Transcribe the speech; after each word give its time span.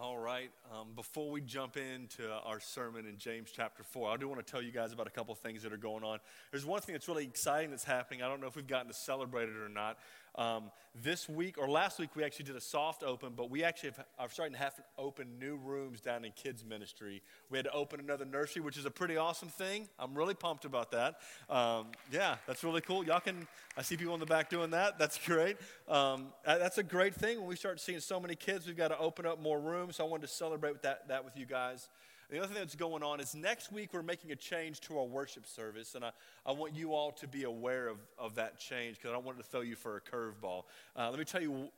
All 0.00 0.16
right. 0.16 0.50
Um, 0.72 0.88
before 0.96 1.30
we 1.30 1.42
jump 1.42 1.76
into 1.76 2.26
our 2.46 2.60
sermon 2.60 3.04
in 3.04 3.18
James 3.18 3.50
chapter 3.54 3.82
4, 3.82 4.10
I 4.10 4.16
do 4.16 4.26
want 4.26 4.44
to 4.44 4.50
tell 4.50 4.62
you 4.62 4.72
guys 4.72 4.94
about 4.94 5.06
a 5.06 5.10
couple 5.10 5.34
things 5.34 5.62
that 5.64 5.72
are 5.72 5.76
going 5.76 6.02
on. 6.02 6.18
There's 6.50 6.64
one 6.64 6.80
thing 6.80 6.94
that's 6.94 7.08
really 7.08 7.24
exciting 7.24 7.68
that's 7.68 7.84
happening. 7.84 8.22
I 8.22 8.28
don't 8.28 8.40
know 8.40 8.46
if 8.46 8.56
we've 8.56 8.66
gotten 8.66 8.88
to 8.88 8.96
celebrate 8.96 9.50
it 9.50 9.56
or 9.56 9.68
not. 9.68 9.98
Um, 10.34 10.70
this 11.02 11.28
week, 11.28 11.56
or 11.58 11.68
last 11.68 11.98
week, 11.98 12.14
we 12.16 12.24
actually 12.24 12.44
did 12.46 12.56
a 12.56 12.60
soft 12.60 13.02
open, 13.02 13.32
but 13.36 13.50
we 13.50 13.64
actually 13.64 13.90
have, 13.90 14.04
are 14.18 14.28
starting 14.28 14.54
to 14.54 14.58
have 14.58 14.74
to 14.76 14.82
open 14.98 15.38
new 15.38 15.56
rooms 15.56 16.00
down 16.00 16.24
in 16.24 16.32
kids' 16.32 16.64
ministry. 16.64 17.22
We 17.50 17.58
had 17.58 17.64
to 17.64 17.72
open 17.72 18.00
another 18.00 18.24
nursery, 18.24 18.62
which 18.62 18.76
is 18.76 18.84
a 18.84 18.90
pretty 18.90 19.16
awesome 19.16 19.48
thing. 19.48 19.88
I'm 19.98 20.14
really 20.14 20.34
pumped 20.34 20.64
about 20.64 20.90
that. 20.92 21.16
Um, 21.48 21.88
yeah, 22.10 22.36
that's 22.46 22.62
really 22.62 22.82
cool. 22.82 23.04
Y'all 23.04 23.20
can, 23.20 23.46
I 23.76 23.82
see 23.82 23.96
people 23.96 24.14
in 24.14 24.20
the 24.20 24.26
back 24.26 24.50
doing 24.50 24.70
that. 24.70 24.98
That's 24.98 25.18
great. 25.18 25.56
Um, 25.88 26.26
that's 26.44 26.78
a 26.78 26.82
great 26.82 27.14
thing. 27.14 27.38
When 27.38 27.48
we 27.48 27.56
start 27.56 27.80
seeing 27.80 28.00
so 28.00 28.20
many 28.20 28.34
kids, 28.34 28.66
we've 28.66 28.76
got 28.76 28.88
to 28.88 28.98
open 28.98 29.26
up 29.26 29.40
more 29.40 29.60
rooms. 29.60 29.96
So 29.96 30.04
I 30.04 30.08
wanted 30.08 30.26
to 30.26 30.32
celebrate 30.32 30.82
that, 30.82 31.08
that 31.08 31.24
with 31.24 31.36
you 31.36 31.46
guys. 31.46 31.88
The 32.32 32.38
other 32.38 32.46
thing 32.46 32.56
that's 32.56 32.74
going 32.74 33.02
on 33.02 33.20
is 33.20 33.34
next 33.34 33.70
week 33.70 33.92
we're 33.92 34.02
making 34.02 34.32
a 34.32 34.36
change 34.36 34.80
to 34.82 34.98
our 34.98 35.04
worship 35.04 35.44
service, 35.44 35.94
and 35.94 36.02
I, 36.02 36.12
I 36.46 36.52
want 36.52 36.74
you 36.74 36.94
all 36.94 37.12
to 37.12 37.28
be 37.28 37.42
aware 37.44 37.88
of, 37.88 37.98
of 38.16 38.36
that 38.36 38.58
change 38.58 38.96
because 38.96 39.10
I 39.10 39.12
don't 39.12 39.26
want 39.26 39.36
to 39.36 39.44
throw 39.44 39.60
you 39.60 39.76
for 39.76 39.98
a 39.98 40.00
curveball. 40.00 40.64
Uh, 40.96 41.10
let 41.10 41.18
me 41.18 41.26
tell 41.26 41.42
you 41.42 41.68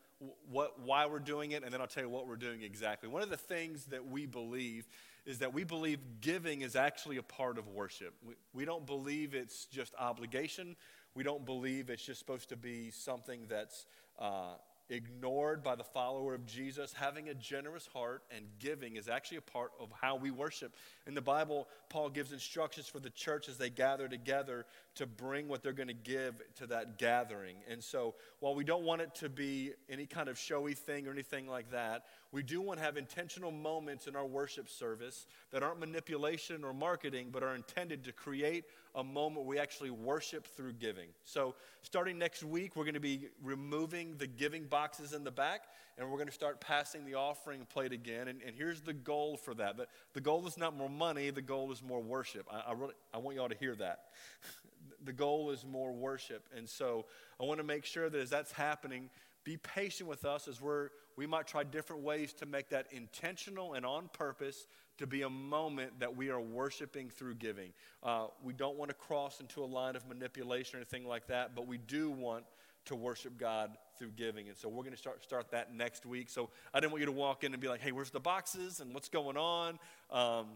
what, 0.49 0.79
why 0.79 1.07
we're 1.07 1.19
doing 1.19 1.51
it, 1.51 1.65
and 1.65 1.75
then 1.75 1.81
I'll 1.81 1.89
tell 1.89 2.05
you 2.05 2.09
what 2.09 2.29
we're 2.29 2.37
doing 2.37 2.63
exactly. 2.63 3.09
One 3.09 3.21
of 3.21 3.31
the 3.31 3.37
things 3.37 3.87
that 3.87 4.07
we 4.07 4.27
believe 4.27 4.87
is 5.27 5.41
that 5.41 5.53
we 5.53 5.65
believe 5.65 5.99
giving 6.21 6.61
is 6.61 6.77
actually 6.77 7.17
a 7.17 7.23
part 7.25 7.59
of 7.59 7.67
worship. 7.67 8.15
We, 8.25 8.35
we 8.53 8.65
don't 8.65 8.87
believe 8.87 9.35
it's 9.35 9.65
just 9.65 9.93
obligation. 9.99 10.77
We 11.17 11.25
don't 11.25 11.45
believe 11.45 11.91
it's 11.91 12.07
just 12.07 12.21
supposed 12.21 12.49
to 12.51 12.57
be 12.57 12.93
something 12.93 13.41
that's 13.49 13.87
uh, 14.21 14.55
ignored 14.89 15.63
by 15.63 15.75
the 15.75 15.85
follower 15.85 16.35
of 16.35 16.47
Jesus, 16.47 16.93
having 16.93 17.29
a 17.29 17.35
generous 17.35 17.89
heart 17.93 18.23
and 18.35 18.45
giving 18.59 18.97
is 18.97 19.09
actually 19.09 19.39
a 19.39 19.43
part 19.43 19.73
of 19.81 19.91
how 20.01 20.17
we 20.17 20.31
worship. 20.31 20.75
In 21.07 21.15
the 21.15 21.21
Bible, 21.21 21.69
Paul 21.89 22.11
gives 22.11 22.33
instructions 22.33 22.87
for 22.87 23.01
the 23.01 23.11
church 23.11 23.49
as 23.49 23.57
they 23.57 23.71
gather 23.71 24.09
together 24.09 24.67
to 24.97 25.07
bring 25.07 25.49
what 25.49 25.63
they're 25.63 25.73
going 25.73 25.89
to 25.89 25.95
give 25.95 26.35
to 26.57 26.67
that 26.69 26.99
gathering. 26.99 27.57
And 27.69 27.83
so, 27.83 28.15
while 28.41 28.55
we 28.55 28.65
don't 28.65 28.85
want 28.85 29.01
it 29.01 29.15
to 29.17 29.29
be 29.29 29.73
any 29.89 30.07
kind 30.07 30.29
of 30.29 30.39
showy 30.39 30.75
thing 30.75 31.07
or 31.07 31.13
anything 31.13 31.49
like 31.49 31.71
that, 31.71 32.05
we 32.35 32.43
do 32.43 32.61
want 32.61 32.81
to 32.81 32.85
have 32.85 32.97
intentional 32.97 33.53
moments 33.53 34.09
in 34.09 34.17
our 34.17 34.27
worship 34.27 34.69
service 34.69 35.29
that 35.53 35.63
aren't 35.63 35.79
manipulation 35.79 36.65
or 36.65 36.75
marketing, 36.75 37.29
but 37.31 37.45
are 37.45 37.55
intended 37.55 38.03
to 38.03 38.13
create 38.13 38.65
a 38.97 39.05
moment 39.05 39.47
we 39.47 39.57
actually 39.57 39.91
worship 39.91 40.45
through 40.45 40.73
giving. 40.73 41.07
So, 41.23 41.55
starting 41.83 42.19
next 42.19 42.43
week, 42.43 42.75
we're 42.75 42.83
going 42.83 42.95
to 42.95 43.01
be 43.01 43.29
removing 43.41 44.17
the 44.17 44.27
giving 44.27 44.65
boxes 44.65 45.13
in 45.13 45.23
the 45.23 45.31
back, 45.31 45.67
and 45.97 46.11
we're 46.11 46.17
going 46.17 46.27
to 46.27 46.35
start 46.35 46.61
passing 46.61 47.05
the 47.05 47.15
offering 47.15 47.67
plate 47.73 47.93
again. 47.93 48.27
And, 48.27 48.43
and 48.45 48.57
here's 48.57 48.81
the 48.81 48.95
goal 48.95 49.37
for 49.37 49.55
that. 49.55 49.77
But 49.77 49.89
the 50.13 50.21
goal 50.21 50.45
is 50.49 50.59
not 50.59 50.77
more 50.77 50.91
money, 50.91 51.31
the 51.31 51.41
goal 51.41 51.71
is 51.71 51.85
more 51.85 52.01
worship. 52.01 52.49
I, 52.51 52.71
I, 52.71 52.73
really, 52.73 52.95
I 53.13 53.19
want 53.19 53.37
you 53.37 53.43
all 53.43 53.49
to 53.49 53.57
hear 53.57 53.77
that. 53.77 54.07
the 55.05 55.13
goal 55.13 55.53
is 55.53 55.65
more 55.65 55.93
worship. 55.93 56.49
And 56.57 56.69
so, 56.69 57.07
I 57.41 57.45
want 57.45 57.61
to 57.61 57.65
make 57.65 57.85
sure 57.85 58.11
that 58.11 58.21
as 58.21 58.31
that's 58.31 58.51
happening, 58.51 59.09
be 59.45 59.57
patient 59.59 60.09
with 60.09 60.25
us 60.25 60.49
as 60.49 60.61
we're, 60.61 60.89
we 61.17 61.27
might 61.27 61.47
try 61.47 61.65
different 61.65 62.03
ways 62.03 62.33
to 62.35 62.47
make 62.47 62.69
that 62.71 62.87
intentional 62.91 63.75
and 63.75 63.87
on 63.87 64.09
purpose 64.13 64.67
to 64.99 65.07
be 65.07 65.23
a 65.23 65.31
moment 65.31 65.93
that 66.01 66.17
we 66.17 66.31
are 66.31 66.41
worshiping 66.41 67.11
through 67.11 67.35
giving. 67.35 67.73
Uh, 68.03 68.27
we 68.43 68.53
don't 68.53 68.77
want 68.77 68.91
to 68.91 68.95
cross 68.95 69.41
into 69.41 69.63
a 69.63 69.67
line 69.67 69.97
of 69.97 70.07
manipulation 70.07 70.77
or 70.77 70.79
anything 70.79 71.07
like 71.07 71.27
that, 71.27 71.55
but 71.55 71.67
we 71.67 71.79
do 71.79 72.11
want 72.11 72.45
to 72.87 72.95
worship 72.95 73.39
God 73.39 73.71
through 73.99 74.11
giving. 74.17 74.49
And 74.49 74.57
so 74.57 74.69
we're 74.69 74.83
going 74.83 74.93
to 74.93 74.99
start, 74.99 75.23
start 75.23 75.51
that 75.53 75.75
next 75.75 76.05
week. 76.05 76.29
So 76.29 76.51
I 76.73 76.81
didn't 76.81 76.93
want 76.93 77.01
you 77.01 77.07
to 77.07 77.13
walk 77.13 77.45
in 77.45 77.53
and 77.53 77.61
be 77.61 77.69
like, 77.69 77.81
hey, 77.81 77.93
where's 77.93 78.11
the 78.11 78.21
boxes 78.21 78.81
and 78.81 78.93
what's 78.93 79.09
going 79.09 79.37
on? 79.37 79.79
Um, 80.11 80.47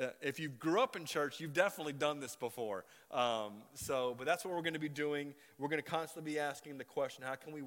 uh, 0.00 0.06
if 0.20 0.40
you 0.40 0.48
grew 0.48 0.80
up 0.80 0.96
in 0.96 1.04
church, 1.04 1.38
you've 1.38 1.52
definitely 1.52 1.92
done 1.92 2.18
this 2.18 2.34
before. 2.34 2.84
Um, 3.12 3.52
so, 3.74 4.14
but 4.16 4.26
that's 4.26 4.44
what 4.44 4.54
we're 4.54 4.62
going 4.62 4.74
to 4.74 4.80
be 4.80 4.88
doing. 4.88 5.34
We're 5.58 5.68
going 5.68 5.82
to 5.82 5.88
constantly 5.88 6.32
be 6.32 6.38
asking 6.38 6.78
the 6.78 6.84
question 6.84 7.22
how 7.24 7.36
can 7.36 7.52
we 7.52 7.62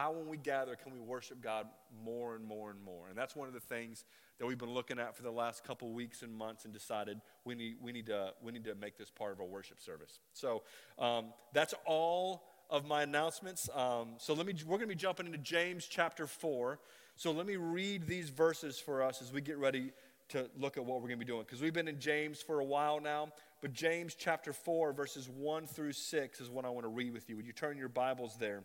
how, 0.00 0.12
when 0.12 0.28
we 0.28 0.38
gather, 0.38 0.76
can 0.76 0.92
we 0.92 0.98
worship 0.98 1.42
God 1.42 1.66
more 2.04 2.34
and 2.34 2.44
more 2.44 2.70
and 2.70 2.82
more? 2.82 3.08
And 3.08 3.18
that's 3.18 3.36
one 3.36 3.48
of 3.48 3.54
the 3.54 3.60
things 3.60 4.04
that 4.38 4.46
we've 4.46 4.58
been 4.58 4.72
looking 4.72 4.98
at 4.98 5.14
for 5.14 5.22
the 5.22 5.30
last 5.30 5.62
couple 5.64 5.92
weeks 5.92 6.22
and 6.22 6.34
months 6.34 6.64
and 6.64 6.72
decided 6.72 7.20
we 7.44 7.54
need, 7.54 7.76
we 7.82 7.92
need, 7.92 8.06
to, 8.06 8.32
we 8.42 8.52
need 8.52 8.64
to 8.64 8.74
make 8.74 8.96
this 8.96 9.10
part 9.10 9.32
of 9.32 9.40
our 9.40 9.46
worship 9.46 9.78
service. 9.78 10.18
So 10.32 10.62
um, 10.98 11.26
that's 11.52 11.74
all 11.84 12.44
of 12.70 12.86
my 12.86 13.02
announcements. 13.02 13.68
Um, 13.74 14.14
so 14.16 14.32
let 14.32 14.46
me, 14.46 14.54
we're 14.64 14.78
going 14.78 14.88
to 14.88 14.94
be 14.94 15.00
jumping 15.00 15.26
into 15.26 15.38
James 15.38 15.86
chapter 15.86 16.26
4. 16.26 16.78
So 17.16 17.32
let 17.32 17.46
me 17.46 17.56
read 17.56 18.06
these 18.06 18.30
verses 18.30 18.78
for 18.78 19.02
us 19.02 19.20
as 19.20 19.32
we 19.32 19.42
get 19.42 19.58
ready 19.58 19.92
to 20.30 20.48
look 20.58 20.76
at 20.76 20.84
what 20.84 21.02
we're 21.02 21.08
going 21.08 21.18
to 21.18 21.24
be 21.26 21.30
doing. 21.30 21.42
Because 21.42 21.60
we've 21.60 21.74
been 21.74 21.88
in 21.88 21.98
James 21.98 22.40
for 22.40 22.60
a 22.60 22.64
while 22.64 23.00
now, 23.00 23.28
but 23.60 23.74
James 23.74 24.14
chapter 24.14 24.52
4, 24.52 24.92
verses 24.92 25.28
1 25.28 25.66
through 25.66 25.92
6 25.92 26.40
is 26.40 26.48
what 26.48 26.64
I 26.64 26.70
want 26.70 26.84
to 26.84 26.88
read 26.88 27.12
with 27.12 27.28
you. 27.28 27.36
Would 27.36 27.46
you 27.46 27.52
turn 27.52 27.76
your 27.76 27.88
Bibles 27.88 28.36
there? 28.38 28.64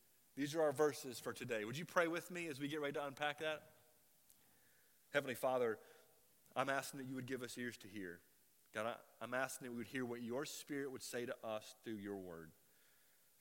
these 0.35 0.55
are 0.55 0.61
our 0.61 0.71
verses 0.71 1.19
for 1.19 1.33
today. 1.33 1.65
Would 1.65 1.77
you 1.77 1.85
pray 1.85 2.07
with 2.07 2.31
me 2.31 2.47
as 2.47 2.59
we 2.59 2.67
get 2.67 2.81
ready 2.81 2.93
to 2.93 3.05
unpack 3.05 3.39
that? 3.39 3.63
Heavenly 5.13 5.35
Father, 5.35 5.77
I'm 6.55 6.69
asking 6.69 6.99
that 6.99 7.07
you 7.07 7.15
would 7.15 7.25
give 7.25 7.43
us 7.43 7.57
ears 7.57 7.77
to 7.77 7.87
hear. 7.87 8.19
God, 8.73 8.85
I, 9.21 9.23
am 9.23 9.33
asking 9.33 9.65
that 9.65 9.71
we 9.71 9.77
would 9.79 9.87
hear 9.87 10.05
what 10.05 10.21
your 10.21 10.45
Spirit 10.45 10.91
would 10.91 11.03
say 11.03 11.25
to 11.25 11.35
us 11.43 11.75
through 11.83 11.95
your 11.95 12.15
word. 12.15 12.51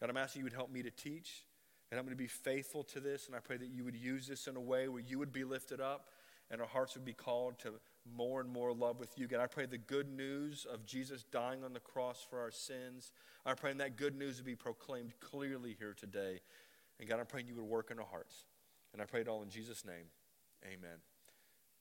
God, 0.01 0.11
I'm 0.11 0.17
asking 0.17 0.41
you 0.41 0.45
would 0.45 0.53
help 0.53 0.73
me 0.73 0.83
to 0.83 0.91
teach, 0.91 1.45
and 1.91 1.99
I'm 1.99 2.05
going 2.05 2.17
to 2.17 2.23
be 2.23 2.27
faithful 2.27 2.83
to 2.85 3.01
this, 3.01 3.27
and 3.29 3.37
I 3.37 3.39
pray 3.39 3.57
that 3.57 3.69
you 3.69 3.85
would 3.85 3.95
use 3.95 4.27
this 4.27 4.49
in 4.49 4.57
a 4.57 4.61
way 4.61 4.89
where 4.89 5.03
you 5.03 5.19
would 5.19 5.33
be 5.33 5.45
lifted 5.45 5.81
up 5.81 6.09
and 6.51 6.61
our 6.61 6.67
hearts 6.67 6.95
would 6.95 7.05
be 7.05 7.13
called 7.13 7.59
to 7.61 7.75
more 8.17 8.41
and 8.41 8.51
more 8.51 8.73
love 8.73 8.99
with 8.99 9.17
you. 9.17 9.29
God, 9.29 9.41
I 9.41 9.47
pray 9.47 9.67
the 9.67 9.79
good 9.79 10.09
news 10.09 10.67
of 10.73 10.85
Jesus 10.85 11.25
dying 11.31 11.63
on 11.63 11.73
the 11.73 11.81
cross 11.81 12.27
for 12.29 12.41
our 12.41 12.51
sins, 12.51 13.13
I 13.47 13.55
pray 13.55 13.73
that 13.73 13.97
good 13.97 14.17
news 14.17 14.37
would 14.37 14.47
be 14.47 14.57
proclaimed 14.57 15.15
clearly 15.21 15.77
here 15.79 15.95
today. 15.95 16.41
And 17.01 17.09
God, 17.09 17.19
I'm 17.19 17.27
praying 17.27 17.49
you 17.49 17.55
would 17.57 17.65
work 17.65 17.91
in 17.91 17.99
our 17.99 18.05
hearts. 18.05 18.45
And 18.93 19.01
I 19.01 19.07
pray 19.07 19.23
it 19.23 19.29
all 19.29 19.43
in 19.43 19.49
Jesus' 19.49 19.85
name. 19.85 20.07
Amen. 20.65 20.99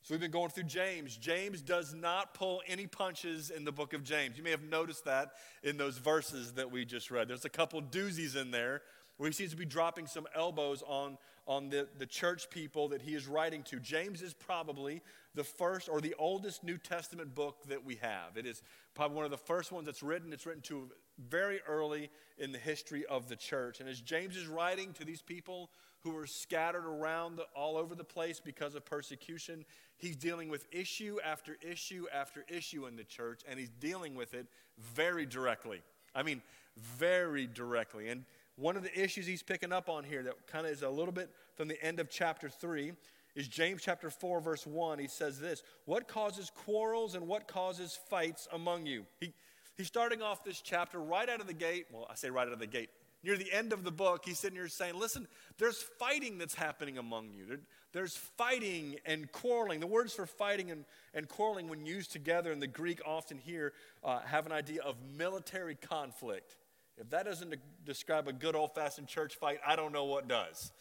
So 0.02 0.14
we've 0.14 0.22
been 0.22 0.32
going 0.32 0.50
through 0.50 0.64
James. 0.64 1.18
James 1.18 1.62
does 1.62 1.94
not 1.94 2.34
pull 2.34 2.62
any 2.68 2.88
punches 2.88 3.50
in 3.50 3.66
the 3.66 3.72
book 3.72 3.94
of 3.94 4.04
James. 4.04 4.38
You 4.38 4.44
may 4.44 4.52
have 4.52 4.64
noticed 4.64 5.04
that 5.06 5.32
in 5.62 5.76
those 5.76 5.98
verses 5.98 6.54
that 6.54 6.72
we 6.72 6.86
just 6.86 7.12
read. 7.12 7.28
There's 7.28 7.44
a 7.44 7.50
couple 7.50 7.82
doozies 7.82 8.38
in 8.38 8.52
there 8.52 8.82
where 9.18 9.28
he 9.28 9.34
seems 9.34 9.52
to 9.52 9.58
be 9.58 9.66
dropping 9.66 10.08
some 10.08 10.26
elbows 10.34 10.82
on, 10.88 11.18
on 11.50 11.68
the, 11.70 11.88
the 11.98 12.06
church 12.06 12.48
people 12.52 12.88
that 12.90 13.02
he 13.02 13.16
is 13.16 13.28
writing 13.28 13.64
to. 13.64 13.80
James 13.80 14.22
is 14.22 14.36
probably 14.36 15.02
the 15.34 15.44
first 15.44 15.90
or 15.90 16.00
the 16.00 16.16
oldest 16.20 16.64
New 16.64 16.78
Testament 16.78 17.34
book 17.34 17.58
that 17.68 17.84
we 17.84 17.96
have. 17.96 18.38
It 18.38 18.46
is 18.46 18.62
probably 18.94 19.16
one 19.16 19.26
of 19.26 19.32
the 19.32 19.38
first 19.38 19.72
ones 19.72 19.88
that's 19.88 20.04
written. 20.04 20.32
It's 20.32 20.46
written 20.46 20.62
to 20.64 20.90
very 21.28 21.60
early 21.68 22.12
in 22.38 22.52
the 22.52 22.60
history 22.60 23.04
of 23.08 23.28
the 23.30 23.36
church. 23.36 23.80
And 23.80 23.90
as 23.90 24.00
James 24.00 24.38
is 24.38 24.46
writing 24.46 24.94
to 24.94 25.04
these 25.04 25.24
people 25.24 25.72
who 26.02 26.16
are 26.16 26.28
scattered 26.28 26.86
around 26.86 27.38
the, 27.38 27.46
all 27.56 27.78
over 27.78 27.96
the 27.96 28.04
place 28.04 28.40
because 28.40 28.76
of 28.76 28.86
persecution, 28.86 29.66
he's 29.98 30.16
dealing 30.16 30.50
with 30.50 30.68
issue 30.72 31.18
after 31.26 31.58
issue 31.68 32.06
after 32.14 32.46
issue 32.48 32.86
in 32.86 32.96
the 32.96 33.04
church, 33.04 33.42
and 33.50 33.60
he's 33.60 33.72
dealing 33.80 34.14
with 34.14 34.36
it 34.36 34.46
very 34.78 35.26
directly. 35.26 35.82
I 36.14 36.22
mean, 36.22 36.42
very 36.78 37.48
directly. 37.48 38.08
And 38.10 38.24
one 38.60 38.76
of 38.76 38.84
the 38.84 39.00
issues 39.00 39.26
he's 39.26 39.44
picking 39.44 39.72
up 39.72 39.90
on 39.90 40.04
here 40.04 40.22
that 40.24 40.48
kind 40.48 40.66
of 40.66 40.74
is 40.74 40.84
a 40.84 40.90
little 40.90 41.14
bit 41.14 41.30
from 41.56 41.68
the 41.68 41.82
end 41.84 42.00
of 42.00 42.10
chapter 42.10 42.50
3 42.50 42.92
is 43.36 43.48
James 43.48 43.82
chapter 43.82 44.10
4, 44.10 44.42
verse 44.42 44.68
1. 44.68 45.00
He 45.00 45.08
says 45.08 45.40
this 45.40 45.64
What 45.86 46.08
causes 46.08 46.52
quarrels 46.54 47.16
and 47.16 47.28
what 47.28 47.48
causes 47.48 47.98
fights 48.10 48.48
among 48.52 48.86
you? 48.86 49.06
He, 49.20 49.34
he's 49.78 49.88
starting 49.88 50.22
off 50.22 50.44
this 50.44 50.62
chapter 50.62 51.00
right 51.00 51.30
out 51.30 51.40
of 51.40 51.48
the 51.48 51.54
gate. 51.54 51.86
Well, 51.92 52.08
I 52.10 52.16
say 52.16 52.30
right 52.30 52.48
out 52.48 52.54
of 52.54 52.60
the 52.60 52.68
gate. 52.68 52.90
Near 53.22 53.36
the 53.38 53.52
end 53.52 53.74
of 53.74 53.84
the 53.84 53.92
book, 53.92 54.24
he's 54.26 54.40
sitting 54.40 54.58
here 54.58 54.68
saying, 54.68 54.96
Listen, 54.96 55.28
there's 55.58 55.82
fighting 55.98 56.38
that's 56.38 56.56
happening 56.56 56.98
among 56.98 57.32
you. 57.34 57.46
There, 57.46 57.60
there's 57.92 58.16
fighting 58.16 58.98
and 59.06 59.32
quarreling. 59.32 59.80
The 59.80 59.88
words 59.88 60.14
for 60.14 60.26
fighting 60.26 60.72
and, 60.72 60.86
and 61.14 61.28
quarreling, 61.28 61.70
when 61.70 61.86
used 61.86 62.12
together 62.12 62.52
in 62.52 62.60
the 62.60 62.68
Greek, 62.68 63.02
often 63.06 63.38
here 63.38 63.74
uh, 64.04 64.20
have 64.20 64.46
an 64.46 64.52
idea 64.52 64.82
of 64.82 64.96
military 65.18 65.76
conflict. 65.76 66.56
If 67.00 67.10
that 67.12 67.26
doesn't 67.26 67.56
describe 67.86 68.28
a 68.28 68.34
good 68.34 68.56
old 68.56 68.76
fashioned 68.76 69.08
church 69.08 69.36
fight, 69.36 69.60
I 69.66 69.76
don't 69.76 69.94
know 69.94 70.06
what 70.06 70.28
does 70.28 70.72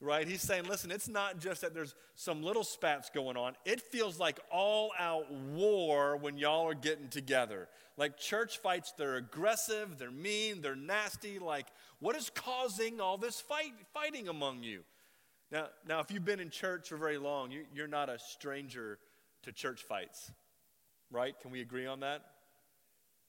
right? 0.00 0.26
He's 0.26 0.40
saying, 0.40 0.64
listen, 0.64 0.90
it's 0.90 1.08
not 1.08 1.38
just 1.38 1.60
that 1.60 1.74
there's 1.74 1.94
some 2.14 2.42
little 2.42 2.64
spats 2.64 3.10
going 3.10 3.36
on. 3.36 3.54
It 3.64 3.80
feels 3.80 4.18
like 4.18 4.40
all 4.50 4.92
out 4.98 5.30
war 5.30 6.16
when 6.16 6.38
y'all 6.38 6.66
are 6.68 6.74
getting 6.74 7.08
together. 7.08 7.68
Like 7.96 8.16
church 8.16 8.58
fights, 8.58 8.92
they're 8.96 9.16
aggressive, 9.16 9.98
they're 9.98 10.10
mean, 10.10 10.62
they're 10.62 10.74
nasty. 10.74 11.38
Like, 11.38 11.66
what 11.98 12.16
is 12.16 12.30
causing 12.34 13.00
all 13.00 13.18
this 13.18 13.40
fight, 13.40 13.74
fighting 13.92 14.28
among 14.28 14.62
you? 14.62 14.82
Now, 15.52 15.66
now, 15.86 16.00
if 16.00 16.10
you've 16.10 16.24
been 16.24 16.40
in 16.40 16.48
church 16.48 16.88
for 16.88 16.96
very 16.96 17.18
long, 17.18 17.50
you, 17.50 17.64
you're 17.74 17.88
not 17.88 18.08
a 18.08 18.18
stranger 18.18 18.98
to 19.42 19.52
church 19.52 19.82
fights, 19.82 20.30
right? 21.10 21.38
Can 21.40 21.50
we 21.50 21.60
agree 21.60 21.86
on 21.86 22.00
that? 22.00 22.22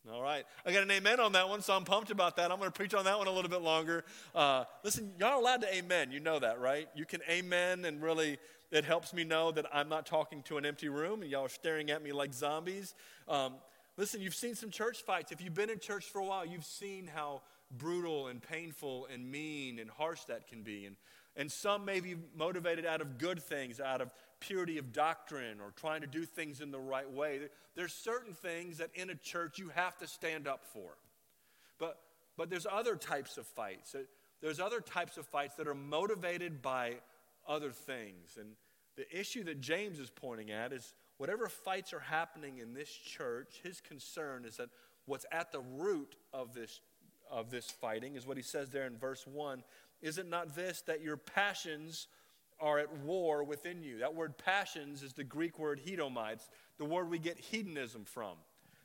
All 0.09 0.21
right. 0.21 0.45
I 0.65 0.73
got 0.73 0.81
an 0.81 0.89
amen 0.89 1.19
on 1.19 1.33
that 1.33 1.47
one, 1.47 1.61
so 1.61 1.75
I'm 1.75 1.85
pumped 1.85 2.09
about 2.09 2.37
that. 2.37 2.51
I'm 2.51 2.57
going 2.57 2.71
to 2.71 2.75
preach 2.75 2.95
on 2.95 3.05
that 3.05 3.19
one 3.19 3.27
a 3.27 3.31
little 3.31 3.51
bit 3.51 3.61
longer. 3.61 4.03
Uh, 4.33 4.63
listen, 4.83 5.11
y'all 5.19 5.29
are 5.29 5.39
allowed 5.39 5.61
to 5.61 5.75
amen. 5.75 6.11
You 6.11 6.19
know 6.19 6.39
that, 6.39 6.59
right? 6.59 6.89
You 6.95 7.05
can 7.05 7.21
amen, 7.29 7.85
and 7.85 8.01
really, 8.01 8.39
it 8.71 8.85
helps 8.85 9.13
me 9.13 9.23
know 9.23 9.51
that 9.51 9.65
I'm 9.71 9.89
not 9.89 10.05
talking 10.05 10.41
to 10.43 10.57
an 10.57 10.65
empty 10.65 10.89
room 10.89 11.21
and 11.21 11.29
y'all 11.29 11.45
are 11.45 11.49
staring 11.49 11.91
at 11.91 12.01
me 12.01 12.13
like 12.13 12.33
zombies. 12.33 12.95
Um, 13.27 13.55
listen, 13.97 14.21
you've 14.21 14.33
seen 14.33 14.55
some 14.55 14.71
church 14.71 15.03
fights. 15.03 15.31
If 15.31 15.41
you've 15.41 15.53
been 15.53 15.69
in 15.69 15.79
church 15.79 16.05
for 16.05 16.19
a 16.19 16.25
while, 16.25 16.45
you've 16.45 16.65
seen 16.65 17.07
how 17.13 17.41
brutal 17.69 18.27
and 18.27 18.41
painful 18.41 19.07
and 19.13 19.29
mean 19.29 19.77
and 19.77 19.89
harsh 19.89 20.23
that 20.25 20.47
can 20.47 20.63
be. 20.63 20.85
And, 20.85 20.95
and 21.35 21.51
some 21.51 21.85
may 21.85 21.99
be 21.99 22.15
motivated 22.35 22.85
out 22.85 23.01
of 23.01 23.17
good 23.17 23.41
things, 23.41 23.79
out 23.79 24.01
of 24.01 24.09
purity 24.41 24.77
of 24.77 24.91
doctrine 24.91 25.61
or 25.61 25.71
trying 25.77 26.01
to 26.01 26.07
do 26.07 26.25
things 26.25 26.59
in 26.59 26.71
the 26.71 26.79
right 26.79 27.09
way. 27.09 27.39
There's 27.75 27.93
certain 27.93 28.33
things 28.33 28.79
that 28.79 28.89
in 28.93 29.09
a 29.09 29.15
church 29.15 29.57
you 29.57 29.69
have 29.69 29.97
to 29.99 30.07
stand 30.07 30.47
up 30.47 30.65
for. 30.73 30.97
But, 31.79 31.97
but 32.37 32.49
there's 32.49 32.67
other 32.69 32.95
types 32.95 33.37
of 33.37 33.47
fights. 33.47 33.95
There's 34.41 34.59
other 34.59 34.81
types 34.81 35.17
of 35.17 35.25
fights 35.25 35.55
that 35.55 35.67
are 35.67 35.75
motivated 35.75 36.61
by 36.61 36.95
other 37.47 37.71
things. 37.71 38.37
And 38.39 38.49
the 38.97 39.05
issue 39.17 39.43
that 39.45 39.61
James 39.61 39.99
is 39.99 40.09
pointing 40.09 40.51
at 40.51 40.73
is 40.73 40.93
whatever 41.17 41.47
fights 41.47 41.93
are 41.93 41.99
happening 41.99 42.57
in 42.57 42.73
this 42.73 42.89
church, 42.89 43.61
his 43.63 43.79
concern 43.79 44.43
is 44.45 44.57
that 44.57 44.69
what's 45.05 45.25
at 45.31 45.51
the 45.51 45.61
root 45.61 46.15
of 46.33 46.53
this, 46.53 46.81
of 47.29 47.49
this 47.51 47.69
fighting 47.69 48.15
is 48.15 48.27
what 48.27 48.37
he 48.37 48.43
says 48.43 48.69
there 48.69 48.87
in 48.87 48.97
verse 48.97 49.25
1 49.25 49.63
Is 50.01 50.17
it 50.17 50.27
not 50.27 50.55
this, 50.55 50.81
that 50.87 51.01
your 51.01 51.17
passions 51.17 52.07
are 52.61 52.79
at 52.79 52.91
war 52.99 53.43
within 53.43 53.83
you. 53.83 53.99
That 53.99 54.13
word 54.13 54.37
passions 54.37 55.03
is 55.03 55.13
the 55.13 55.23
Greek 55.23 55.59
word 55.59 55.81
hedonites, 55.85 56.49
the 56.77 56.85
word 56.85 57.09
we 57.09 57.19
get 57.19 57.39
hedonism 57.39 58.05
from. 58.05 58.35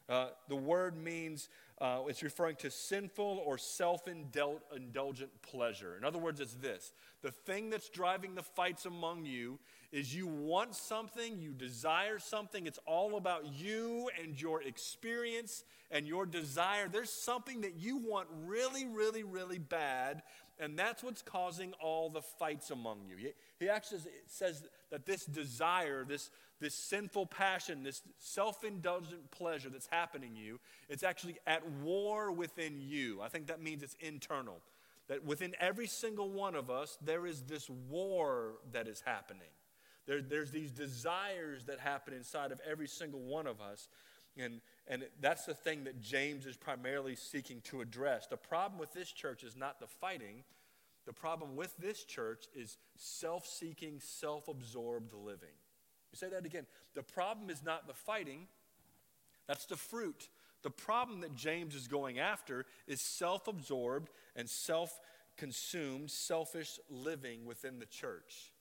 Uh, 0.09 0.29
the 0.49 0.57
word 0.57 0.97
means 0.97 1.49
uh, 1.81 2.01
it's 2.09 2.23
referring 2.23 2.57
to 2.57 2.71
sinful 2.71 3.43
or 3.45 3.59
self 3.59 4.07
indulgent 4.07 5.31
pleasure. 5.43 5.97
In 5.99 6.05
other 6.05 6.19
words, 6.19 6.41
it's 6.41 6.55
this 6.55 6.93
the 7.23 7.33
thing 7.33 7.71
that's 7.71 7.89
driving 7.89 8.35
the 8.35 8.43
fights 8.43 8.87
among 8.87 9.25
you 9.25 9.59
is 9.91 10.15
you 10.15 10.27
want 10.27 10.75
something, 10.75 11.39
you 11.41 11.53
desire 11.53 12.19
something. 12.19 12.67
It's 12.67 12.79
all 12.87 13.17
about 13.17 13.47
you 13.53 14.09
and 14.23 14.41
your 14.41 14.63
experience 14.63 15.65
and 15.91 16.07
your 16.07 16.25
desire. 16.25 16.89
There's 16.89 17.13
something 17.13 17.63
that 17.63 17.75
you 17.77 17.97
want 17.97 18.29
really, 18.45 18.87
really, 18.87 19.23
really 19.23 19.59
bad, 19.59 20.23
and 20.59 20.79
that's 20.79 21.03
what's 21.03 21.23
causing 21.23 21.73
all 21.83 22.09
the 22.09 22.23
fights 22.23 22.71
among 22.71 23.01
you. 23.09 23.17
He, 23.17 23.33
he 23.59 23.69
actually 23.69 24.01
says 24.27 24.65
that 24.91 25.05
this 25.05 25.25
desire, 25.25 26.05
this, 26.05 26.31
this 26.61 26.75
sinful 26.75 27.27
passion, 27.27 27.83
this 27.83 28.03
self 28.19 28.65
indulgent 28.65 29.31
pleasure 29.31 29.69
that's 29.69 29.89
happening 29.91 30.37
in 30.37 30.43
you, 30.43 30.61
it's 30.89 31.03
actually 31.03 31.37
at 31.47 31.69
war 31.83 32.33
within 32.33 32.81
you. 32.81 33.21
I 33.21 33.29
think 33.29 33.49
that 33.49 33.61
means 33.61 33.83
it's 33.83 33.97
internal. 34.01 34.57
That 35.09 35.25
within 35.25 35.55
every 35.61 35.87
single 35.87 36.31
one 36.31 36.55
of 36.55 36.71
us, 36.71 36.99
there 37.01 37.27
is 37.27 37.43
this 37.43 37.71
war 37.71 38.55
that 38.73 38.89
is 38.89 39.03
happening. 39.05 39.49
There, 40.07 40.23
there's 40.23 40.51
these 40.51 40.71
desires 40.71 41.65
that 41.65 41.79
happen 41.81 42.15
inside 42.15 42.51
of 42.51 42.61
every 42.69 42.89
single 42.89 43.21
one 43.21 43.47
of 43.47 43.61
us. 43.61 43.89
And, 44.37 44.61
and 44.89 45.05
that's 45.21 45.47
the 45.47 45.55
thing 45.55 45.85
that 45.85 46.01
James 46.01 46.47
is 46.47 46.57
primarily 46.57 47.17
seeking 47.17 47.61
to 47.63 47.81
address. 47.81 48.27
The 48.27 48.37
problem 48.37 48.79
with 48.79 48.93
this 48.93 49.11
church 49.11 49.43
is 49.43 49.57
not 49.57 49.81
the 49.81 49.87
fighting, 49.87 50.45
the 51.07 51.13
problem 51.13 51.57
with 51.57 51.77
this 51.79 52.05
church 52.05 52.47
is 52.55 52.79
self 52.97 53.47
seeking, 53.47 54.01
self 54.01 54.49
absorbed 54.49 55.15
living. 55.15 55.55
You 56.13 56.17
say 56.17 56.29
that 56.29 56.45
again. 56.45 56.67
The 56.95 57.03
problem 57.03 57.51
is 57.51 57.63
not 57.65 57.87
the 57.87 57.95
fighting, 57.95 58.47
that's 59.47 59.67
the 59.67 59.77
fruit. 59.77 60.29
The 60.63 60.71
problem 60.71 61.21
that 61.21 61.37
James 61.37 61.75
is 61.75 61.87
going 61.87 62.19
after 62.19 62.67
is 62.87 63.01
self 63.01 63.47
absorbed 63.47 64.11
and 64.35 64.49
self 64.49 64.99
consumed, 65.37 66.11
selfish 66.11 66.79
living 66.91 67.45
within 67.45 67.79
the 67.79 67.87
church. 67.87 68.53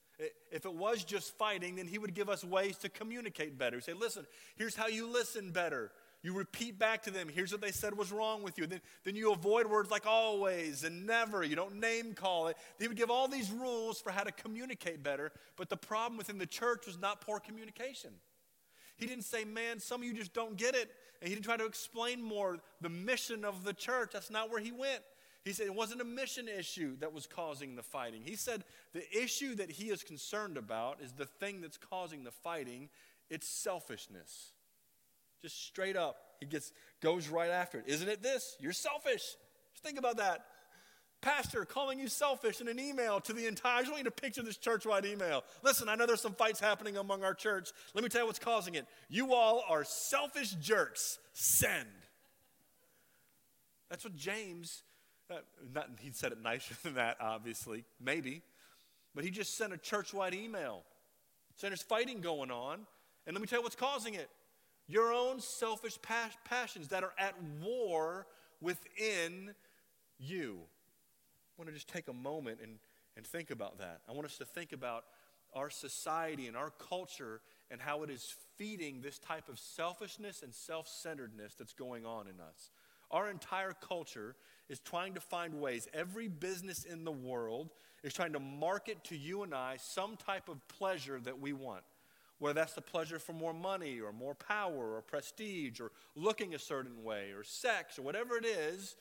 If 0.50 0.64
it 0.64 0.72
was 0.72 1.04
just 1.04 1.36
fighting, 1.36 1.76
then 1.76 1.86
he 1.86 1.98
would 1.98 2.14
give 2.14 2.30
us 2.30 2.42
ways 2.42 2.78
to 2.78 2.88
communicate 2.88 3.58
better. 3.58 3.76
He'd 3.76 3.84
say, 3.84 3.92
listen, 3.92 4.26
here's 4.56 4.74
how 4.74 4.86
you 4.86 5.06
listen 5.10 5.50
better. 5.50 5.90
You 6.26 6.32
repeat 6.32 6.76
back 6.76 7.04
to 7.04 7.12
them, 7.12 7.28
here's 7.32 7.52
what 7.52 7.60
they 7.60 7.70
said 7.70 7.96
was 7.96 8.10
wrong 8.10 8.42
with 8.42 8.58
you. 8.58 8.66
Then, 8.66 8.80
then 9.04 9.14
you 9.14 9.30
avoid 9.30 9.68
words 9.68 9.92
like 9.92 10.06
always 10.06 10.82
and 10.82 11.06
never. 11.06 11.44
You 11.44 11.54
don't 11.54 11.78
name 11.78 12.14
call 12.14 12.48
it. 12.48 12.56
He 12.80 12.88
would 12.88 12.96
give 12.96 13.12
all 13.12 13.28
these 13.28 13.52
rules 13.52 14.00
for 14.00 14.10
how 14.10 14.24
to 14.24 14.32
communicate 14.32 15.04
better. 15.04 15.30
But 15.54 15.68
the 15.68 15.76
problem 15.76 16.18
within 16.18 16.38
the 16.38 16.46
church 16.46 16.84
was 16.84 16.98
not 16.98 17.20
poor 17.20 17.38
communication. 17.38 18.10
He 18.96 19.06
didn't 19.06 19.22
say, 19.22 19.44
man, 19.44 19.78
some 19.78 20.00
of 20.00 20.04
you 20.08 20.14
just 20.14 20.34
don't 20.34 20.56
get 20.56 20.74
it. 20.74 20.90
And 21.22 21.28
he 21.28 21.34
didn't 21.36 21.44
try 21.44 21.58
to 21.58 21.64
explain 21.64 22.20
more 22.20 22.58
the 22.80 22.88
mission 22.88 23.44
of 23.44 23.62
the 23.62 23.72
church. 23.72 24.10
That's 24.12 24.28
not 24.28 24.50
where 24.50 24.60
he 24.60 24.72
went. 24.72 25.02
He 25.44 25.52
said 25.52 25.66
it 25.66 25.76
wasn't 25.76 26.00
a 26.00 26.04
mission 26.04 26.48
issue 26.48 26.96
that 26.96 27.12
was 27.12 27.28
causing 27.28 27.76
the 27.76 27.84
fighting. 27.84 28.22
He 28.24 28.34
said 28.34 28.64
the 28.94 29.04
issue 29.16 29.54
that 29.54 29.70
he 29.70 29.90
is 29.90 30.02
concerned 30.02 30.56
about 30.56 31.00
is 31.00 31.12
the 31.12 31.26
thing 31.26 31.60
that's 31.60 31.78
causing 31.78 32.24
the 32.24 32.32
fighting. 32.32 32.88
It's 33.30 33.46
selfishness. 33.46 34.54
Just 35.46 35.64
straight 35.64 35.96
up, 35.96 36.16
he 36.40 36.46
gets 36.46 36.72
goes 37.00 37.28
right 37.28 37.50
after 37.50 37.78
it. 37.78 37.84
Isn't 37.86 38.08
it 38.08 38.20
this? 38.20 38.56
You're 38.58 38.72
selfish. 38.72 39.22
Just 39.72 39.84
think 39.84 39.96
about 39.96 40.16
that. 40.16 40.44
Pastor 41.20 41.64
calling 41.64 42.00
you 42.00 42.08
selfish 42.08 42.60
in 42.60 42.66
an 42.66 42.80
email 42.80 43.20
to 43.20 43.32
the 43.32 43.46
entire. 43.46 43.84
I 43.84 43.88
want 43.88 43.98
you 43.98 44.04
to 44.04 44.10
picture 44.10 44.42
this 44.42 44.56
church-wide 44.56 45.06
email. 45.06 45.44
Listen, 45.62 45.88
I 45.88 45.94
know 45.94 46.04
there's 46.04 46.20
some 46.20 46.32
fights 46.32 46.58
happening 46.58 46.96
among 46.96 47.22
our 47.22 47.32
church. 47.32 47.70
Let 47.94 48.02
me 48.02 48.10
tell 48.10 48.22
you 48.22 48.26
what's 48.26 48.40
causing 48.40 48.74
it. 48.74 48.88
You 49.08 49.34
all 49.34 49.62
are 49.68 49.84
selfish 49.84 50.50
jerks. 50.54 51.20
Send. 51.32 51.86
That's 53.88 54.02
what 54.02 54.16
James 54.16 54.82
uh, 55.30 55.36
not, 55.72 55.90
he 56.00 56.10
said 56.10 56.32
it 56.32 56.42
nicer 56.42 56.74
than 56.82 56.94
that, 56.94 57.18
obviously, 57.20 57.84
maybe. 58.00 58.42
But 59.14 59.22
he 59.22 59.30
just 59.30 59.56
sent 59.56 59.72
a 59.72 59.78
church 59.78 60.12
wide 60.12 60.34
email 60.34 60.82
saying 61.54 61.70
there's 61.70 61.82
fighting 61.82 62.20
going 62.20 62.50
on. 62.50 62.80
And 63.28 63.34
let 63.34 63.40
me 63.40 63.46
tell 63.46 63.60
you 63.60 63.62
what's 63.62 63.76
causing 63.76 64.14
it 64.14 64.28
your 64.88 65.12
own 65.12 65.40
selfish 65.40 66.00
pas- 66.00 66.36
passions 66.44 66.88
that 66.88 67.02
are 67.02 67.14
at 67.18 67.34
war 67.62 68.26
within 68.60 69.54
you. 70.18 70.58
I 70.58 71.62
want 71.62 71.68
to 71.68 71.74
just 71.74 71.88
take 71.88 72.08
a 72.08 72.12
moment 72.12 72.58
and, 72.62 72.78
and 73.16 73.26
think 73.26 73.50
about 73.50 73.78
that. 73.78 74.00
I 74.08 74.12
want 74.12 74.26
us 74.26 74.38
to 74.38 74.44
think 74.44 74.72
about 74.72 75.04
our 75.54 75.70
society 75.70 76.46
and 76.46 76.56
our 76.56 76.70
culture 76.70 77.40
and 77.70 77.80
how 77.80 78.02
it 78.02 78.10
is 78.10 78.34
feeding 78.56 79.00
this 79.00 79.18
type 79.18 79.48
of 79.48 79.58
selfishness 79.58 80.42
and 80.42 80.54
self 80.54 80.86
centeredness 80.86 81.54
that's 81.54 81.72
going 81.72 82.04
on 82.04 82.26
in 82.28 82.40
us. 82.40 82.70
Our 83.10 83.30
entire 83.30 83.72
culture 83.72 84.36
is 84.68 84.80
trying 84.80 85.14
to 85.14 85.20
find 85.20 85.60
ways, 85.60 85.88
every 85.94 86.28
business 86.28 86.84
in 86.84 87.04
the 87.04 87.12
world 87.12 87.70
is 88.02 88.12
trying 88.12 88.32
to 88.32 88.40
market 88.40 89.02
to 89.04 89.16
you 89.16 89.42
and 89.42 89.54
I 89.54 89.76
some 89.78 90.16
type 90.16 90.48
of 90.48 90.66
pleasure 90.68 91.20
that 91.24 91.40
we 91.40 91.52
want. 91.52 91.82
Whether 92.38 92.60
that's 92.60 92.74
the 92.74 92.82
pleasure 92.82 93.18
for 93.18 93.32
more 93.32 93.54
money 93.54 94.00
or 94.00 94.12
more 94.12 94.34
power 94.34 94.96
or 94.96 95.00
prestige 95.00 95.80
or 95.80 95.90
looking 96.14 96.54
a 96.54 96.58
certain 96.58 97.02
way 97.02 97.30
or 97.32 97.42
sex 97.42 97.98
or 97.98 98.02
whatever 98.02 98.36
it 98.36 98.44
is, 98.44 98.94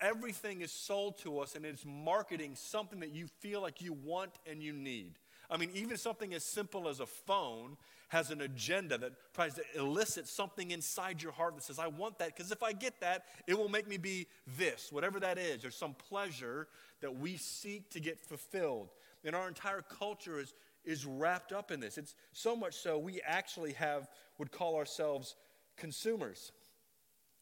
everything 0.00 0.60
is 0.60 0.70
sold 0.70 1.18
to 1.18 1.40
us 1.40 1.56
and 1.56 1.64
it's 1.64 1.84
marketing 1.84 2.52
something 2.54 3.00
that 3.00 3.12
you 3.12 3.26
feel 3.40 3.60
like 3.60 3.80
you 3.82 3.92
want 3.92 4.32
and 4.48 4.62
you 4.62 4.72
need. 4.72 5.18
I 5.50 5.56
mean, 5.56 5.70
even 5.74 5.96
something 5.96 6.34
as 6.34 6.44
simple 6.44 6.88
as 6.88 7.00
a 7.00 7.06
phone 7.06 7.76
has 8.08 8.30
an 8.30 8.40
agenda 8.40 8.98
that 8.98 9.12
tries 9.34 9.54
to 9.54 9.62
elicit 9.76 10.28
something 10.28 10.70
inside 10.70 11.22
your 11.22 11.32
heart 11.32 11.56
that 11.56 11.64
says, 11.64 11.78
I 11.78 11.88
want 11.88 12.18
that, 12.18 12.36
because 12.36 12.52
if 12.52 12.62
I 12.62 12.72
get 12.72 13.00
that, 13.00 13.24
it 13.46 13.58
will 13.58 13.68
make 13.68 13.88
me 13.88 13.96
be 13.96 14.26
this, 14.56 14.92
whatever 14.92 15.18
that 15.20 15.38
is. 15.38 15.62
There's 15.62 15.76
some 15.76 15.94
pleasure 15.94 16.68
that 17.00 17.18
we 17.18 17.36
seek 17.36 17.90
to 17.90 18.00
get 18.00 18.20
fulfilled. 18.20 18.90
And 19.24 19.34
our 19.34 19.48
entire 19.48 19.82
culture 19.82 20.38
is, 20.38 20.54
is 20.86 21.04
wrapped 21.04 21.52
up 21.52 21.70
in 21.70 21.80
this. 21.80 21.98
It's 21.98 22.14
so 22.32 22.56
much 22.56 22.74
so 22.74 22.98
we 22.98 23.20
actually 23.26 23.72
have, 23.74 24.08
would 24.38 24.52
call 24.52 24.76
ourselves 24.76 25.34
consumers. 25.76 26.52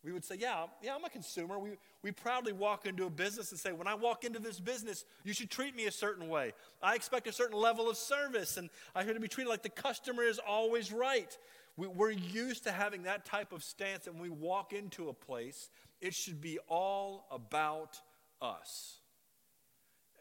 We 0.05 0.13
would 0.13 0.25
say, 0.25 0.37
Yeah, 0.39 0.67
yeah, 0.83 0.95
I'm 0.95 1.05
a 1.05 1.11
consumer. 1.11 1.59
We, 1.59 1.71
we 2.03 2.13
proudly 2.13 2.53
walk 2.53 2.85
into 2.85 3.07
a 3.07 3.11
business 3.11 3.51
and 3.53 3.59
say, 3.59 3.73
When 3.73 3.87
I 3.87 3.95
walk 3.95 4.25
into 4.25 4.39
this 4.39 4.61
business, 4.61 5.05
you 5.25 5.33
should 5.33 5.51
treat 5.51 5.75
me 5.75 5.87
a 5.87 5.91
certain 5.91 6.29
way. 6.29 6.53
I 6.83 6.95
expect 6.95 7.27
a 7.27 7.33
certain 7.33 7.59
level 7.59 7.89
of 7.89 7.97
service, 7.97 8.57
and 8.57 8.69
I 8.95 9.03
to 9.05 9.19
be 9.19 9.29
treated 9.29 9.49
like 9.49 9.63
the 9.63 9.71
customer 9.71 10.23
is 10.23 10.39
always 10.39 10.93
right. 10.93 11.37
We, 11.77 11.87
we're 11.87 12.11
used 12.11 12.65
to 12.65 12.73
having 12.73 13.05
that 13.05 13.25
type 13.25 13.53
of 13.53 13.65
stance, 13.65 14.07
and 14.07 14.21
when 14.21 14.31
we 14.31 14.37
walk 14.37 14.73
into 14.73 15.09
a 15.09 15.15
place, 15.15 15.71
it 16.01 16.15
should 16.15 16.41
be 16.41 16.59
all 16.69 17.27
about 17.31 17.99
us. 18.43 18.99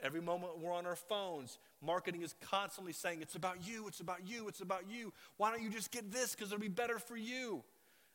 Every 0.03 0.21
moment 0.21 0.59
we're 0.59 0.73
on 0.73 0.85
our 0.85 0.97
phones, 0.97 1.57
marketing 1.81 2.21
is 2.21 2.35
constantly 2.41 2.91
saying, 2.91 3.21
It's 3.21 3.35
about 3.35 3.65
you, 3.65 3.87
it's 3.87 4.01
about 4.01 4.27
you, 4.27 4.49
it's 4.49 4.59
about 4.59 4.83
you. 4.89 5.13
Why 5.37 5.49
don't 5.49 5.63
you 5.63 5.69
just 5.69 5.91
get 5.91 6.11
this 6.11 6.35
because 6.35 6.51
it'll 6.51 6.61
be 6.61 6.67
better 6.67 6.99
for 6.99 7.15
you? 7.15 7.63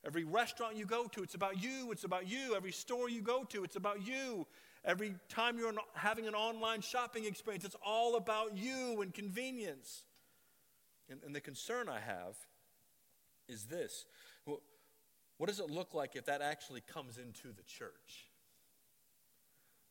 Every 0.04 0.24
restaurant 0.24 0.76
you 0.76 0.84
go 0.84 1.06
to, 1.06 1.22
it's 1.22 1.34
about 1.34 1.62
you, 1.62 1.90
it's 1.90 2.04
about 2.04 2.28
you. 2.28 2.54
Every 2.54 2.72
store 2.72 3.08
you 3.08 3.22
go 3.22 3.42
to, 3.44 3.64
it's 3.64 3.76
about 3.76 4.06
you. 4.06 4.46
Every 4.84 5.14
time 5.28 5.58
you're 5.58 5.72
having 5.94 6.28
an 6.28 6.34
online 6.34 6.82
shopping 6.82 7.24
experience, 7.24 7.64
it's 7.64 7.76
all 7.84 8.16
about 8.16 8.56
you 8.56 9.00
and 9.02 9.12
convenience. 9.12 10.04
And, 11.10 11.20
and 11.24 11.34
the 11.34 11.40
concern 11.40 11.88
I 11.88 12.00
have 12.00 12.36
is 13.48 13.64
this 13.64 14.04
what 15.38 15.46
does 15.46 15.60
it 15.60 15.70
look 15.70 15.94
like 15.94 16.16
if 16.16 16.26
that 16.26 16.42
actually 16.42 16.80
comes 16.80 17.16
into 17.16 17.48
the 17.56 17.62
church? 17.62 18.27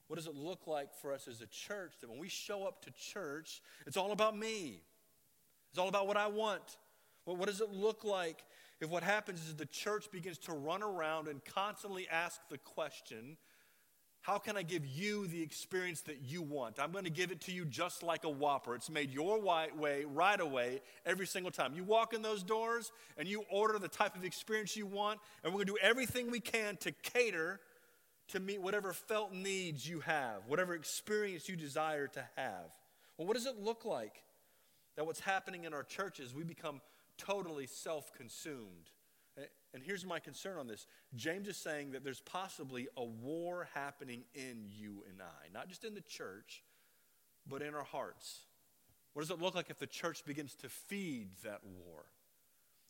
What 0.07 0.15
does 0.15 0.27
it 0.27 0.35
look 0.35 0.67
like 0.67 0.93
for 0.93 1.13
us 1.13 1.27
as 1.27 1.41
a 1.41 1.47
church 1.47 1.93
that 2.01 2.09
when 2.09 2.19
we 2.19 2.29
show 2.29 2.65
up 2.65 2.81
to 2.85 2.91
church, 2.91 3.61
it's 3.85 3.97
all 3.97 4.11
about 4.11 4.37
me? 4.37 4.81
It's 5.69 5.79
all 5.79 5.89
about 5.89 6.07
what 6.07 6.17
I 6.17 6.27
want. 6.27 6.77
Well, 7.25 7.35
what 7.35 7.47
does 7.47 7.59
it 7.59 7.71
look 7.71 8.03
like 8.03 8.43
if 8.79 8.89
what 8.89 9.03
happens 9.03 9.45
is 9.47 9.55
the 9.55 9.65
church 9.65 10.09
begins 10.11 10.37
to 10.39 10.53
run 10.53 10.81
around 10.81 11.27
and 11.27 11.43
constantly 11.43 12.07
ask 12.09 12.39
the 12.49 12.57
question, 12.57 13.37
how 14.21 14.37
can 14.37 14.57
I 14.57 14.63
give 14.63 14.85
you 14.85 15.27
the 15.27 15.41
experience 15.41 16.01
that 16.01 16.21
you 16.21 16.41
want? 16.41 16.79
I'm 16.79 16.91
going 16.91 17.05
to 17.05 17.09
give 17.09 17.31
it 17.31 17.41
to 17.41 17.51
you 17.51 17.65
just 17.65 18.03
like 18.03 18.23
a 18.23 18.29
Whopper. 18.29 18.75
It's 18.75 18.89
made 18.89 19.11
your 19.11 19.41
way 19.41 20.05
right 20.05 20.39
away 20.39 20.81
every 21.05 21.25
single 21.25 21.51
time. 21.51 21.73
You 21.75 21.83
walk 21.83 22.13
in 22.13 22.21
those 22.21 22.43
doors 22.43 22.91
and 23.17 23.27
you 23.27 23.45
order 23.49 23.79
the 23.79 23.87
type 23.87 24.15
of 24.15 24.23
experience 24.25 24.75
you 24.75 24.85
want, 24.85 25.19
and 25.43 25.53
we're 25.53 25.59
going 25.59 25.67
to 25.67 25.73
do 25.73 25.79
everything 25.81 26.29
we 26.29 26.39
can 26.39 26.77
to 26.77 26.91
cater 27.03 27.59
to 28.29 28.39
meet 28.39 28.61
whatever 28.61 28.93
felt 28.93 29.33
needs 29.33 29.87
you 29.87 30.01
have, 30.01 30.47
whatever 30.47 30.73
experience 30.73 31.47
you 31.47 31.55
desire 31.55 32.07
to 32.07 32.23
have. 32.35 32.71
Well, 33.17 33.27
what 33.27 33.35
does 33.35 33.45
it 33.45 33.59
look 33.59 33.85
like 33.85 34.23
that 34.97 35.05
what's 35.05 35.19
happening 35.19 35.63
in 35.63 35.73
our 35.73 35.83
churches, 35.83 36.33
we 36.33 36.43
become 36.43 36.81
totally 37.17 37.67
self 37.67 38.11
consumed. 38.13 38.89
And 39.73 39.83
here's 39.83 40.03
my 40.03 40.19
concern 40.19 40.57
on 40.57 40.67
this 40.67 40.87
James 41.15 41.47
is 41.47 41.55
saying 41.55 41.91
that 41.91 42.03
there's 42.03 42.21
possibly 42.21 42.87
a 42.97 43.03
war 43.03 43.69
happening 43.73 44.23
in 44.33 44.65
you 44.67 45.03
and 45.09 45.21
I, 45.21 45.53
not 45.53 45.69
just 45.69 45.83
in 45.83 45.93
the 45.93 46.01
church, 46.01 46.63
but 47.47 47.61
in 47.61 47.75
our 47.75 47.83
hearts. 47.83 48.39
What 49.13 49.21
does 49.21 49.31
it 49.31 49.41
look 49.41 49.55
like 49.55 49.69
if 49.69 49.79
the 49.79 49.87
church 49.87 50.25
begins 50.25 50.55
to 50.55 50.69
feed 50.69 51.29
that 51.43 51.61
war? 51.63 52.05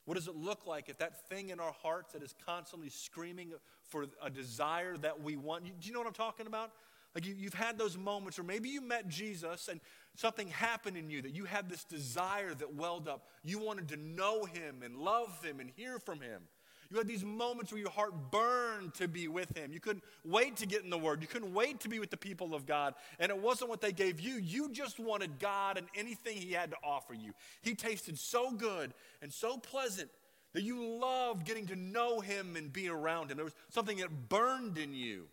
What 0.08 0.16
does 0.16 0.30
it 0.30 0.38
look 0.38 0.66
like 0.66 0.88
if 0.88 1.00
that 1.00 1.28
thing 1.28 1.50
in 1.50 1.60
our 1.60 1.74
hearts 1.84 2.14
that 2.14 2.24
is 2.24 2.34
constantly 2.46 2.88
screaming 2.88 3.52
for 3.90 4.06
a 4.24 4.30
desire 4.30 4.96
that 4.96 5.22
we 5.22 5.36
want? 5.36 5.66
Do 5.66 5.72
you 5.82 5.92
know 5.92 6.00
what 6.00 6.08
I'm 6.08 6.14
talking 6.14 6.48
about? 6.48 6.72
Like 7.14 7.26
you, 7.26 7.36
have 7.44 7.54
had 7.54 7.78
those 7.78 7.98
moments, 7.98 8.40
or 8.40 8.44
maybe 8.44 8.70
you 8.70 8.80
met 8.80 9.10
Jesus 9.10 9.68
and 9.68 9.82
something 10.16 10.48
happened 10.48 10.96
in 10.96 11.10
you 11.10 11.22
that 11.24 11.36
you 11.36 11.44
had 11.44 11.68
this 11.68 11.84
desire 11.84 12.54
that 12.54 12.74
welled 12.74 13.10
up. 13.10 13.28
You 13.44 13.60
wanted 13.60 13.90
to 13.90 13.98
know 13.98 14.46
him 14.46 14.82
and 14.82 14.96
love 14.96 15.44
him 15.44 15.60
and 15.60 15.70
hear 15.76 16.00
from 16.00 16.22
him. 16.22 16.44
You 16.90 16.98
had 16.98 17.08
these 17.08 17.26
moments 17.26 17.72
where 17.72 17.82
your 17.82 17.92
heart 17.92 18.32
burned 18.32 18.94
to 18.96 19.08
be 19.08 19.28
with 19.28 19.56
him. 19.58 19.74
You 19.74 19.80
couldn't 19.80 20.04
wait 20.24 20.56
to 20.58 20.66
get 20.66 20.84
in 20.84 20.90
the 20.90 20.98
Word. 20.98 21.22
You 21.22 21.28
couldn't 21.28 21.54
wait 21.54 21.82
to 21.82 21.90
be 21.90 22.00
with 22.00 22.10
the 22.10 22.18
people 22.18 22.56
of 22.56 22.66
God. 22.66 22.94
And 23.20 23.30
it 23.30 23.38
wasn't 23.38 23.70
what 23.70 23.82
they 23.82 23.92
gave 23.92 24.20
you. 24.20 24.36
You 24.36 24.72
just 24.72 25.00
wanted 25.00 25.40
God 25.40 25.78
and 25.78 25.88
anything 25.96 26.38
he 26.38 26.54
had 26.54 26.72
to 26.72 26.78
offer 26.84 27.14
you. 27.14 27.34
He 27.62 27.76
tasted 27.76 28.18
so 28.18 28.52
good 28.52 28.94
and 29.22 29.32
so 29.32 29.58
pleasant 29.58 30.10
that 30.54 30.64
you 30.64 30.84
loved 31.00 31.46
getting 31.46 31.68
to 31.68 31.76
know 31.76 32.20
him 32.20 32.56
and 32.56 32.72
be 32.72 32.90
around 32.90 33.32
him. 33.32 33.38
There 33.38 33.46
was 33.46 33.56
something 33.70 33.98
that 33.98 34.30
burned 34.30 34.78
in 34.78 34.94
you. 34.94 35.26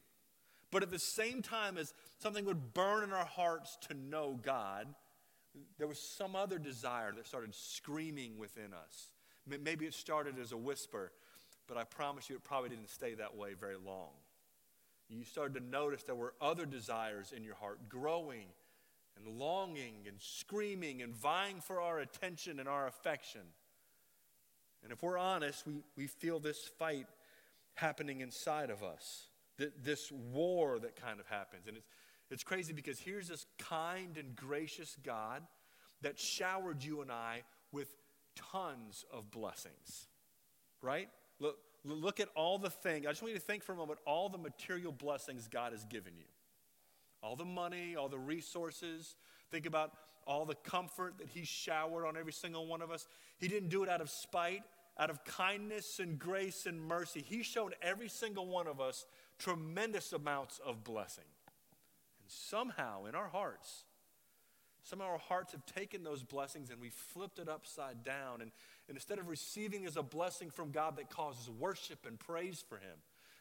But 0.71 0.83
at 0.83 0.91
the 0.91 0.99
same 0.99 1.41
time 1.41 1.79
as 1.79 1.95
something 2.19 2.45
would 2.47 2.75
burn 2.75 3.05
in 3.05 3.13
our 3.13 3.25
hearts 3.25 3.79
to 3.89 3.95
know 3.95 4.39
God, 4.43 4.89
there 5.79 5.87
was 5.87 6.01
some 6.01 6.35
other 6.35 6.59
desire 6.59 7.13
that 7.13 7.29
started 7.29 7.55
screaming 7.55 8.39
within 8.39 8.75
us. 8.75 9.11
Maybe 9.47 9.87
it 9.87 9.95
started 9.95 10.39
as 10.41 10.53
a 10.53 10.57
whisper, 10.57 11.13
but 11.67 11.77
I 11.77 11.85
promise 11.85 12.29
you 12.29 12.37
it 12.37 12.45
probably 12.45 12.71
didn't 12.71 12.91
stay 12.91 13.15
that 13.15 13.37
way 13.37 13.55
very 13.55 13.77
long. 13.77 14.11
You 15.09 15.25
started 15.25 15.55
to 15.55 15.65
notice 15.65 16.03
there 16.03 16.15
were 16.15 16.35
other 16.41 16.67
desires 16.67 17.33
in 17.37 17.45
your 17.45 17.55
heart 17.55 17.89
growing 17.89 18.47
and 19.17 19.39
longing 19.39 20.07
and 20.09 20.17
screaming 20.19 21.03
and 21.03 21.15
vying 21.15 21.61
for 21.61 21.81
our 21.81 22.01
attention 22.01 22.59
and 22.59 22.69
our 22.69 22.87
affection. 22.87 23.43
And 24.83 24.93
if 24.93 25.03
we're 25.03 25.19
honest, 25.19 25.67
we, 25.67 25.75
we 25.97 26.07
feel 26.07 26.41
this 26.41 26.69
fight 26.79 27.07
happening 27.75 28.21
inside 28.21 28.71
of 28.71 28.83
us 28.83 29.29
this 29.57 30.11
war 30.11 30.79
that 30.79 30.97
kind 30.97 31.21
of 31.21 31.27
happens. 31.27 31.67
And 31.67 31.77
it's, 31.77 31.87
it's 32.31 32.45
crazy 32.45 32.73
because 32.73 32.99
here's 32.99 33.29
this 33.29 33.47
kind 33.59 34.17
and 34.17 34.35
gracious 34.35 34.97
God 35.05 35.43
that 36.03 36.19
showered 36.19 36.83
you 36.83 37.01
and 37.03 37.11
I 37.11 37.43
with 37.73 37.89
tons 38.35 39.05
of 39.13 39.31
blessings, 39.31 40.09
right? 40.83 41.09
Look, 41.41 41.59
look 41.85 42.21
at 42.21 42.29
all 42.35 42.59
the 42.59 42.71
things. 42.71 43.07
I 43.07 43.11
just 43.11 43.23
want 43.23 43.35
you 43.35 43.39
to 43.39 43.45
think 43.45 43.63
for 43.63 43.73
a 43.73 43.77
moment 43.77 43.99
all 44.07 44.29
the 44.29 44.39
material 44.39 44.93
blessings 44.93 45.49
God 45.49 45.73
has 45.73 45.85
given 45.85 46.15
you. 46.17 46.25
All 47.23 47.37
the 47.37 47.45
money, 47.45 47.97
all 47.97 48.09
the 48.09 48.19
resources. 48.19 49.17
Think 49.51 49.67
about 49.67 49.93
all 50.27 50.45
the 50.45 50.55
comfort 50.55 51.19
that 51.19 51.29
He 51.29 51.45
showered 51.45 52.07
on 52.07 52.17
every 52.17 52.33
single 52.33 52.67
one 52.67 52.83
of 52.83 52.91
us. 52.91 53.07
He 53.39 53.49
didn't 53.49 53.69
do 53.69 53.83
it 53.83 53.89
out 53.89 54.01
of 54.01 54.11
spite, 54.11 54.63
out 54.99 55.11
of 55.11 55.25
kindness 55.25 55.99
and 55.99 56.19
grace 56.19 56.67
and 56.67 56.81
mercy. 56.81 57.25
He 57.27 57.43
showed 57.43 57.75
every 57.83 58.09
single 58.09 58.47
one 58.47 58.67
of 58.67 58.81
us 58.81 59.07
tremendous 59.39 60.13
amounts 60.13 60.61
of 60.65 60.85
blessing. 60.85 61.25
And 62.21 62.31
somehow 62.31 63.07
in 63.07 63.15
our 63.15 63.29
hearts, 63.29 63.85
somehow 64.85 65.07
our 65.07 65.19
hearts 65.19 65.53
have 65.53 65.65
taken 65.67 66.05
those 66.05 66.23
blessings 66.23 66.71
and 66.71 66.81
we 66.81 66.91
flipped 66.91 67.39
it 67.39 67.49
upside 67.49 68.05
down. 68.05 68.41
And, 68.41 68.53
and 68.89 68.97
instead 68.97 69.19
of 69.19 69.29
receiving 69.29 69.87
as 69.87 69.97
a 69.97 70.03
blessing 70.03 70.51
from 70.51 70.71
God 70.71 70.97
that 70.97 71.11
causes 71.11 71.51
worship 71.51 72.07
and 72.07 72.19
praise 72.19 72.63
for 72.67 72.77
Him, 72.77 72.97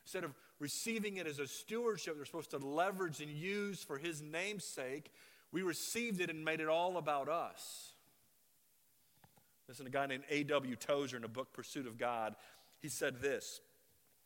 instead 0.06 0.24
of 0.24 0.34
receiving 0.60 1.18
it 1.18 1.28
as 1.28 1.40
a 1.40 1.48
stewardship 1.48 2.16
they're 2.16 2.26
supposed 2.26 2.52
to 2.52 2.58
leverage 2.58 3.20
and 3.22 3.30
use 3.30 3.84
for 3.84 3.98
His 3.98 4.22
name's 4.22 4.64
sake, 4.64 5.12
we 5.52 5.62
received 5.62 6.22
it 6.22 6.30
and 6.30 6.44
made 6.44 6.62
it 6.62 6.70
all 6.70 6.98
about 6.98 7.30
us. 7.30 7.92
Listen, 9.68 9.86
a 9.86 9.90
guy 9.90 10.06
named 10.08 10.24
A.W. 10.30 10.76
Tozer 10.76 11.18
in 11.18 11.24
a 11.24 11.30
book, 11.30 11.54
Pursuit 11.54 11.88
of 11.88 11.98
God, 11.98 12.36
he 12.82 12.90
said 12.90 13.22
this 13.22 13.62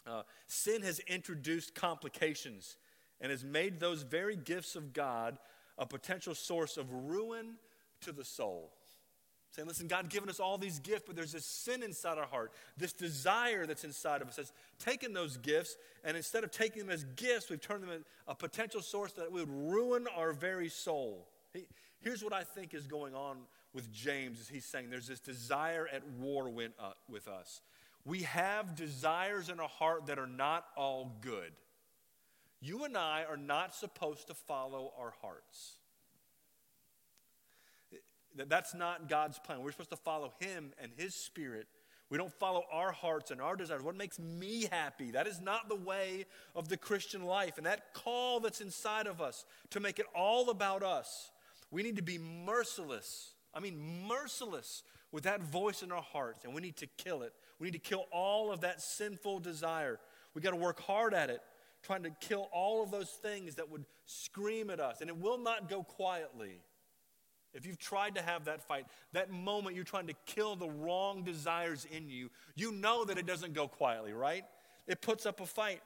uh, 0.07 0.21
sin 0.47 0.81
has 0.83 0.99
introduced 0.99 1.75
complications 1.75 2.77
and 3.19 3.31
has 3.31 3.43
made 3.43 3.79
those 3.79 4.03
very 4.03 4.35
gifts 4.35 4.75
of 4.75 4.93
God 4.93 5.37
a 5.77 5.85
potential 5.85 6.35
source 6.35 6.77
of 6.77 6.91
ruin 6.91 7.55
to 8.01 8.11
the 8.11 8.23
soul. 8.23 8.71
Saying, 9.51 9.67
listen, 9.67 9.87
God 9.87 10.09
given 10.09 10.29
us 10.29 10.39
all 10.39 10.57
these 10.57 10.79
gifts, 10.79 11.03
but 11.07 11.15
there's 11.15 11.31
this 11.31 11.45
sin 11.45 11.81
inside 11.81 12.17
our 12.17 12.25
heart, 12.25 12.51
this 12.75 12.93
desire 12.93 13.65
that's 13.65 13.83
inside 13.83 14.21
of 14.21 14.27
us 14.27 14.35
has 14.35 14.51
taken 14.77 15.13
those 15.13 15.37
gifts, 15.37 15.77
and 16.03 16.17
instead 16.17 16.43
of 16.43 16.51
taking 16.51 16.83
them 16.83 16.91
as 16.91 17.05
gifts, 17.15 17.49
we've 17.49 17.61
turned 17.61 17.81
them 17.81 17.89
into 17.89 18.05
a 18.27 18.35
potential 18.35 18.81
source 18.81 19.13
that 19.13 19.31
would 19.31 19.49
ruin 19.49 20.05
our 20.15 20.33
very 20.33 20.69
soul. 20.69 21.27
He, 21.53 21.65
here's 22.01 22.23
what 22.23 22.33
I 22.33 22.43
think 22.43 22.73
is 22.73 22.87
going 22.87 23.15
on 23.15 23.37
with 23.73 23.91
James 23.91 24.39
is 24.39 24.49
he's 24.49 24.65
saying 24.65 24.89
there's 24.89 25.07
this 25.07 25.19
desire 25.19 25.87
at 25.91 26.07
war 26.19 26.49
uh, 26.49 26.91
with 27.09 27.27
us. 27.27 27.61
We 28.05 28.23
have 28.23 28.75
desires 28.75 29.49
in 29.49 29.59
our 29.59 29.67
heart 29.67 30.07
that 30.07 30.19
are 30.19 30.27
not 30.27 30.65
all 30.75 31.17
good. 31.21 31.51
You 32.59 32.85
and 32.85 32.97
I 32.97 33.23
are 33.29 33.37
not 33.37 33.75
supposed 33.75 34.27
to 34.27 34.33
follow 34.33 34.91
our 34.99 35.13
hearts. 35.21 35.73
That's 38.35 38.73
not 38.73 39.09
God's 39.09 39.39
plan. 39.39 39.61
We're 39.61 39.71
supposed 39.71 39.89
to 39.91 39.95
follow 39.95 40.33
Him 40.39 40.71
and 40.81 40.91
His 40.95 41.15
Spirit. 41.15 41.67
We 42.09 42.17
don't 42.17 42.33
follow 42.33 42.63
our 42.71 42.91
hearts 42.91 43.31
and 43.31 43.41
our 43.41 43.55
desires. 43.55 43.83
What 43.83 43.97
makes 43.97 44.17
me 44.17 44.67
happy? 44.71 45.11
That 45.11 45.27
is 45.27 45.41
not 45.41 45.67
the 45.67 45.75
way 45.75 46.25
of 46.55 46.69
the 46.69 46.77
Christian 46.77 47.25
life. 47.25 47.57
And 47.57 47.65
that 47.65 47.93
call 47.93 48.39
that's 48.39 48.61
inside 48.61 49.07
of 49.07 49.19
us 49.19 49.43
to 49.71 49.79
make 49.79 49.99
it 49.99 50.05
all 50.15 50.49
about 50.49 50.83
us, 50.83 51.31
we 51.69 51.83
need 51.83 51.97
to 51.97 52.03
be 52.03 52.17
merciless. 52.17 53.33
I 53.53 53.59
mean, 53.59 54.07
merciless 54.07 54.83
with 55.11 55.23
that 55.23 55.41
voice 55.41 55.83
in 55.83 55.91
our 55.91 56.01
hearts, 56.01 56.45
and 56.45 56.53
we 56.53 56.61
need 56.61 56.77
to 56.77 56.87
kill 56.97 57.23
it. 57.23 57.33
We 57.59 57.67
need 57.67 57.73
to 57.73 57.79
kill 57.79 58.05
all 58.11 58.51
of 58.51 58.61
that 58.61 58.81
sinful 58.81 59.39
desire. 59.39 59.99
We 60.33 60.41
got 60.41 60.51
to 60.51 60.57
work 60.57 60.79
hard 60.81 61.13
at 61.13 61.29
it, 61.29 61.41
trying 61.87 62.03
to 62.03 62.11
kill 62.19 62.49
all 62.51 62.83
of 62.83 62.91
those 62.91 63.09
things 63.09 63.55
that 63.55 63.71
would 63.71 63.85
scream 64.05 64.69
at 64.69 64.79
us. 64.81 64.99
And 64.99 65.09
it 65.09 65.17
will 65.17 65.37
not 65.37 65.69
go 65.69 65.83
quietly. 65.83 66.59
if 67.53 67.65
you've 67.65 67.79
tried 67.79 68.15
to 68.15 68.21
have 68.21 68.45
that 68.45 68.61
fight, 68.61 68.85
that 69.13 69.31
moment 69.31 69.75
you're 69.75 69.85
trying 69.85 70.07
to 70.07 70.13
kill 70.25 70.55
the 70.55 70.69
wrong 70.69 71.23
desires 71.23 71.87
in 71.89 72.09
you, 72.09 72.29
you 72.55 72.71
know 72.71 73.05
that 73.05 73.17
it 73.17 73.25
doesn't 73.25 73.53
go 73.53 73.67
quietly, 73.67 74.11
right? 74.13 74.43
It 74.85 75.01
puts 75.01 75.25
up 75.25 75.39
a 75.39 75.45
fight. 75.45 75.81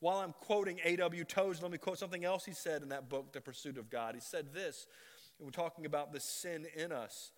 While 0.00 0.18
I'm 0.18 0.34
quoting 0.40 0.80
A.W. 0.84 1.24
Tozer, 1.24 1.62
let 1.62 1.70
me 1.70 1.78
quote 1.78 1.98
something 1.98 2.24
else 2.24 2.44
he 2.44 2.52
said 2.52 2.82
in 2.82 2.88
that 2.90 3.08
book, 3.08 3.32
The 3.32 3.40
Pursuit 3.40 3.78
of 3.78 3.88
God. 3.90 4.14
He 4.14 4.20
said 4.20 4.52
this, 4.52 4.86
and 5.38 5.46
we're 5.46 5.52
talking 5.52 5.86
about 5.86 6.12
the 6.12 6.20
sin 6.20 6.66
in 6.76 6.92
us. 6.92 7.32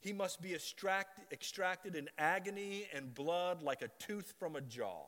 He 0.00 0.12
must 0.12 0.42
be 0.42 0.54
extract, 0.54 1.32
extracted 1.32 1.96
in 1.96 2.10
agony 2.18 2.88
and 2.92 3.14
blood 3.14 3.62
like 3.62 3.80
a 3.80 3.88
tooth 3.98 4.34
from 4.38 4.54
a 4.54 4.60
jaw. 4.60 5.06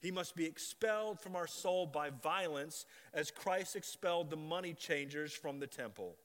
He 0.00 0.10
must 0.10 0.36
be 0.36 0.46
expelled 0.46 1.20
from 1.20 1.34
our 1.34 1.46
soul 1.46 1.86
by 1.86 2.10
violence 2.10 2.86
as 3.12 3.30
Christ 3.30 3.74
expelled 3.74 4.30
the 4.30 4.36
money 4.36 4.74
changers 4.74 5.32
from 5.32 5.58
the 5.58 5.66
temple. 5.66 6.16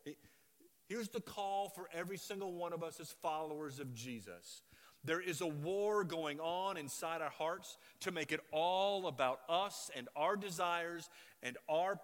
Here's 0.88 1.10
the 1.10 1.22
call 1.22 1.70
for 1.70 1.88
every 1.94 2.18
single 2.18 2.54
one 2.54 2.74
of 2.74 2.84
us 2.84 3.00
as 3.00 3.12
followers 3.22 3.80
of 3.80 3.94
Jesus. 3.94 4.62
There 5.06 5.20
is 5.20 5.42
a 5.42 5.48
war 5.48 6.04
going 6.04 6.40
on 6.40 6.78
inside 6.78 7.22
our 7.22 7.30
hearts 7.30 7.78
to 8.02 8.12
make 8.12 8.32
it 8.32 8.40
all 8.52 9.08
about 9.08 9.40
us 9.50 9.92
and 9.96 10.08
our 10.16 10.36
desires 10.36 11.10
and 11.42 11.58
our 11.68 12.00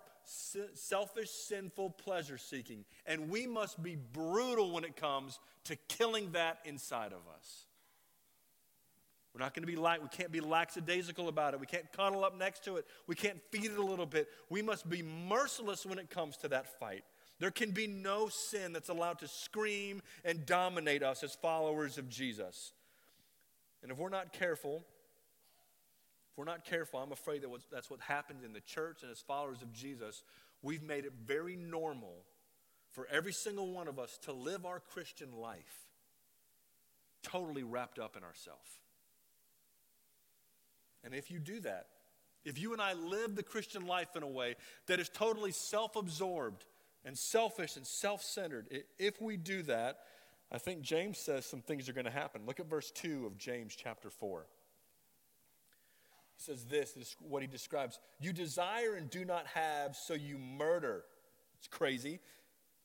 selfish, 0.74 1.30
sinful 1.30 1.92
pleasure 1.92 2.38
seeking. 2.38 2.84
And 3.06 3.30
we 3.30 3.48
must 3.48 3.82
be 3.82 3.96
brutal 3.96 4.72
when 4.72 4.84
it 4.84 4.96
comes 4.96 5.40
to 5.66 5.76
killing 5.88 6.32
that 6.34 6.60
inside 6.66 7.14
of 7.14 7.22
us. 7.34 7.68
We're 9.34 9.42
not 9.42 9.54
going 9.54 9.64
to 9.64 9.68
be 9.68 9.76
light. 9.76 10.02
we 10.02 10.10
can't 10.10 10.32
be 10.32 10.42
lackadaisical 10.42 11.28
about 11.28 11.54
it. 11.54 11.60
We 11.60 11.68
can't 11.68 11.92
cuddle 11.92 12.26
up 12.26 12.38
next 12.38 12.64
to 12.66 12.78
it. 12.78 12.88
We 13.08 13.16
can't 13.16 13.40
feed 13.52 13.66
it 13.66 13.78
a 13.78 13.86
little 13.86 14.06
bit. 14.06 14.28
We 14.50 14.62
must 14.62 14.90
be 14.90 15.04
merciless 15.04 15.86
when 15.86 16.00
it 16.00 16.10
comes 16.10 16.38
to 16.38 16.48
that 16.50 16.80
fight. 16.80 17.04
There 17.40 17.52
can 17.52 17.72
be 17.72 17.88
no 17.88 18.28
sin 18.28 18.74
that's 18.74 18.90
allowed 18.90 19.20
to 19.20 19.28
scream 19.28 20.02
and 20.26 20.46
dominate 20.46 21.04
us 21.04 21.24
as 21.24 21.36
followers 21.36 21.98
of 21.98 22.10
Jesus. 22.10 22.74
And 23.82 23.92
if 23.92 23.98
we're 23.98 24.10
not 24.10 24.34
careful, 24.34 24.84
if 26.32 26.38
we're 26.38 26.44
not 26.44 26.66
careful, 26.66 27.00
I'm 27.00 27.12
afraid 27.12 27.44
that 27.44 27.50
that's 27.72 27.90
what 27.90 28.02
happens 28.02 28.44
in 28.44 28.52
the 28.52 28.60
church 28.62 29.04
and 29.04 29.12
as 29.12 29.20
followers 29.20 29.62
of 29.62 29.72
Jesus. 29.72 30.24
We've 30.62 30.84
made 30.84 31.06
it 31.06 31.14
very 31.26 31.56
normal 31.56 32.26
for 32.92 33.08
every 33.10 33.32
single 33.32 33.72
one 33.72 33.88
of 33.88 34.00
us 34.00 34.18
to 34.24 34.34
live 34.34 34.66
our 34.66 34.80
Christian 34.80 35.32
life 35.40 35.88
totally 37.24 37.64
wrapped 37.64 38.00
up 38.00 38.18
in 38.18 38.24
ourselves. 38.24 38.80
And 41.03 41.13
if 41.13 41.32
you 41.32 41.39
do 41.39 41.60
that, 41.62 41.88
if 42.46 42.58
you 42.58 42.74
and 42.74 42.82
I 42.82 42.94
live 42.94 43.36
the 43.36 43.44
Christian 43.44 43.86
life 43.86 44.15
in 44.15 44.24
a 44.24 44.27
way 44.27 44.56
that 44.88 45.00
is 45.00 45.10
totally 45.10 45.51
self 45.51 45.96
absorbed 45.96 46.65
and 47.06 47.18
selfish 47.18 47.75
and 47.75 47.86
self 47.86 48.24
centered, 48.24 48.68
if 48.98 49.22
we 49.22 49.38
do 49.38 49.62
that, 49.63 50.00
I 50.51 50.58
think 50.58 50.82
James 50.82 51.18
says 51.18 51.46
some 51.46 51.62
things 51.62 51.88
are 51.89 51.94
going 51.94 52.06
to 52.06 52.12
happen. 52.12 52.41
Look 52.46 52.60
at 52.60 52.70
verse 52.70 52.91
2 52.91 53.25
of 53.25 53.38
James 53.38 53.75
chapter 53.75 54.10
4. 54.10 54.46
He 56.38 56.44
says 56.44 56.65
this, 56.65 56.94
this 56.94 57.08
is 57.10 57.15
what 57.20 57.41
he 57.41 57.48
describes. 57.48 58.00
You 58.20 58.34
desire 58.34 58.96
and 58.96 59.10
do 59.10 59.25
not 59.25 59.46
have, 59.48 59.96
so 59.96 60.13
you 60.13 60.38
murder. 60.38 61.03
It's 61.58 61.68
crazy. 61.68 62.20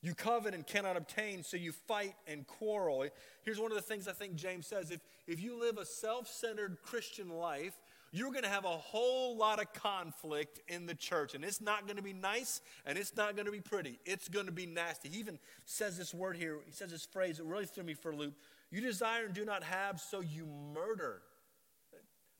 You 0.01 0.13
covet 0.13 0.53
and 0.53 0.67
cannot 0.67 0.97
obtain, 0.97 1.41
so 1.41 1.57
you 1.57 1.71
fight 1.71 2.13
and 2.27 2.45
quarrel. 2.45 3.05
Here's 3.43 3.59
one 3.59 3.71
of 3.71 3.75
the 3.75 3.81
things 3.81 4.07
I 4.07 4.11
think 4.11 4.35
James 4.35 4.67
says 4.67 4.91
if, 4.91 4.99
if 5.25 5.41
you 5.41 5.59
live 5.59 5.79
a 5.79 5.85
self 5.85 6.27
centered 6.27 6.77
Christian 6.83 7.29
life, 7.29 7.73
you're 8.15 8.31
going 8.31 8.43
to 8.43 8.49
have 8.49 8.65
a 8.65 8.69
whole 8.69 9.35
lot 9.35 9.59
of 9.59 9.73
conflict 9.73 10.61
in 10.67 10.85
the 10.85 10.95
church. 10.95 11.35
And 11.35 11.43
it's 11.43 11.59
not 11.59 11.85
going 11.85 11.97
to 11.97 12.03
be 12.03 12.13
nice 12.13 12.61
and 12.85 12.97
it's 12.97 13.15
not 13.15 13.35
going 13.35 13.45
to 13.45 13.51
be 13.51 13.59
pretty. 13.59 13.99
It's 14.05 14.29
going 14.29 14.45
to 14.45 14.51
be 14.51 14.65
nasty. 14.65 15.09
He 15.09 15.19
even 15.19 15.37
says 15.65 15.97
this 15.97 16.13
word 16.13 16.37
here, 16.37 16.59
he 16.65 16.71
says 16.71 16.91
this 16.91 17.05
phrase 17.05 17.37
that 17.37 17.43
really 17.43 17.65
threw 17.65 17.83
me 17.83 17.93
for 17.93 18.11
a 18.11 18.15
loop. 18.15 18.35
You 18.71 18.79
desire 18.81 19.25
and 19.25 19.33
do 19.33 19.43
not 19.43 19.63
have, 19.63 19.99
so 19.99 20.21
you 20.21 20.47
murder. 20.73 21.21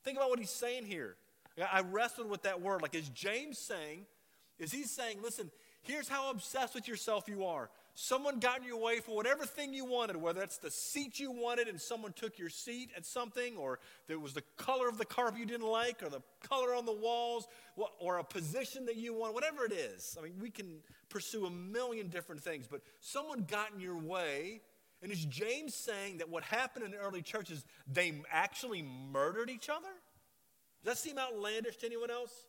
Think 0.02 0.16
about 0.16 0.30
what 0.30 0.38
he's 0.38 0.50
saying 0.50 0.86
here. 0.86 1.16
I 1.72 1.80
wrestled 1.80 2.30
with 2.30 2.42
that 2.42 2.60
word. 2.60 2.82
Like, 2.82 2.94
is 2.94 3.08
James 3.08 3.58
saying, 3.58 4.06
is 4.58 4.72
he 4.72 4.84
saying, 4.84 5.18
listen, 5.22 5.50
here's 5.82 6.08
how 6.08 6.30
obsessed 6.30 6.74
with 6.74 6.88
yourself 6.88 7.28
you 7.28 7.44
are. 7.44 7.70
Someone 7.98 8.40
got 8.40 8.58
in 8.60 8.64
your 8.64 8.76
way 8.76 9.00
for 9.00 9.16
whatever 9.16 9.46
thing 9.46 9.72
you 9.72 9.86
wanted, 9.86 10.16
whether 10.16 10.42
it's 10.42 10.58
the 10.58 10.70
seat 10.70 11.18
you 11.18 11.30
wanted 11.30 11.66
and 11.66 11.80
someone 11.80 12.12
took 12.12 12.38
your 12.38 12.50
seat 12.50 12.90
at 12.94 13.06
something, 13.06 13.56
or 13.56 13.78
it 14.06 14.20
was 14.20 14.34
the 14.34 14.42
color 14.58 14.86
of 14.86 14.98
the 14.98 15.06
carpet 15.06 15.40
you 15.40 15.46
didn't 15.46 15.66
like, 15.66 16.02
or 16.02 16.10
the 16.10 16.20
color 16.46 16.74
on 16.74 16.84
the 16.84 16.92
walls, 16.92 17.48
or 17.98 18.18
a 18.18 18.24
position 18.24 18.84
that 18.84 18.96
you 18.96 19.14
want, 19.14 19.32
whatever 19.32 19.64
it 19.64 19.72
is. 19.72 20.14
I 20.20 20.22
mean, 20.22 20.34
we 20.42 20.50
can 20.50 20.80
pursue 21.08 21.46
a 21.46 21.50
million 21.50 22.08
different 22.08 22.42
things, 22.42 22.66
but 22.70 22.82
someone 23.00 23.46
got 23.50 23.72
in 23.72 23.80
your 23.80 23.96
way. 23.96 24.60
And 25.02 25.10
is 25.10 25.24
James 25.24 25.74
saying 25.74 26.18
that 26.18 26.28
what 26.28 26.42
happened 26.42 26.84
in 26.84 26.90
the 26.90 26.98
early 26.98 27.22
churches, 27.22 27.64
they 27.90 28.12
actually 28.30 28.82
murdered 28.82 29.48
each 29.48 29.70
other? 29.70 29.88
Does 30.84 30.94
that 30.94 30.98
seem 30.98 31.18
outlandish 31.18 31.78
to 31.78 31.86
anyone 31.86 32.10
else? 32.10 32.44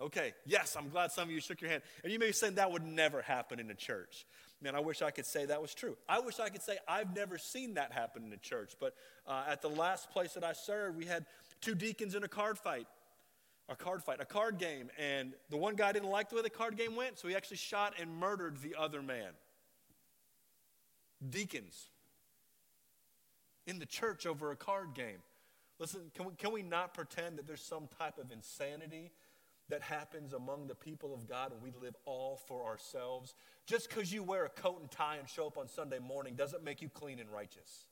Okay, 0.00 0.32
yes, 0.46 0.76
I'm 0.78 0.88
glad 0.88 1.12
some 1.12 1.28
of 1.28 1.30
you 1.30 1.40
shook 1.40 1.60
your 1.60 1.70
hand. 1.70 1.82
And 2.02 2.12
you 2.12 2.18
may 2.18 2.26
be 2.28 2.32
saying 2.32 2.54
that 2.54 2.72
would 2.72 2.86
never 2.86 3.20
happen 3.20 3.60
in 3.60 3.70
a 3.70 3.74
church. 3.74 4.26
Man, 4.62 4.74
I 4.74 4.80
wish 4.80 5.02
I 5.02 5.10
could 5.10 5.26
say 5.26 5.44
that 5.46 5.60
was 5.60 5.74
true. 5.74 5.96
I 6.08 6.20
wish 6.20 6.40
I 6.40 6.48
could 6.48 6.62
say 6.62 6.78
I've 6.88 7.14
never 7.14 7.36
seen 7.38 7.74
that 7.74 7.92
happen 7.92 8.24
in 8.24 8.32
a 8.32 8.38
church. 8.38 8.74
But 8.80 8.94
uh, 9.26 9.44
at 9.48 9.60
the 9.60 9.68
last 9.68 10.10
place 10.10 10.34
that 10.34 10.44
I 10.44 10.54
served, 10.54 10.96
we 10.96 11.04
had 11.04 11.26
two 11.60 11.74
deacons 11.74 12.14
in 12.14 12.24
a 12.24 12.28
card 12.28 12.58
fight, 12.58 12.86
a 13.68 13.76
card 13.76 14.02
fight, 14.02 14.20
a 14.20 14.24
card 14.24 14.58
game. 14.58 14.90
And 14.98 15.34
the 15.50 15.58
one 15.58 15.76
guy 15.76 15.92
didn't 15.92 16.10
like 16.10 16.30
the 16.30 16.36
way 16.36 16.42
the 16.42 16.50
card 16.50 16.76
game 16.76 16.96
went, 16.96 17.18
so 17.18 17.28
he 17.28 17.34
actually 17.34 17.58
shot 17.58 17.94
and 18.00 18.14
murdered 18.16 18.58
the 18.62 18.74
other 18.78 19.02
man. 19.02 19.32
Deacons 21.28 21.88
in 23.66 23.78
the 23.78 23.86
church 23.86 24.26
over 24.26 24.50
a 24.50 24.56
card 24.56 24.94
game. 24.94 25.18
Listen, 25.78 26.10
can 26.14 26.26
we, 26.26 26.32
can 26.34 26.52
we 26.52 26.62
not 26.62 26.92
pretend 26.92 27.38
that 27.38 27.46
there's 27.46 27.62
some 27.62 27.88
type 27.98 28.18
of 28.18 28.30
insanity 28.30 29.10
that 29.70 29.82
happens 29.82 30.32
among 30.32 30.66
the 30.66 30.74
people 30.74 31.14
of 31.14 31.28
God 31.28 31.52
when 31.52 31.62
we 31.62 31.72
live 31.80 31.96
all 32.04 32.40
for 32.46 32.64
ourselves. 32.64 33.34
Just 33.66 33.88
because 33.88 34.12
you 34.12 34.22
wear 34.22 34.44
a 34.44 34.48
coat 34.48 34.80
and 34.80 34.90
tie 34.90 35.16
and 35.16 35.28
show 35.28 35.46
up 35.46 35.58
on 35.58 35.68
Sunday 35.68 35.98
morning 35.98 36.34
doesn't 36.34 36.62
make 36.62 36.82
you 36.82 36.88
clean 36.88 37.18
and 37.18 37.30
righteous. 37.30 37.86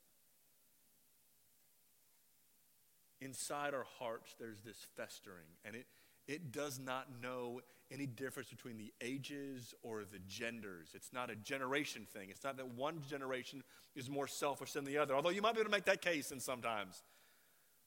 Inside 3.21 3.73
our 3.73 3.85
hearts, 3.99 4.35
there's 4.39 4.61
this 4.61 4.87
festering, 4.95 5.47
and 5.65 5.75
it, 5.75 5.87
it 6.27 6.51
does 6.53 6.79
not 6.79 7.07
know 7.21 7.59
any 7.91 8.05
difference 8.05 8.49
between 8.49 8.77
the 8.77 8.93
ages 9.01 9.73
or 9.81 10.03
the 10.09 10.19
genders. 10.27 10.89
It's 10.93 11.11
not 11.11 11.29
a 11.29 11.35
generation 11.35 12.05
thing. 12.13 12.29
It's 12.29 12.43
not 12.43 12.55
that 12.57 12.75
one 12.75 13.01
generation 13.09 13.63
is 13.95 14.09
more 14.09 14.27
selfish 14.27 14.73
than 14.73 14.85
the 14.85 14.97
other, 14.97 15.15
although 15.15 15.29
you 15.29 15.41
might 15.41 15.53
be 15.53 15.59
able 15.59 15.71
to 15.71 15.75
make 15.75 15.85
that 15.85 16.01
case 16.01 16.31
in 16.31 16.39
sometimes. 16.39 17.03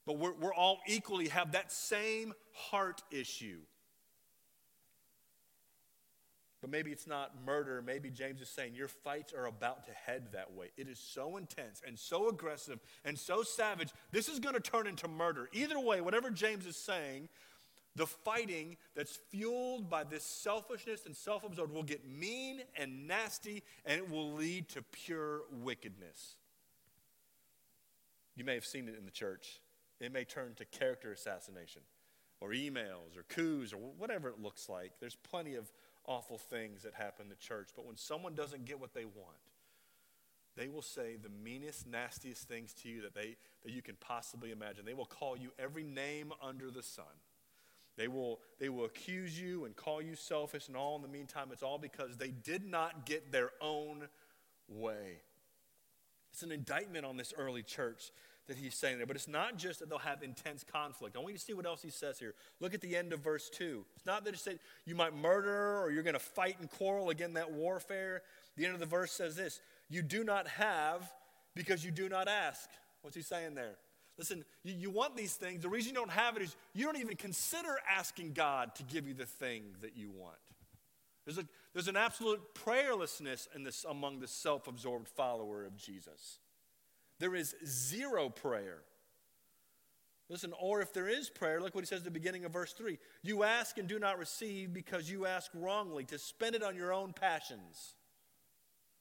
But 0.05 0.17
we're, 0.17 0.33
we're 0.33 0.53
all 0.53 0.79
equally 0.87 1.29
have 1.29 1.53
that 1.53 1.71
same 1.71 2.33
heart 2.51 3.01
issue. 3.09 3.59
But 6.63 6.71
maybe 6.71 6.91
it's 6.91 7.07
not 7.07 7.33
murder. 7.45 7.83
Maybe 7.85 8.09
James 8.09 8.39
is 8.39 8.47
saying 8.47 8.73
your 8.73 8.87
fights 8.87 9.33
are 9.33 9.47
about 9.47 9.85
to 9.87 9.91
head 9.91 10.29
that 10.31 10.53
way. 10.53 10.67
It 10.77 10.87
is 10.87 10.97
so 10.97 11.35
intense 11.35 11.81
and 11.85 11.99
so 11.99 12.29
aggressive 12.29 12.79
and 13.03 13.19
so 13.19 13.43
savage. 13.43 13.89
This 14.13 14.29
is 14.29 14.39
going 14.39 14.55
to 14.55 14.61
turn 14.61 14.87
into 14.87 15.09
murder. 15.09 15.49
Either 15.51 15.77
way, 15.77 15.99
whatever 15.99 16.29
James 16.29 16.65
is 16.65 16.77
saying, 16.77 17.27
the 17.97 18.07
fighting 18.07 18.77
that's 18.95 19.19
fueled 19.29 19.89
by 19.89 20.05
this 20.05 20.23
selfishness 20.23 21.05
and 21.05 21.13
self 21.13 21.43
absorbed 21.43 21.73
will 21.73 21.83
get 21.83 22.07
mean 22.07 22.61
and 22.77 23.09
nasty 23.09 23.61
and 23.85 23.99
it 23.99 24.09
will 24.09 24.31
lead 24.31 24.69
to 24.69 24.81
pure 24.83 25.41
wickedness. 25.51 26.37
You 28.37 28.45
may 28.45 28.53
have 28.53 28.65
seen 28.65 28.87
it 28.87 28.95
in 28.97 29.03
the 29.03 29.11
church. 29.11 29.59
It 29.99 30.13
may 30.13 30.23
turn 30.23 30.53
to 30.55 30.63
character 30.63 31.11
assassination 31.11 31.81
or 32.39 32.51
emails 32.51 33.17
or 33.17 33.23
coups 33.27 33.73
or 33.73 33.79
whatever 33.97 34.29
it 34.29 34.41
looks 34.41 34.69
like. 34.69 34.93
There's 35.01 35.15
plenty 35.15 35.55
of 35.55 35.69
awful 36.05 36.37
things 36.37 36.83
that 36.83 36.93
happen 36.93 37.29
the 37.29 37.35
church. 37.35 37.69
But 37.75 37.85
when 37.85 37.97
someone 37.97 38.35
doesn't 38.35 38.65
get 38.65 38.79
what 38.79 38.93
they 38.93 39.05
want, 39.05 39.37
they 40.55 40.67
will 40.67 40.81
say 40.81 41.15
the 41.21 41.29
meanest, 41.29 41.87
nastiest 41.87 42.47
things 42.47 42.73
to 42.83 42.89
you 42.89 43.01
that, 43.01 43.15
they, 43.15 43.37
that 43.63 43.71
you 43.71 43.81
can 43.81 43.95
possibly 43.99 44.51
imagine. 44.51 44.85
They 44.85 44.93
will 44.93 45.05
call 45.05 45.35
you 45.35 45.51
every 45.57 45.83
name 45.83 46.31
under 46.41 46.69
the 46.69 46.83
sun. 46.83 47.05
They 47.97 48.07
will, 48.07 48.39
they 48.59 48.69
will 48.69 48.85
accuse 48.85 49.39
you 49.39 49.65
and 49.65 49.75
call 49.75 50.01
you 50.01 50.15
selfish, 50.15 50.67
and 50.67 50.77
all 50.77 50.95
in 50.95 51.01
the 51.01 51.07
meantime, 51.07 51.49
it's 51.51 51.63
all 51.63 51.77
because 51.77 52.17
they 52.17 52.29
did 52.29 52.65
not 52.65 53.05
get 53.05 53.31
their 53.31 53.51
own 53.61 54.07
way. 54.67 55.21
It's 56.31 56.41
an 56.41 56.51
indictment 56.51 57.05
on 57.05 57.17
this 57.17 57.33
early 57.37 57.61
church 57.61 58.11
that 58.47 58.57
he's 58.57 58.75
saying 58.75 58.97
there. 58.97 59.07
But 59.07 59.15
it's 59.15 59.27
not 59.27 59.57
just 59.57 59.79
that 59.79 59.89
they'll 59.89 59.99
have 59.99 60.21
intense 60.21 60.63
conflict. 60.63 61.15
I 61.15 61.19
want 61.19 61.33
you 61.33 61.37
to 61.37 61.43
see 61.43 61.53
what 61.53 61.65
else 61.65 61.81
he 61.81 61.89
says 61.89 62.19
here. 62.19 62.33
Look 62.59 62.73
at 62.73 62.81
the 62.81 62.95
end 62.95 63.13
of 63.13 63.19
verse 63.19 63.49
2. 63.49 63.85
It's 63.95 64.05
not 64.05 64.25
that 64.25 64.33
it 64.33 64.39
said 64.39 64.59
you 64.85 64.95
might 64.95 65.15
murder 65.15 65.81
or 65.81 65.91
you're 65.91 66.03
going 66.03 66.13
to 66.13 66.19
fight 66.19 66.57
and 66.59 66.69
quarrel 66.69 67.09
again 67.09 67.33
that 67.33 67.51
warfare. 67.51 68.21
The 68.57 68.65
end 68.65 68.73
of 68.73 68.79
the 68.79 68.85
verse 68.85 69.11
says 69.11 69.35
this 69.35 69.61
You 69.89 70.01
do 70.01 70.23
not 70.23 70.47
have 70.47 71.09
because 71.55 71.85
you 71.85 71.91
do 71.91 72.09
not 72.09 72.27
ask. 72.27 72.69
What's 73.01 73.15
he 73.15 73.21
saying 73.21 73.55
there? 73.55 73.75
Listen, 74.17 74.45
you, 74.63 74.73
you 74.73 74.89
want 74.89 75.15
these 75.15 75.33
things. 75.33 75.61
The 75.61 75.69
reason 75.69 75.93
you 75.93 75.99
don't 75.99 76.11
have 76.11 76.37
it 76.37 76.43
is 76.43 76.55
you 76.73 76.85
don't 76.85 76.97
even 76.97 77.15
consider 77.15 77.79
asking 77.89 78.33
God 78.33 78.75
to 78.75 78.83
give 78.83 79.07
you 79.07 79.13
the 79.13 79.25
thing 79.25 79.63
that 79.81 79.97
you 79.97 80.09
want. 80.11 80.35
There's, 81.25 81.37
a, 81.37 81.45
there's 81.73 81.87
an 81.87 81.95
absolute 81.95 82.41
prayerlessness 82.53 83.47
in 83.55 83.63
this, 83.63 83.85
among 83.89 84.19
the 84.19 84.27
self 84.27 84.67
absorbed 84.67 85.07
follower 85.07 85.65
of 85.65 85.77
Jesus. 85.77 86.39
There 87.23 87.35
is 87.35 87.55
zero 87.65 88.27
prayer. 88.27 88.79
Listen, 90.27 90.51
or 90.59 90.81
if 90.81 90.91
there 90.91 91.07
is 91.07 91.29
prayer, 91.29 91.61
look 91.61 91.73
what 91.73 91.85
he 91.85 91.87
says 91.87 91.99
at 91.99 92.03
the 92.03 92.11
beginning 92.11 92.43
of 92.43 92.51
verse 92.51 92.73
3 92.73 92.97
You 93.21 93.43
ask 93.43 93.77
and 93.77 93.87
do 93.87 93.97
not 93.97 94.19
receive 94.19 94.73
because 94.73 95.09
you 95.09 95.25
ask 95.25 95.49
wrongly 95.53 96.03
to 96.03 96.19
spend 96.19 96.53
it 96.53 96.61
on 96.61 96.75
your 96.75 96.91
own 96.91 97.13
passions. 97.13 97.95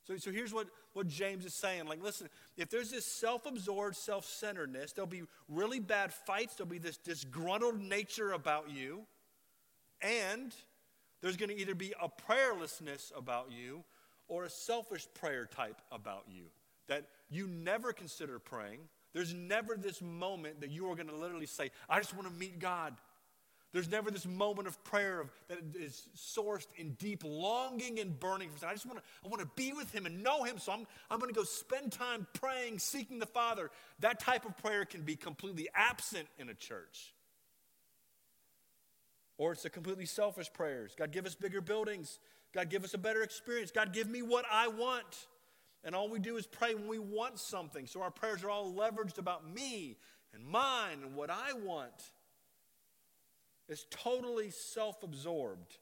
So, 0.05 0.17
so 0.19 0.31
here's 0.31 0.55
what, 0.55 0.69
what 0.93 1.09
James 1.09 1.45
is 1.45 1.53
saying. 1.53 1.87
Like, 1.87 2.01
listen, 2.01 2.29
if 2.57 2.71
there's 2.71 2.93
this 2.93 3.05
self 3.05 3.45
absorbed 3.45 3.97
self 3.97 4.25
centeredness, 4.25 4.93
there'll 4.93 5.09
be 5.09 5.25
really 5.49 5.81
bad 5.81 6.15
fights, 6.15 6.55
there'll 6.55 6.71
be 6.71 6.79
this 6.79 6.99
disgruntled 6.99 7.81
nature 7.81 8.31
about 8.31 8.71
you, 8.71 9.03
and 10.01 10.55
there's 11.23 11.37
going 11.37 11.51
to 11.51 11.61
either 11.61 11.75
be 11.75 11.93
a 12.01 12.09
prayerlessness 12.09 13.11
about 13.19 13.51
you 13.51 13.83
or 14.29 14.45
a 14.45 14.49
selfish 14.49 15.09
prayer 15.13 15.45
type 15.45 15.83
about 15.91 16.27
you 16.29 16.45
that 16.89 17.07
you 17.33 17.47
never 17.47 17.93
consider 17.93 18.39
praying. 18.39 18.81
There's 19.13 19.35
never 19.35 19.77
this 19.77 20.01
moment 20.01 20.61
that 20.61 20.71
you 20.71 20.91
are 20.91 20.95
going 20.95 21.09
to 21.09 21.17
literally 21.17 21.47
say, 21.47 21.71
I 21.89 21.99
just 21.99 22.15
want 22.15 22.29
to 22.29 22.35
meet 22.35 22.59
God. 22.59 22.95
There's 23.73 23.91
never 23.91 24.11
this 24.11 24.27
moment 24.27 24.69
of 24.69 24.83
prayer 24.85 25.31
that 25.49 25.59
is 25.75 26.09
sourced 26.15 26.67
in 26.77 26.93
deep 26.93 27.23
longing 27.25 28.01
and 28.01 28.19
burning 28.21 28.51
for 28.51 28.67
I 28.67 28.75
just 28.75 28.85
want 28.85 28.99
to, 28.99 29.05
I 29.25 29.29
want 29.29 29.41
to 29.41 29.49
be 29.57 29.73
with 29.73 29.91
Him 29.95 30.05
and 30.05 30.23
know 30.23 30.45
Him, 30.45 30.59
so 30.59 30.73
I'm, 30.73 30.87
I'm 31.11 31.19
going 31.19 31.33
to 31.33 31.39
go 31.39 31.45
spend 31.45 31.91
time 31.91 32.27
praying, 32.35 32.81
seeking 32.81 33.19
the 33.19 33.27
Father. 33.27 33.71
That 34.01 34.21
type 34.21 34.45
of 34.45 34.59
prayer 34.59 34.85
can 34.85 35.03
be 35.03 35.17
completely 35.17 35.69
absent 35.75 36.29
in 36.39 36.51
a 36.51 36.55
church. 36.55 37.15
Or 39.39 39.53
it's 39.53 39.65
a 39.65 39.71
completely 39.71 40.07
selfish 40.07 40.53
prayers. 40.53 40.95
God, 40.97 41.11
give 41.11 41.25
us 41.25 41.35
bigger 41.35 41.63
buildings. 41.63 42.19
God, 42.53 42.69
give 42.69 42.85
us 42.85 42.93
a 42.93 42.99
better 42.99 43.23
experience. 43.23 43.71
God, 43.71 43.95
give 43.95 44.09
me 44.09 44.21
what 44.21 44.45
I 44.51 44.69
want. 44.69 45.27
And 45.85 45.95
all 45.95 46.09
we 46.09 46.21
do 46.21 46.37
is 46.37 46.47
pray 46.47 46.75
when 46.75 46.87
we 46.87 46.99
want 46.99 47.39
something. 47.39 47.87
So 47.87 48.03
our 48.03 48.11
prayers 48.11 48.45
are 48.45 48.51
all 48.51 48.73
leveraged 48.73 49.19
about 49.19 49.49
me 49.49 49.97
and 50.33 50.47
mine 50.47 50.99
and 51.03 51.15
what 51.15 51.31
I 51.31 51.53
want 51.53 52.11
is 53.69 53.87
totally 53.91 54.51
self 54.51 55.03
absorbed. 55.03 55.77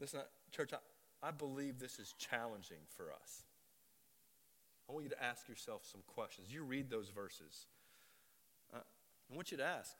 Listen, 0.00 0.20
church, 0.50 0.72
I, 0.72 1.26
I 1.26 1.30
believe 1.30 1.78
this 1.78 1.98
is 1.98 2.14
challenging 2.18 2.78
for 2.96 3.12
us. 3.12 3.42
I 4.88 4.92
want 4.92 5.04
you 5.04 5.10
to 5.10 5.22
ask 5.22 5.48
yourself 5.48 5.82
some 5.90 6.02
questions. 6.06 6.52
You 6.52 6.62
read 6.62 6.90
those 6.90 7.08
verses. 7.08 7.66
Uh, 8.72 8.78
I 9.30 9.34
want 9.34 9.50
you 9.50 9.56
to 9.58 9.64
ask 9.64 9.96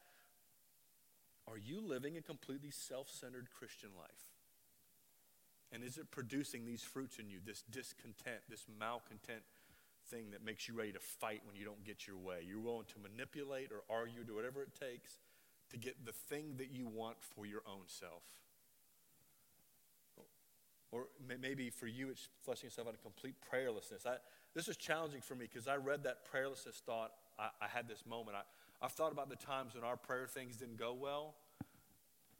Are 1.48 1.58
you 1.58 1.80
living 1.80 2.16
a 2.16 2.22
completely 2.22 2.70
self 2.70 3.08
centered 3.08 3.48
Christian 3.56 3.90
life? 3.98 4.33
And 5.74 5.82
is 5.82 5.98
it 5.98 6.12
producing 6.12 6.64
these 6.64 6.82
fruits 6.82 7.18
in 7.18 7.28
you, 7.28 7.38
this 7.44 7.64
discontent, 7.68 8.42
this 8.48 8.64
malcontent 8.78 9.42
thing 10.06 10.30
that 10.30 10.44
makes 10.44 10.68
you 10.68 10.74
ready 10.74 10.92
to 10.92 11.00
fight 11.00 11.42
when 11.44 11.56
you 11.56 11.64
don't 11.64 11.82
get 11.82 12.06
your 12.06 12.16
way? 12.16 12.44
You're 12.46 12.60
willing 12.60 12.86
to 12.94 13.00
manipulate 13.02 13.72
or 13.72 13.82
argue, 13.94 14.22
do 14.22 14.36
whatever 14.36 14.62
it 14.62 14.70
takes 14.78 15.18
to 15.70 15.76
get 15.76 16.06
the 16.06 16.12
thing 16.12 16.54
that 16.58 16.70
you 16.70 16.86
want 16.86 17.16
for 17.20 17.44
your 17.44 17.62
own 17.66 17.82
self. 17.86 18.22
Or 20.92 21.08
maybe 21.40 21.70
for 21.70 21.88
you, 21.88 22.08
it's 22.08 22.28
fleshing 22.44 22.68
yourself 22.68 22.86
out 22.86 22.94
of 22.94 23.02
complete 23.02 23.34
prayerlessness. 23.52 24.06
I, 24.06 24.18
this 24.54 24.68
is 24.68 24.76
challenging 24.76 25.22
for 25.22 25.34
me 25.34 25.48
because 25.52 25.66
I 25.66 25.74
read 25.74 26.04
that 26.04 26.18
prayerlessness 26.32 26.80
thought. 26.86 27.10
I, 27.36 27.48
I 27.60 27.66
had 27.66 27.88
this 27.88 28.06
moment. 28.06 28.36
I, 28.36 28.84
I've 28.84 28.92
thought 28.92 29.10
about 29.10 29.28
the 29.28 29.34
times 29.34 29.74
when 29.74 29.82
our 29.82 29.96
prayer 29.96 30.28
things 30.28 30.56
didn't 30.56 30.76
go 30.76 30.94
well. 30.94 31.34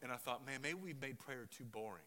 And 0.02 0.12
I 0.12 0.16
thought, 0.16 0.46
man, 0.46 0.60
maybe 0.62 0.74
we've 0.74 1.00
made 1.00 1.18
prayer 1.18 1.48
too 1.50 1.64
boring. 1.64 2.04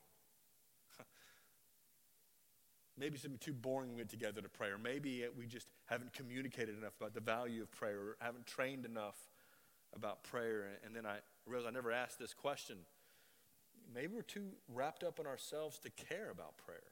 Maybe 2.97 3.15
it's 3.15 3.23
been 3.23 3.37
too 3.37 3.53
boring 3.53 3.91
we 3.91 3.95
went 3.97 4.09
together 4.09 4.41
to 4.41 4.49
pray. 4.49 4.69
Or 4.69 4.77
maybe 4.77 5.25
we 5.37 5.45
just 5.45 5.67
haven't 5.85 6.13
communicated 6.13 6.77
enough 6.77 6.93
about 6.99 7.13
the 7.13 7.21
value 7.21 7.61
of 7.61 7.71
prayer 7.71 7.97
or 7.97 8.17
haven't 8.19 8.45
trained 8.45 8.85
enough 8.85 9.17
about 9.95 10.23
prayer. 10.23 10.65
And 10.85 10.95
then 10.95 11.05
I 11.05 11.17
realized 11.45 11.67
I 11.67 11.71
never 11.71 11.91
asked 11.91 12.19
this 12.19 12.33
question. 12.33 12.77
Maybe 13.93 14.13
we're 14.13 14.21
too 14.21 14.49
wrapped 14.67 15.03
up 15.03 15.19
in 15.19 15.25
ourselves 15.25 15.79
to 15.79 15.89
care 15.89 16.29
about 16.29 16.57
prayer. 16.57 16.91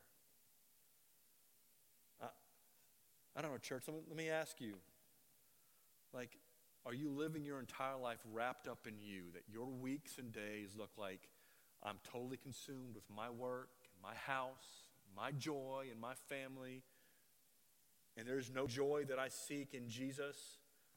I, 2.21 2.27
I 3.35 3.41
don't 3.41 3.51
know, 3.51 3.57
church. 3.57 3.83
Let 3.87 3.97
me, 3.97 4.03
let 4.07 4.17
me 4.17 4.29
ask 4.29 4.61
you 4.61 4.75
like, 6.13 6.37
are 6.85 6.93
you 6.93 7.09
living 7.09 7.43
your 7.43 7.59
entire 7.59 7.97
life 7.97 8.19
wrapped 8.31 8.67
up 8.67 8.87
in 8.87 8.93
you 8.99 9.23
that 9.33 9.43
your 9.51 9.65
weeks 9.65 10.17
and 10.19 10.31
days 10.31 10.69
look 10.77 10.91
like 10.97 11.27
I'm 11.83 11.97
totally 12.03 12.37
consumed 12.37 12.95
with 12.95 13.03
my 13.13 13.29
work 13.29 13.69
and 13.83 14.01
my 14.01 14.15
house, 14.15 14.84
my 15.15 15.31
joy 15.31 15.85
and 15.91 15.99
my 15.99 16.13
family, 16.29 16.83
and 18.17 18.27
there's 18.27 18.51
no 18.51 18.67
joy 18.67 19.05
that 19.09 19.19
I 19.19 19.29
seek 19.29 19.73
in 19.73 19.89
Jesus? 19.89 20.37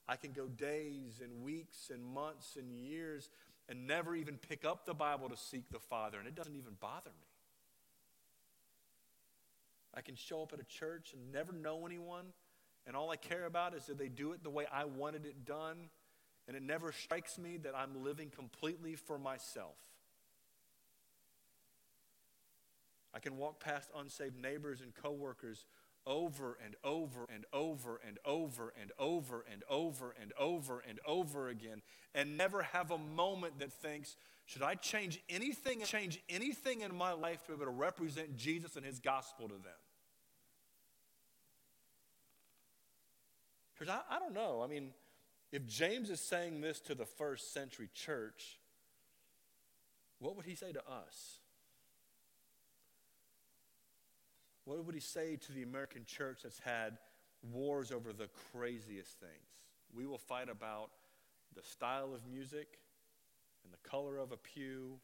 I 0.09 0.17
can 0.17 0.33
go 0.33 0.47
days 0.47 1.21
and 1.23 1.43
weeks 1.43 1.91
and 1.93 2.03
months 2.03 2.57
and 2.57 2.73
years 2.73 3.31
and 3.69 3.87
never 3.87 4.17
even 4.17 4.39
pick 4.39 4.65
up 4.65 4.87
the 4.87 4.95
Bible 4.95 5.29
to 5.29 5.37
seek 5.37 5.71
the 5.71 5.79
Father, 5.79 6.19
and 6.19 6.27
it 6.27 6.35
doesn't 6.35 6.57
even 6.57 6.73
bother 6.81 7.11
me. 7.11 7.27
I 9.95 10.01
can 10.01 10.15
show 10.15 10.43
up 10.43 10.53
at 10.53 10.61
a 10.61 10.65
church 10.65 11.13
and 11.13 11.33
never 11.33 11.53
know 11.53 11.85
anyone, 11.85 12.27
and 12.87 12.97
all 12.97 13.11
I 13.11 13.17
care 13.17 13.45
about 13.45 13.75
is 13.75 13.87
that 13.87 13.99
they 13.99 14.09
do 14.09 14.33
it 14.33 14.43
the 14.43 14.51
way 14.51 14.65
I 14.73 14.87
wanted 14.87 15.27
it 15.27 15.45
done, 15.45 15.91
and 16.47 16.57
it 16.57 16.63
never 16.63 16.93
strikes 16.93 17.39
me 17.39 17.59
that 17.59 17.75
I'm 17.77 18.03
living 18.03 18.31
completely 18.31 18.95
for 18.95 19.19
myself. 19.19 19.77
I 23.15 23.19
can 23.19 23.37
walk 23.37 23.61
past 23.61 23.91
unsaved 23.97 24.37
neighbors 24.41 24.81
and 24.81 24.95
coworkers 24.95 25.65
over 26.07 26.59
and 26.65 26.75
over 26.85 27.27
and 27.33 27.45
over 27.53 28.01
and 28.07 28.19
over 28.25 28.73
and 28.81 28.93
over 28.99 29.45
and 29.51 29.63
over 29.69 30.15
and 30.19 30.33
over 30.39 30.83
and 30.89 31.01
over 31.07 31.49
again 31.49 31.83
and 32.15 32.37
never 32.37 32.63
have 32.63 32.91
a 32.91 32.99
moment 32.99 33.59
that 33.59 33.73
thinks, 33.73 34.17
should 34.47 34.63
I 34.63 34.75
change 34.75 35.21
anything, 35.29 35.83
change 35.85 36.21
anything 36.29 36.81
in 36.81 36.95
my 36.95 37.13
life 37.13 37.43
to 37.43 37.49
be 37.49 37.55
able 37.55 37.67
to 37.67 37.79
represent 37.79 38.37
Jesus 38.37 38.77
and 38.77 38.85
his 38.85 38.99
gospel 38.99 39.49
to 39.49 39.55
them? 39.55 39.81
Because 43.79 43.95
I, 43.95 44.17
I 44.17 44.19
don't 44.19 44.35
know. 44.35 44.63
I 44.63 44.67
mean, 44.67 44.91
if 45.53 45.67
James 45.67 46.11
is 46.11 46.21
saying 46.21 46.61
this 46.61 46.81
to 46.81 46.95
the 46.95 47.05
first 47.05 47.53
century 47.53 47.89
church, 47.95 48.59
what 50.19 50.37
would 50.37 50.47
he 50.47 50.55
say 50.55 50.73
to 50.73 50.81
us? 50.81 51.41
What 54.69 54.85
would 54.85 54.95
he 54.95 55.01
say 55.01 55.37
to 55.37 55.53
the 55.53 55.63
American 55.63 56.05
church 56.05 56.41
that's 56.43 56.59
had 56.59 56.99
wars 57.55 57.91
over 57.91 58.13
the 58.13 58.29
craziest 58.53 59.19
things? 59.19 59.49
We 59.95 60.05
will 60.05 60.19
fight 60.19 60.51
about 60.51 60.91
the 61.57 61.63
style 61.63 62.13
of 62.13 62.27
music 62.31 62.79
and 63.65 63.73
the 63.73 63.89
color 63.89 64.19
of 64.19 64.31
a 64.31 64.37
pew 64.37 64.99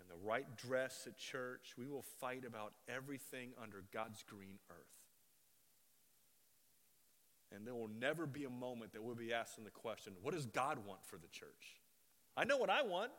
and 0.00 0.08
the 0.08 0.26
right 0.26 0.46
dress 0.56 1.06
at 1.06 1.18
church. 1.18 1.74
We 1.76 1.86
will 1.86 2.00
fight 2.18 2.44
about 2.46 2.72
everything 2.88 3.50
under 3.62 3.84
God's 3.92 4.22
green 4.22 4.58
earth. 4.70 4.76
And 7.54 7.66
there 7.66 7.74
will 7.74 7.90
never 8.00 8.24
be 8.24 8.44
a 8.44 8.50
moment 8.50 8.94
that 8.94 9.02
we'll 9.02 9.14
be 9.14 9.34
asking 9.34 9.64
the 9.64 9.70
question, 9.70 10.14
what 10.22 10.32
does 10.32 10.46
God 10.46 10.78
want 10.86 11.04
for 11.04 11.18
the 11.18 11.28
church? 11.28 11.82
I 12.38 12.44
know 12.44 12.56
what 12.56 12.70
I 12.70 12.82
want. 12.82 13.10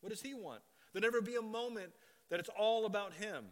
What 0.00 0.10
does 0.10 0.20
He 0.20 0.34
want? 0.34 0.62
There'll 0.92 1.08
never 1.08 1.22
be 1.22 1.36
a 1.36 1.42
moment 1.42 1.92
that 2.28 2.40
it's 2.40 2.50
all 2.58 2.86
about 2.86 3.12
Him. 3.12 3.44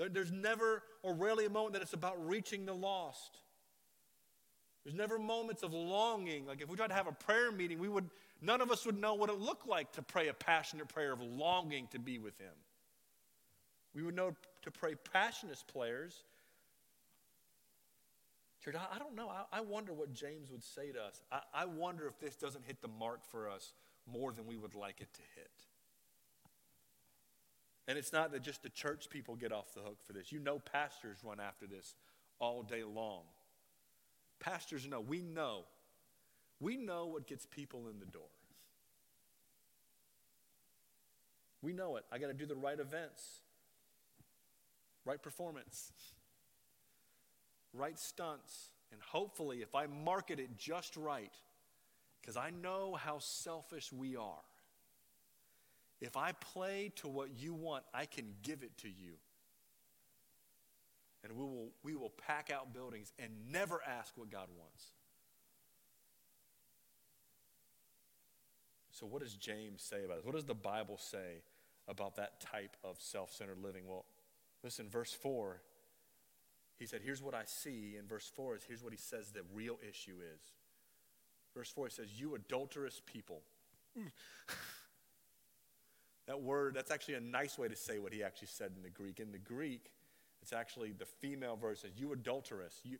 There, 0.00 0.08
there's 0.08 0.32
never 0.32 0.82
or 1.02 1.12
rarely 1.12 1.44
a 1.44 1.50
moment 1.50 1.74
that 1.74 1.82
it's 1.82 1.92
about 1.92 2.26
reaching 2.26 2.64
the 2.64 2.72
lost. 2.72 3.36
There's 4.82 4.96
never 4.96 5.18
moments 5.18 5.62
of 5.62 5.74
longing. 5.74 6.46
Like 6.46 6.62
if 6.62 6.70
we 6.70 6.76
tried 6.76 6.86
to 6.88 6.94
have 6.94 7.06
a 7.06 7.12
prayer 7.12 7.52
meeting, 7.52 7.78
we 7.78 7.88
would 7.90 8.08
none 8.40 8.62
of 8.62 8.70
us 8.70 8.86
would 8.86 8.98
know 8.98 9.12
what 9.12 9.28
it 9.28 9.38
looked 9.38 9.68
like 9.68 9.92
to 9.92 10.02
pray 10.02 10.28
a 10.28 10.32
passionate 10.32 10.88
prayer 10.88 11.12
of 11.12 11.20
longing 11.20 11.86
to 11.88 11.98
be 11.98 12.18
with 12.18 12.38
him. 12.38 12.54
We 13.94 14.02
would 14.02 14.16
know 14.16 14.34
to 14.62 14.70
pray 14.70 14.94
passionate 15.12 15.62
prayers. 15.70 16.22
Church, 18.64 18.76
I, 18.76 18.96
I 18.96 18.98
don't 18.98 19.14
know. 19.14 19.28
I, 19.28 19.58
I, 19.58 19.60
wonder 19.60 19.92
what 19.92 20.14
James 20.14 20.50
would 20.50 20.62
say 20.62 20.92
to 20.92 21.02
us. 21.02 21.20
I, 21.30 21.40
I 21.54 21.64
wonder 21.66 22.06
if 22.06 22.18
this 22.18 22.36
doesn't 22.36 22.64
hit 22.66 22.80
the 22.80 22.88
mark 22.88 23.26
for 23.26 23.50
us 23.50 23.74
more 24.10 24.32
than 24.32 24.46
we 24.46 24.56
would 24.56 24.74
like 24.74 25.00
it 25.00 25.12
to 25.14 25.20
hit. 25.34 25.50
And 27.90 27.98
it's 27.98 28.12
not 28.12 28.30
that 28.30 28.44
just 28.44 28.62
the 28.62 28.68
church 28.68 29.10
people 29.10 29.34
get 29.34 29.50
off 29.50 29.74
the 29.74 29.80
hook 29.80 29.96
for 30.06 30.12
this. 30.12 30.30
You 30.30 30.38
know, 30.38 30.60
pastors 30.60 31.18
run 31.24 31.40
after 31.40 31.66
this 31.66 31.96
all 32.38 32.62
day 32.62 32.84
long. 32.84 33.22
Pastors 34.38 34.86
know, 34.86 35.00
we 35.00 35.22
know. 35.22 35.64
We 36.60 36.76
know 36.76 37.06
what 37.06 37.26
gets 37.26 37.46
people 37.46 37.88
in 37.88 37.98
the 37.98 38.06
door. 38.06 38.30
We 41.62 41.72
know 41.72 41.96
it. 41.96 42.04
I 42.12 42.18
got 42.18 42.28
to 42.28 42.32
do 42.32 42.46
the 42.46 42.54
right 42.54 42.78
events, 42.78 43.40
right 45.04 45.20
performance, 45.20 45.90
right 47.74 47.98
stunts. 47.98 48.68
And 48.92 49.00
hopefully, 49.02 49.62
if 49.62 49.74
I 49.74 49.86
market 49.86 50.38
it 50.38 50.56
just 50.56 50.96
right, 50.96 51.34
because 52.20 52.36
I 52.36 52.50
know 52.50 52.94
how 52.94 53.18
selfish 53.18 53.92
we 53.92 54.14
are, 54.14 54.44
if 56.00 56.16
I 56.16 56.32
play 56.32 56.92
to 56.96 57.08
what 57.08 57.28
you 57.36 57.52
want, 57.52 57.84
I 57.92 58.06
can 58.06 58.34
give 58.42 58.62
it 58.62 58.76
to 58.78 58.88
you. 58.88 59.14
And 61.22 61.34
we 61.34 61.44
will, 61.44 61.68
we 61.82 61.94
will 61.94 62.12
pack 62.26 62.50
out 62.50 62.72
buildings 62.72 63.12
and 63.18 63.30
never 63.50 63.80
ask 63.86 64.16
what 64.16 64.30
God 64.30 64.48
wants. 64.58 64.86
So, 68.92 69.06
what 69.06 69.22
does 69.22 69.34
James 69.34 69.82
say 69.82 70.04
about 70.04 70.16
this? 70.16 70.24
What 70.24 70.34
does 70.34 70.44
the 70.44 70.54
Bible 70.54 70.98
say 70.98 71.42
about 71.88 72.16
that 72.16 72.40
type 72.40 72.76
of 72.82 72.96
self 72.98 73.32
centered 73.32 73.58
living? 73.62 73.84
Well, 73.86 74.06
listen, 74.62 74.88
verse 74.88 75.12
4, 75.12 75.60
he 76.78 76.86
said, 76.86 77.00
Here's 77.04 77.22
what 77.22 77.34
I 77.34 77.42
see. 77.44 77.96
And 77.98 78.08
verse 78.08 78.30
4 78.34 78.56
is 78.56 78.64
here's 78.66 78.82
what 78.82 78.92
he 78.92 78.98
says 78.98 79.30
the 79.30 79.42
real 79.54 79.78
issue 79.86 80.16
is. 80.34 80.40
Verse 81.54 81.70
4 81.70 81.86
he 81.86 81.92
says, 81.92 82.18
You 82.18 82.34
adulterous 82.34 83.02
people. 83.04 83.42
that 86.30 86.40
word, 86.40 86.74
that's 86.74 86.92
actually 86.92 87.14
a 87.14 87.20
nice 87.20 87.58
way 87.58 87.66
to 87.66 87.74
say 87.74 87.98
what 87.98 88.12
he 88.12 88.22
actually 88.22 88.48
said 88.48 88.70
in 88.76 88.84
the 88.84 88.88
Greek. 88.88 89.18
In 89.18 89.32
the 89.32 89.38
Greek, 89.38 89.90
it's 90.40 90.52
actually 90.52 90.92
the 90.92 91.04
female 91.04 91.58
says, 91.74 91.90
You 91.96 92.12
adulterous. 92.12 92.80
You, 92.84 92.98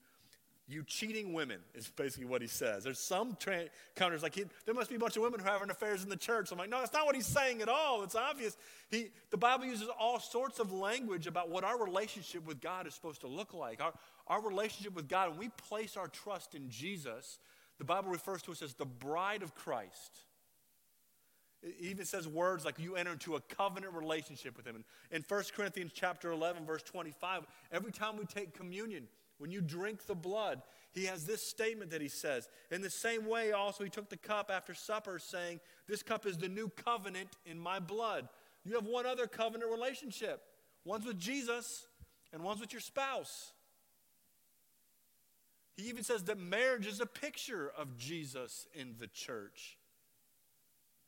you 0.67 0.83
cheating 0.83 1.33
women 1.33 1.61
is 1.73 1.89
basically 1.89 2.27
what 2.27 2.43
he 2.43 2.49
says. 2.49 2.83
There's 2.83 2.99
some 2.99 3.37
tra- 3.39 3.67
counters 3.95 4.25
like 4.25 4.35
he, 4.35 4.47
there 4.67 4.75
must 4.75 4.91
be 4.91 4.97
a 4.97 4.99
bunch 4.99 5.17
of 5.17 5.23
women 5.23 5.39
who 5.39 5.47
are 5.47 5.53
having 5.53 5.71
affairs 5.71 6.03
in 6.03 6.09
the 6.09 6.17
church. 6.17 6.51
I'm 6.51 6.59
like, 6.59 6.71
no, 6.71 6.81
that's 6.81 6.93
not 6.93 7.07
what 7.07 7.15
he's 7.15 7.27
saying 7.27 7.63
at 7.63 7.69
all. 7.69 8.03
It's 8.03 8.17
obvious. 8.17 8.57
He, 8.91 9.11
the 9.31 9.37
Bible 9.37 9.65
uses 9.65 9.89
all 9.99 10.19
sorts 10.19 10.59
of 10.59 10.73
language 10.73 11.29
about 11.29 11.51
what 11.51 11.63
our 11.63 11.81
relationship 11.81 12.45
with 12.45 12.61
God 12.61 12.89
is 12.89 12.95
supposed 12.95 13.21
to 13.21 13.29
look 13.29 13.55
like. 13.55 13.81
Our, 13.81 13.93
our 14.27 14.43
relationship 14.43 14.95
with 14.97 15.09
God, 15.09 15.31
when 15.31 15.39
we 15.39 15.49
place 15.51 15.97
our 15.97 16.09
trust 16.09 16.57
in 16.57 16.69
Jesus, 16.69 17.39
the 17.79 17.85
Bible 17.85 18.11
refers 18.11 18.43
to 18.43 18.51
us 18.51 18.61
as 18.61 18.75
the 18.75 18.87
bride 18.87 19.45
of 19.45 19.55
Christ. 19.55 20.19
It 21.63 21.77
even 21.81 22.07
says 22.07 22.27
words 22.27 22.65
like 22.65 22.79
you 22.79 22.97
enter 22.97 23.13
into 23.13 23.37
a 23.37 23.41
covenant 23.41 23.93
relationship 23.93 24.57
with 24.57 24.67
him. 24.67 24.85
In 25.11 25.25
1 25.27 25.43
Corinthians 25.55 25.93
chapter 25.95 26.31
11, 26.33 26.65
verse 26.65 26.83
25, 26.83 27.47
every 27.71 27.93
time 27.93 28.17
we 28.17 28.25
take 28.25 28.55
communion, 28.55 29.09
when 29.39 29.51
you 29.51 29.61
drink 29.61 30.07
the 30.07 30.15
blood, 30.15 30.63
he 30.93 31.05
has 31.07 31.25
this 31.25 31.43
statement 31.43 31.91
that 31.91 32.01
he 32.01 32.09
says. 32.09 32.49
In 32.71 32.83
the 32.83 32.91
same 32.91 33.27
way, 33.27 33.53
also, 33.53 33.85
he 33.85 33.91
took 33.91 34.09
the 34.09 34.17
cup 34.17 34.51
after 34.53 34.75
supper, 34.75 35.19
saying, 35.19 35.61
This 35.87 36.03
cup 36.03 36.27
is 36.27 36.37
the 36.37 36.49
new 36.49 36.69
covenant 36.69 37.29
in 37.47 37.59
my 37.59 37.79
blood. 37.79 38.29
You 38.65 38.75
have 38.75 38.87
one 38.87 39.07
other 39.07 39.27
covenant 39.27 39.71
relationship 39.71 40.43
one's 40.85 41.05
with 41.05 41.19
Jesus, 41.19 41.87
and 42.33 42.43
one's 42.43 42.61
with 42.61 42.73
your 42.73 42.81
spouse. 42.81 43.53
He 45.77 45.89
even 45.89 46.05
says 46.05 46.25
that 46.25 46.39
marriage 46.39 46.87
is 46.87 47.01
a 47.01 47.07
picture 47.07 47.71
of 47.77 47.97
Jesus 47.97 48.67
in 48.75 48.95
the 48.99 49.07
church. 49.07 49.79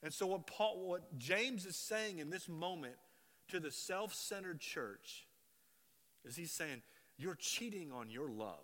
And 0.03 0.13
so, 0.13 0.27
what, 0.27 0.47
Paul, 0.47 0.89
what 0.89 1.19
James 1.19 1.65
is 1.65 1.77
saying 1.77 2.19
in 2.19 2.31
this 2.31 2.49
moment 2.49 2.97
to 3.49 3.61
the 3.61 3.71
self 3.71 4.15
centered 4.15 4.61
church 4.61 5.27
is 6.25 6.37
he's 6.37 6.51
saying, 6.51 6.83
you're 7.19 7.37
cheating 7.37 7.93
on 7.93 8.11
your 8.11 8.29
love. 8.29 8.57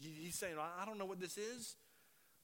He's 0.00 0.34
saying, 0.34 0.56
I 0.58 0.84
don't 0.84 0.98
know 0.98 1.04
what 1.04 1.20
this 1.20 1.38
is, 1.38 1.76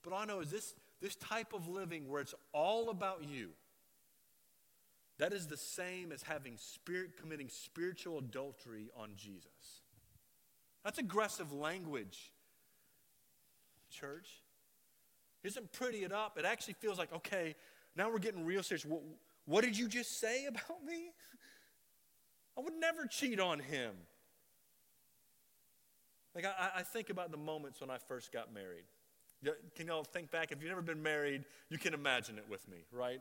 but 0.02 0.12
all 0.12 0.20
I 0.20 0.24
know 0.24 0.40
is 0.40 0.50
this, 0.50 0.74
this 1.00 1.16
type 1.16 1.52
of 1.52 1.68
living 1.68 2.08
where 2.08 2.20
it's 2.20 2.34
all 2.52 2.88
about 2.88 3.24
you. 3.28 3.48
That 5.18 5.32
is 5.32 5.48
the 5.48 5.56
same 5.56 6.12
as 6.12 6.22
having 6.22 6.56
spirit 6.56 7.16
committing 7.20 7.48
spiritual 7.48 8.18
adultery 8.18 8.90
on 8.96 9.10
Jesus. 9.16 9.82
That's 10.84 10.98
aggressive 10.98 11.52
language, 11.52 12.32
church. 13.90 14.41
Isn't 15.44 15.72
pretty 15.72 16.04
it 16.04 16.12
up. 16.12 16.38
It 16.38 16.44
actually 16.44 16.74
feels 16.74 16.98
like, 16.98 17.12
okay, 17.12 17.54
now 17.96 18.10
we're 18.10 18.18
getting 18.18 18.44
real 18.44 18.62
serious. 18.62 18.84
What, 18.84 19.02
what 19.44 19.64
did 19.64 19.76
you 19.76 19.88
just 19.88 20.20
say 20.20 20.46
about 20.48 20.84
me? 20.84 21.10
I 22.56 22.60
would 22.60 22.74
never 22.74 23.06
cheat 23.06 23.40
on 23.40 23.58
him. 23.58 23.92
Like, 26.34 26.46
I, 26.46 26.70
I 26.76 26.82
think 26.82 27.10
about 27.10 27.30
the 27.30 27.36
moments 27.36 27.80
when 27.80 27.90
I 27.90 27.98
first 27.98 28.32
got 28.32 28.52
married. 28.54 28.84
Can 29.74 29.88
y'all 29.88 30.04
think 30.04 30.30
back? 30.30 30.52
If 30.52 30.60
you've 30.60 30.70
never 30.70 30.82
been 30.82 31.02
married, 31.02 31.44
you 31.68 31.78
can 31.78 31.94
imagine 31.94 32.38
it 32.38 32.44
with 32.48 32.66
me, 32.68 32.84
right? 32.92 33.20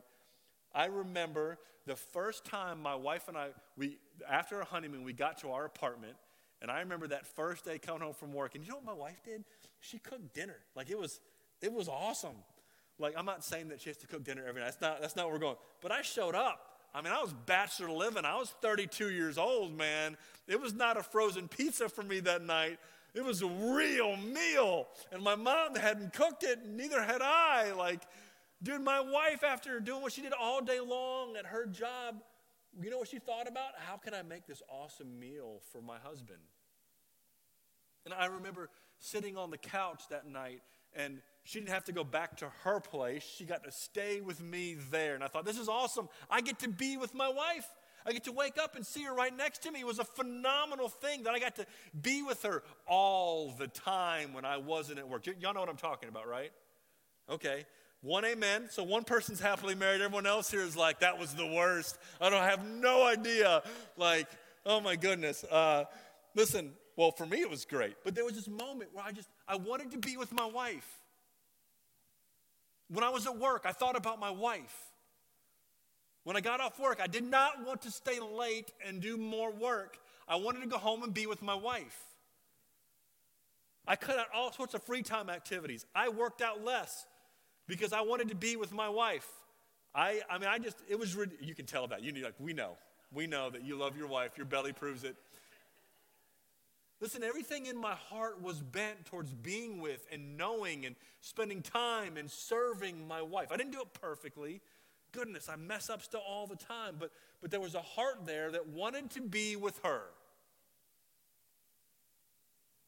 I 0.74 0.86
remember 0.86 1.58
the 1.86 1.96
first 1.96 2.44
time 2.44 2.80
my 2.80 2.94
wife 2.94 3.28
and 3.28 3.36
I, 3.36 3.48
we, 3.76 3.98
after 4.28 4.58
our 4.58 4.64
honeymoon, 4.64 5.02
we 5.02 5.12
got 5.12 5.38
to 5.38 5.50
our 5.50 5.64
apartment, 5.64 6.14
and 6.60 6.70
I 6.70 6.78
remember 6.80 7.08
that 7.08 7.26
first 7.26 7.64
day 7.64 7.78
coming 7.78 8.02
home 8.02 8.14
from 8.14 8.32
work, 8.32 8.54
and 8.54 8.64
you 8.64 8.70
know 8.70 8.76
what 8.76 8.84
my 8.84 8.92
wife 8.92 9.20
did? 9.24 9.44
She 9.80 9.98
cooked 9.98 10.32
dinner. 10.32 10.58
Like, 10.76 10.90
it 10.90 10.98
was, 10.98 11.20
it 11.62 11.72
was 11.72 11.88
awesome. 11.88 12.36
Like, 12.98 13.14
I'm 13.16 13.24
not 13.24 13.44
saying 13.44 13.68
that 13.68 13.80
she 13.80 13.88
has 13.90 13.96
to 13.98 14.06
cook 14.06 14.24
dinner 14.24 14.44
every 14.46 14.60
night. 14.60 14.66
That's 14.66 14.80
not, 14.80 15.00
that's 15.00 15.16
not 15.16 15.26
where 15.26 15.34
we're 15.34 15.40
going. 15.40 15.56
But 15.80 15.92
I 15.92 16.02
showed 16.02 16.34
up. 16.34 16.68
I 16.94 17.00
mean, 17.00 17.12
I 17.12 17.22
was 17.22 17.32
bachelor 17.46 17.90
living. 17.90 18.24
I 18.24 18.36
was 18.36 18.50
32 18.60 19.10
years 19.10 19.38
old, 19.38 19.76
man. 19.76 20.16
It 20.46 20.60
was 20.60 20.74
not 20.74 20.96
a 20.98 21.02
frozen 21.02 21.48
pizza 21.48 21.88
for 21.88 22.02
me 22.02 22.20
that 22.20 22.42
night. 22.42 22.78
It 23.14 23.24
was 23.24 23.42
a 23.42 23.46
real 23.46 24.16
meal. 24.16 24.88
And 25.10 25.22
my 25.22 25.34
mom 25.34 25.74
hadn't 25.74 26.12
cooked 26.12 26.44
it, 26.44 26.66
neither 26.66 27.02
had 27.02 27.22
I. 27.22 27.72
Like, 27.72 28.02
dude, 28.62 28.82
my 28.82 29.00
wife, 29.00 29.42
after 29.42 29.80
doing 29.80 30.02
what 30.02 30.12
she 30.12 30.22
did 30.22 30.32
all 30.38 30.60
day 30.60 30.80
long 30.80 31.36
at 31.36 31.46
her 31.46 31.66
job, 31.66 32.22
you 32.80 32.90
know 32.90 32.98
what 32.98 33.08
she 33.08 33.18
thought 33.18 33.48
about? 33.48 33.72
How 33.86 33.96
can 33.96 34.14
I 34.14 34.22
make 34.22 34.46
this 34.46 34.62
awesome 34.68 35.18
meal 35.18 35.60
for 35.72 35.80
my 35.80 35.98
husband? 36.02 36.40
And 38.04 38.14
I 38.14 38.26
remember 38.26 38.68
sitting 38.98 39.36
on 39.36 39.50
the 39.50 39.58
couch 39.58 40.02
that 40.10 40.26
night 40.26 40.62
and 40.94 41.20
she 41.44 41.58
didn't 41.58 41.70
have 41.70 41.84
to 41.84 41.92
go 41.92 42.04
back 42.04 42.36
to 42.38 42.50
her 42.62 42.80
place. 42.80 43.22
She 43.22 43.44
got 43.44 43.64
to 43.64 43.72
stay 43.72 44.20
with 44.20 44.40
me 44.42 44.76
there. 44.90 45.14
And 45.14 45.24
I 45.24 45.26
thought, 45.26 45.44
this 45.44 45.58
is 45.58 45.68
awesome. 45.68 46.08
I 46.30 46.40
get 46.40 46.60
to 46.60 46.68
be 46.68 46.96
with 46.96 47.14
my 47.14 47.28
wife. 47.28 47.66
I 48.06 48.12
get 48.12 48.24
to 48.24 48.32
wake 48.32 48.58
up 48.58 48.76
and 48.76 48.86
see 48.86 49.04
her 49.04 49.14
right 49.14 49.36
next 49.36 49.62
to 49.62 49.70
me. 49.70 49.80
It 49.80 49.86
was 49.86 49.98
a 49.98 50.04
phenomenal 50.04 50.88
thing 50.88 51.24
that 51.24 51.34
I 51.34 51.38
got 51.38 51.56
to 51.56 51.66
be 52.00 52.22
with 52.22 52.42
her 52.42 52.62
all 52.86 53.52
the 53.58 53.68
time 53.68 54.32
when 54.32 54.44
I 54.44 54.56
wasn't 54.56 54.98
at 54.98 55.08
work. 55.08 55.24
Y- 55.26 55.34
y'all 55.40 55.54
know 55.54 55.60
what 55.60 55.68
I'm 55.68 55.76
talking 55.76 56.08
about, 56.08 56.28
right? 56.28 56.50
Okay. 57.30 57.64
One 58.00 58.24
amen. 58.24 58.68
So 58.70 58.82
one 58.82 59.04
person's 59.04 59.40
happily 59.40 59.74
married. 59.74 60.00
Everyone 60.00 60.26
else 60.26 60.50
here 60.50 60.62
is 60.62 60.76
like, 60.76 61.00
that 61.00 61.18
was 61.18 61.34
the 61.34 61.46
worst. 61.46 61.98
I 62.20 62.30
don't 62.30 62.42
have 62.42 62.64
no 62.64 63.06
idea. 63.06 63.62
Like, 63.96 64.28
oh 64.66 64.80
my 64.80 64.96
goodness. 64.96 65.44
Uh, 65.44 65.84
listen, 66.34 66.72
well, 66.96 67.10
for 67.10 67.26
me 67.26 67.40
it 67.40 67.50
was 67.50 67.64
great. 67.64 67.96
But 68.04 68.14
there 68.14 68.24
was 68.24 68.34
this 68.34 68.48
moment 68.48 68.90
where 68.92 69.04
I 69.04 69.12
just, 69.12 69.28
I 69.48 69.56
wanted 69.56 69.90
to 69.92 69.98
be 69.98 70.16
with 70.16 70.32
my 70.32 70.46
wife. 70.46 70.88
When 72.88 73.04
I 73.04 73.08
was 73.08 73.26
at 73.26 73.38
work, 73.38 73.62
I 73.64 73.72
thought 73.72 73.96
about 73.96 74.20
my 74.20 74.30
wife. 74.30 74.76
When 76.24 76.36
I 76.36 76.40
got 76.40 76.60
off 76.60 76.78
work, 76.78 77.00
I 77.02 77.06
did 77.06 77.24
not 77.24 77.64
want 77.66 77.82
to 77.82 77.90
stay 77.90 78.20
late 78.20 78.70
and 78.86 79.00
do 79.00 79.16
more 79.16 79.50
work. 79.50 79.98
I 80.28 80.36
wanted 80.36 80.60
to 80.60 80.68
go 80.68 80.78
home 80.78 81.02
and 81.02 81.12
be 81.12 81.26
with 81.26 81.42
my 81.42 81.54
wife. 81.54 81.98
I 83.86 83.96
cut 83.96 84.18
out 84.18 84.26
all 84.32 84.52
sorts 84.52 84.74
of 84.74 84.82
free 84.82 85.02
time 85.02 85.28
activities. 85.28 85.84
I 85.94 86.10
worked 86.10 86.40
out 86.40 86.64
less 86.64 87.06
because 87.66 87.92
I 87.92 88.02
wanted 88.02 88.28
to 88.28 88.36
be 88.36 88.56
with 88.56 88.72
my 88.72 88.88
wife. 88.88 89.26
I, 89.94 90.20
I 90.30 90.38
mean, 90.38 90.48
I 90.48 90.58
just, 90.58 90.76
it 90.88 90.98
was, 90.98 91.16
you 91.40 91.54
can 91.54 91.66
tell 91.66 91.88
that. 91.88 92.02
You 92.02 92.12
need, 92.12 92.22
like, 92.22 92.34
we 92.38 92.52
know. 92.52 92.76
We 93.12 93.26
know 93.26 93.50
that 93.50 93.64
you 93.64 93.76
love 93.76 93.96
your 93.96 94.06
wife. 94.06 94.36
Your 94.36 94.46
belly 94.46 94.72
proves 94.72 95.04
it. 95.04 95.16
Listen, 97.02 97.24
everything 97.24 97.66
in 97.66 97.76
my 97.76 97.94
heart 97.94 98.40
was 98.40 98.60
bent 98.60 99.06
towards 99.06 99.34
being 99.34 99.80
with 99.80 100.06
and 100.12 100.36
knowing 100.36 100.86
and 100.86 100.94
spending 101.20 101.60
time 101.60 102.16
and 102.16 102.30
serving 102.30 103.08
my 103.08 103.20
wife. 103.20 103.48
I 103.50 103.56
didn't 103.56 103.72
do 103.72 103.80
it 103.80 103.92
perfectly. 104.00 104.60
Goodness, 105.10 105.48
I 105.48 105.56
mess 105.56 105.90
up 105.90 106.00
still 106.00 106.22
all 106.24 106.46
the 106.46 106.54
time, 106.54 106.94
but, 107.00 107.10
but 107.40 107.50
there 107.50 107.60
was 107.60 107.74
a 107.74 107.82
heart 107.82 108.24
there 108.24 108.52
that 108.52 108.68
wanted 108.68 109.10
to 109.10 109.20
be 109.20 109.56
with 109.56 109.80
her. 109.82 110.02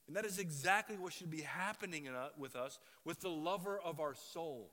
And 0.07 0.15
that 0.15 0.25
is 0.25 0.39
exactly 0.39 0.97
what 0.97 1.13
should 1.13 1.31
be 1.31 1.41
happening 1.41 2.09
with 2.39 2.55
us, 2.55 2.79
with 3.05 3.21
the 3.21 3.31
lover 3.31 3.81
of 3.85 3.99
our 3.99 4.15
soul, 4.15 4.71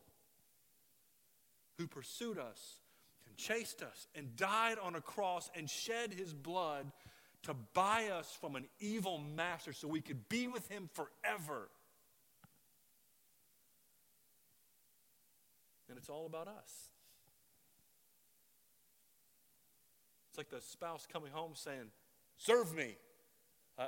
who 1.79 1.87
pursued 1.87 2.37
us 2.37 2.77
and 3.25 3.35
chased 3.37 3.81
us 3.81 4.05
and 4.13 4.35
died 4.35 4.77
on 4.79 4.93
a 4.93 5.01
cross 5.01 5.49
and 5.55 5.67
shed 5.67 6.13
his 6.13 6.31
blood 6.31 6.91
to 7.43 7.55
buy 7.73 8.07
us 8.07 8.37
from 8.39 8.55
an 8.55 8.65
evil 8.79 9.17
master 9.35 9.73
so 9.73 9.87
we 9.87 10.01
could 10.01 10.29
be 10.29 10.47
with 10.47 10.67
him 10.69 10.89
forever. 10.93 11.69
And 15.89 15.97
it's 15.97 16.09
all 16.09 16.25
about 16.25 16.47
us. 16.47 16.91
It's 20.29 20.37
like 20.37 20.49
the 20.49 20.61
spouse 20.61 21.07
coming 21.11 21.31
home 21.31 21.51
saying, 21.55 21.91
Serve 22.37 22.73
me. 22.75 22.95
Uh, 23.77 23.87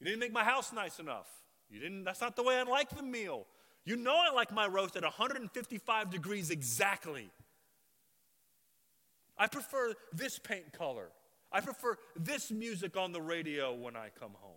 you 0.00 0.06
didn't 0.06 0.20
make 0.20 0.32
my 0.32 0.44
house 0.44 0.72
nice 0.72 0.98
enough. 0.98 1.28
You 1.70 1.80
didn't, 1.80 2.04
that's 2.04 2.20
not 2.20 2.36
the 2.36 2.42
way 2.42 2.58
I 2.58 2.64
like 2.64 2.90
the 2.90 3.02
meal. 3.02 3.46
You 3.84 3.96
know 3.96 4.14
I 4.14 4.34
like 4.34 4.52
my 4.52 4.66
roast 4.66 4.96
at 4.96 5.02
155 5.02 6.10
degrees 6.10 6.50
exactly. 6.50 7.30
I 9.38 9.46
prefer 9.46 9.94
this 10.12 10.38
paint 10.38 10.72
color. 10.72 11.08
I 11.50 11.60
prefer 11.60 11.96
this 12.16 12.50
music 12.50 12.96
on 12.96 13.12
the 13.12 13.20
radio 13.20 13.74
when 13.74 13.96
I 13.96 14.10
come 14.18 14.32
home. 14.40 14.52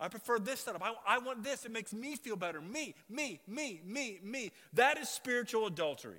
I 0.00 0.08
prefer 0.08 0.38
this 0.38 0.60
setup. 0.60 0.82
I, 0.82 0.94
I 1.06 1.18
want 1.18 1.44
this. 1.44 1.64
It 1.64 1.70
makes 1.70 1.92
me 1.92 2.16
feel 2.16 2.34
better. 2.34 2.60
Me, 2.60 2.94
me, 3.08 3.40
me, 3.46 3.80
me, 3.84 4.18
me. 4.22 4.50
That 4.72 4.98
is 4.98 5.08
spiritual 5.08 5.66
adultery. 5.66 6.18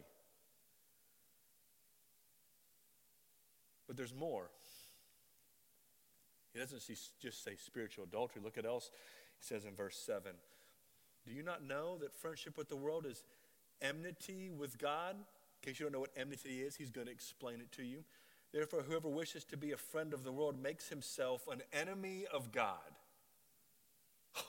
But 3.88 3.98
there's 3.98 4.14
more. 4.14 4.50
He 6.54 6.60
doesn't 6.60 6.82
just 7.20 7.44
say 7.44 7.56
spiritual 7.58 8.06
adultery. 8.06 8.42
Look 8.44 8.58
at 8.58 8.66
else 8.66 8.90
he 9.40 9.46
says 9.46 9.66
in 9.66 9.76
verse 9.76 9.98
7. 9.98 10.32
Do 11.26 11.34
you 11.34 11.44
not 11.44 11.66
know 11.66 11.98
that 12.00 12.14
friendship 12.14 12.58
with 12.58 12.70
the 12.70 12.76
world 12.76 13.06
is 13.06 13.24
enmity 13.82 14.50
with 14.50 14.78
God? 14.78 15.16
In 15.16 15.70
case 15.70 15.80
you 15.80 15.86
don't 15.86 15.94
know 15.94 16.00
what 16.00 16.12
enmity 16.16 16.62
is, 16.62 16.76
he's 16.76 16.92
going 16.92 17.08
to 17.08 17.14
explain 17.14 17.60
it 17.60 17.72
to 17.74 17.84
you. 17.84 18.04
Therefore, 18.54 18.84
whoever 18.84 19.10
wishes 19.10 19.44
to 19.46 19.58
be 19.58 19.72
a 19.72 19.78
friend 19.78 20.14
of 20.14 20.24
the 20.24 20.32
world 20.32 20.62
makes 20.62 20.88
himself 20.88 21.48
an 21.52 21.62
enemy 21.74 22.26
of 22.32 22.52
God. 22.52 22.78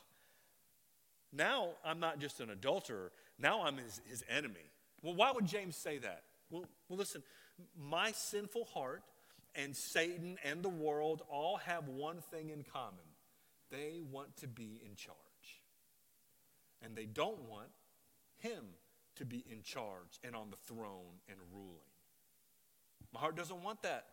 now 1.33 1.71
I'm 1.85 2.01
not 2.01 2.19
just 2.19 2.41
an 2.41 2.51
adulterer, 2.51 3.11
now 3.39 3.65
I'm 3.65 3.79
his, 3.79 4.01
his 4.09 4.23
enemy. 4.29 4.71
Well, 5.03 5.15
why 5.15 5.33
would 5.33 5.47
James 5.47 5.77
say 5.77 5.99
that? 5.99 6.23
Well, 6.51 6.67
well, 6.89 6.99
listen, 6.99 7.23
my 7.79 8.13
sinful 8.13 8.67
heart 8.67 9.03
and 9.55 9.75
Satan 9.75 10.37
and 10.45 10.63
the 10.63 10.69
world 10.69 11.23
all 11.31 11.57
have 11.59 11.89
one 11.89 12.21
thing 12.31 12.51
in 12.51 12.63
common 12.63 13.05
they 13.71 14.03
want 14.13 14.37
to 14.37 14.47
be 14.47 14.81
in 14.85 14.95
charge. 14.95 15.17
And 16.83 16.95
they 16.95 17.07
don't 17.07 17.41
want 17.49 17.71
him 18.37 18.65
to 19.17 19.25
be 19.25 19.45
in 19.51 19.63
charge 19.63 20.21
and 20.23 20.37
on 20.37 20.51
the 20.51 20.57
throne 20.57 21.21
and 21.29 21.39
ruling. 21.53 21.94
My 23.15 23.21
heart 23.21 23.37
doesn't 23.37 23.63
want 23.63 23.83
that. 23.83 24.07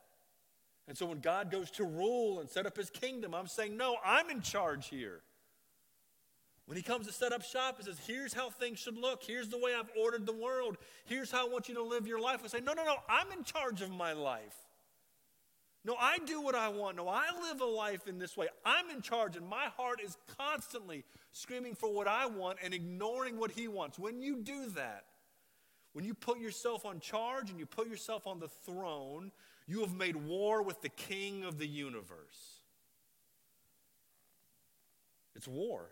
And 0.88 0.98
so 0.98 1.06
when 1.08 1.20
God 1.20 1.52
goes 1.52 1.72
to 1.72 1.84
rule 1.84 2.40
and 2.40 2.50
set 2.50 2.66
up 2.66 2.78
his 2.78 2.90
kingdom, 2.90 3.34
I'm 3.34 3.48
saying, 3.48 3.76
no, 3.76 3.98
I'm 4.06 4.30
in 4.30 4.42
charge 4.42 4.88
here. 4.90 5.22
When 6.66 6.78
he 6.78 6.84
comes 6.84 7.08
to 7.08 7.14
set 7.14 7.34
up 7.34 7.44
shop, 7.44 7.78
he 7.78 7.84
says, 7.84 8.00
here's 8.06 8.34
how 8.34 8.50
things 8.50 8.80
should 8.80 8.98
look. 8.98 9.24
Here's 9.24 9.50
the 9.50 9.58
way 9.58 9.74
I've 9.78 9.90
ordered 10.00 10.26
the 10.26 10.34
world. 10.34 10.78
Here's 11.06 11.32
how 11.32 11.48
I 11.48 11.50
want 11.50 11.68
you 11.68 11.76
to 11.76 11.84
live 11.84 12.08
your 12.08 12.20
life. 12.20 12.42
I 12.44 12.48
say, 12.48 12.62
no, 12.62 12.74
no, 12.74 12.86
no, 12.86 12.96
I'm 13.10 13.32
in 13.32 13.44
charge 13.44 13.82
of 13.82 13.90
my 13.90 14.14
life. 14.14 14.56
No, 15.84 15.96
I 16.00 16.20
do 16.20 16.42
what 16.42 16.54
I 16.54 16.70
want. 16.70 16.98
No, 16.98 17.08
I 17.08 17.26
live 17.42 17.60
a 17.60 17.66
life 17.66 18.08
in 18.08 18.20
this 18.20 18.38
way. 18.38 18.48
I'm 18.64 18.90
in 18.92 19.02
charge, 19.02 19.36
and 19.36 19.48
my 19.48 19.66
heart 19.76 20.00
is 20.04 20.16
constantly 20.38 21.04
screaming 21.32 21.74
for 21.74 21.92
what 21.92 22.08
I 22.08 22.28
want 22.28 22.60
and 22.64 22.74
ignoring 22.74 23.40
what 23.40 23.52
he 23.52 23.68
wants. 23.68 23.98
When 23.98 24.22
you 24.22 24.38
do 24.38 24.68
that, 24.76 25.06
when 25.94 26.06
you 26.06 26.14
put 26.14 26.40
yourself 26.40 26.86
on 26.86 27.00
charge 27.00 27.50
and 27.50 27.60
you 27.60 27.66
put 27.66 27.88
yourself 27.88 28.28
on 28.28 28.40
the 28.40 28.48
throne, 28.48 29.32
you 29.68 29.82
have 29.82 29.94
made 29.94 30.16
war 30.16 30.64
with 30.64 30.82
the 30.82 30.90
king 30.90 31.44
of 31.44 31.58
the 31.58 31.68
universe. 31.68 32.60
It's 35.36 35.48
war. 35.48 35.90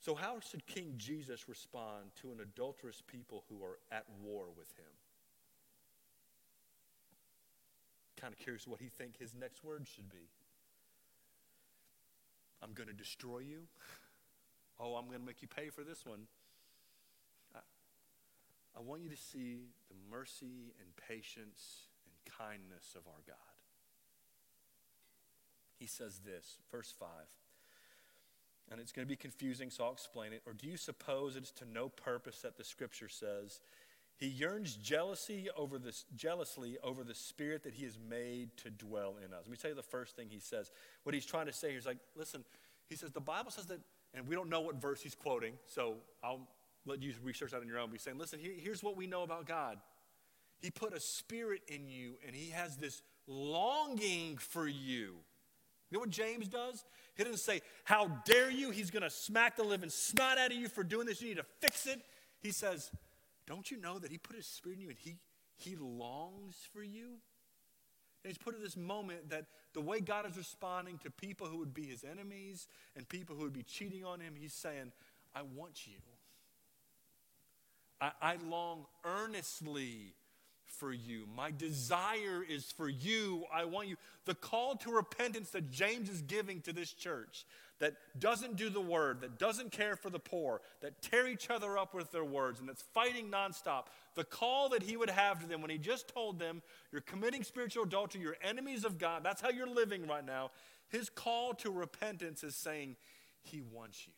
So, 0.00 0.14
how 0.14 0.40
should 0.40 0.66
King 0.66 0.94
Jesus 0.96 1.48
respond 1.48 2.10
to 2.22 2.32
an 2.32 2.40
adulterous 2.40 3.02
people 3.06 3.44
who 3.48 3.62
are 3.62 3.78
at 3.92 4.04
war 4.22 4.46
with 4.56 4.68
him? 4.78 4.92
Kind 8.18 8.32
of 8.32 8.38
curious 8.38 8.66
what 8.66 8.80
he 8.80 8.88
think 8.88 9.18
his 9.18 9.34
next 9.38 9.62
words 9.62 9.90
should 9.94 10.10
be. 10.10 10.28
I'm 12.62 12.72
going 12.72 12.88
to 12.88 12.94
destroy 12.94 13.40
you. 13.40 13.60
Oh, 14.80 14.94
I'm 14.94 15.06
going 15.06 15.20
to 15.20 15.26
make 15.26 15.42
you 15.42 15.48
pay 15.48 15.68
for 15.68 15.84
this 15.84 16.06
one. 16.06 16.20
I, 17.54 18.80
want 18.80 19.02
you 19.02 19.10
to 19.10 19.16
see 19.16 19.66
the 19.88 19.96
mercy 20.10 20.72
and 20.80 20.88
patience 21.08 21.88
and 22.06 22.34
kindness 22.38 22.94
of 22.96 23.02
our 23.06 23.20
God. 23.26 23.36
He 25.78 25.86
says 25.86 26.20
this, 26.24 26.58
verse 26.70 26.94
5. 26.98 27.08
And 28.70 28.80
it's 28.80 28.92
going 28.92 29.06
to 29.06 29.08
be 29.08 29.16
confusing, 29.16 29.70
so 29.70 29.84
I'll 29.84 29.92
explain 29.92 30.32
it. 30.32 30.42
Or 30.46 30.52
do 30.52 30.66
you 30.66 30.76
suppose 30.76 31.36
it's 31.36 31.50
to 31.52 31.64
no 31.70 31.88
purpose 31.88 32.40
that 32.40 32.56
the 32.56 32.64
scripture 32.64 33.08
says, 33.08 33.60
he 34.16 34.26
yearns 34.26 34.76
jealousy 34.76 35.48
over 35.56 35.78
this, 35.78 36.04
jealously 36.14 36.76
over 36.84 37.02
the 37.02 37.14
spirit 37.14 37.64
that 37.64 37.74
he 37.74 37.84
has 37.84 37.98
made 38.08 38.56
to 38.58 38.70
dwell 38.70 39.16
in 39.24 39.32
us. 39.32 39.40
Let 39.44 39.50
me 39.50 39.56
tell 39.56 39.70
you 39.70 39.74
the 39.74 39.82
first 39.82 40.14
thing 40.14 40.28
he 40.30 40.38
says. 40.38 40.70
What 41.02 41.14
he's 41.14 41.26
trying 41.26 41.46
to 41.46 41.52
say 41.52 41.70
here 41.70 41.78
is 41.78 41.86
like, 41.86 41.98
listen, 42.14 42.44
he 42.88 42.96
says, 42.96 43.10
the 43.12 43.20
Bible 43.20 43.50
says 43.50 43.66
that 43.66 43.80
and 44.14 44.26
we 44.26 44.34
don't 44.34 44.48
know 44.48 44.60
what 44.60 44.76
verse 44.76 45.00
he's 45.02 45.14
quoting, 45.14 45.54
so 45.66 45.96
I'll 46.22 46.48
let 46.86 47.02
you 47.02 47.12
research 47.22 47.52
that 47.52 47.60
on 47.60 47.66
your 47.66 47.78
own. 47.78 47.90
He's 47.90 48.02
saying, 48.02 48.18
listen, 48.18 48.38
here, 48.38 48.52
here's 48.56 48.82
what 48.82 48.96
we 48.96 49.06
know 49.06 49.22
about 49.22 49.46
God. 49.46 49.78
He 50.60 50.70
put 50.70 50.92
a 50.92 51.00
spirit 51.00 51.62
in 51.68 51.88
you, 51.88 52.14
and 52.26 52.34
he 52.34 52.50
has 52.50 52.76
this 52.76 53.02
longing 53.26 54.36
for 54.38 54.66
you. 54.66 55.16
You 55.90 55.96
know 55.96 56.00
what 56.00 56.10
James 56.10 56.48
does? 56.48 56.84
He 57.16 57.24
doesn't 57.24 57.40
say, 57.40 57.62
How 57.84 58.06
dare 58.24 58.50
you? 58.50 58.70
He's 58.70 58.90
going 58.90 59.02
to 59.02 59.10
smack 59.10 59.56
the 59.56 59.64
living 59.64 59.90
snot 59.90 60.38
out 60.38 60.52
of 60.52 60.56
you 60.56 60.68
for 60.68 60.84
doing 60.84 61.06
this. 61.06 61.20
You 61.20 61.28
need 61.28 61.38
to 61.38 61.46
fix 61.60 61.86
it. 61.86 62.00
He 62.40 62.52
says, 62.52 62.90
Don't 63.46 63.70
you 63.70 63.76
know 63.76 63.98
that 63.98 64.10
he 64.10 64.18
put 64.18 64.36
his 64.36 64.46
spirit 64.46 64.76
in 64.76 64.82
you 64.82 64.88
and 64.88 64.98
he, 64.98 65.16
he 65.56 65.76
longs 65.76 66.56
for 66.72 66.82
you? 66.82 67.06
And 68.22 68.30
he's 68.30 68.38
put 68.38 68.54
in 68.54 68.62
this 68.62 68.76
moment 68.76 69.30
that 69.30 69.46
the 69.72 69.80
way 69.80 70.00
God 70.00 70.28
is 70.28 70.36
responding 70.36 70.98
to 70.98 71.10
people 71.10 71.46
who 71.46 71.58
would 71.58 71.74
be 71.74 71.84
his 71.84 72.04
enemies 72.04 72.66
and 72.96 73.08
people 73.08 73.36
who 73.36 73.42
would 73.44 73.52
be 73.52 73.62
cheating 73.62 74.04
on 74.04 74.20
him, 74.20 74.34
he's 74.36 74.52
saying, 74.52 74.92
I 75.34 75.42
want 75.42 75.86
you. 75.86 75.98
I, 78.00 78.10
I 78.20 78.36
long 78.48 78.86
earnestly 79.04 80.14
for 80.70 80.92
you. 80.92 81.24
My 81.34 81.50
desire 81.50 82.44
is 82.48 82.70
for 82.72 82.88
you. 82.88 83.44
I 83.52 83.64
want 83.64 83.88
you. 83.88 83.96
The 84.24 84.34
call 84.34 84.76
to 84.76 84.90
repentance 84.90 85.50
that 85.50 85.70
James 85.70 86.08
is 86.08 86.22
giving 86.22 86.60
to 86.62 86.72
this 86.72 86.92
church 86.92 87.44
that 87.80 87.94
doesn't 88.18 88.56
do 88.56 88.68
the 88.68 88.80
word, 88.80 89.22
that 89.22 89.38
doesn't 89.38 89.72
care 89.72 89.96
for 89.96 90.10
the 90.10 90.18
poor, 90.18 90.60
that 90.82 91.00
tear 91.02 91.26
each 91.26 91.50
other 91.50 91.78
up 91.78 91.94
with 91.94 92.12
their 92.12 92.24
words, 92.24 92.60
and 92.60 92.68
that's 92.68 92.82
fighting 92.82 93.30
nonstop. 93.30 93.84
The 94.14 94.24
call 94.24 94.68
that 94.70 94.82
he 94.82 94.96
would 94.96 95.10
have 95.10 95.40
to 95.40 95.46
them 95.46 95.62
when 95.62 95.70
he 95.70 95.78
just 95.78 96.06
told 96.08 96.38
them, 96.38 96.62
You're 96.92 97.00
committing 97.00 97.42
spiritual 97.42 97.84
adultery, 97.84 98.20
you're 98.20 98.36
enemies 98.42 98.84
of 98.84 98.98
God, 98.98 99.24
that's 99.24 99.40
how 99.40 99.50
you're 99.50 99.66
living 99.66 100.06
right 100.06 100.24
now. 100.24 100.50
His 100.88 101.08
call 101.08 101.54
to 101.54 101.70
repentance 101.70 102.44
is 102.44 102.54
saying, 102.54 102.96
He 103.42 103.62
wants 103.62 104.06
you. 104.06 104.12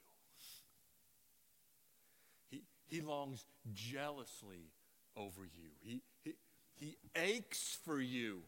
He, 2.51 2.63
he 2.89 3.01
longs 3.01 3.45
jealously 3.73 4.71
over 5.17 5.43
you. 5.45 5.69
He, 5.81 6.03
he, 6.83 6.97
he 7.15 7.21
aches 7.21 7.79
for 7.85 8.01
you. 8.01 8.43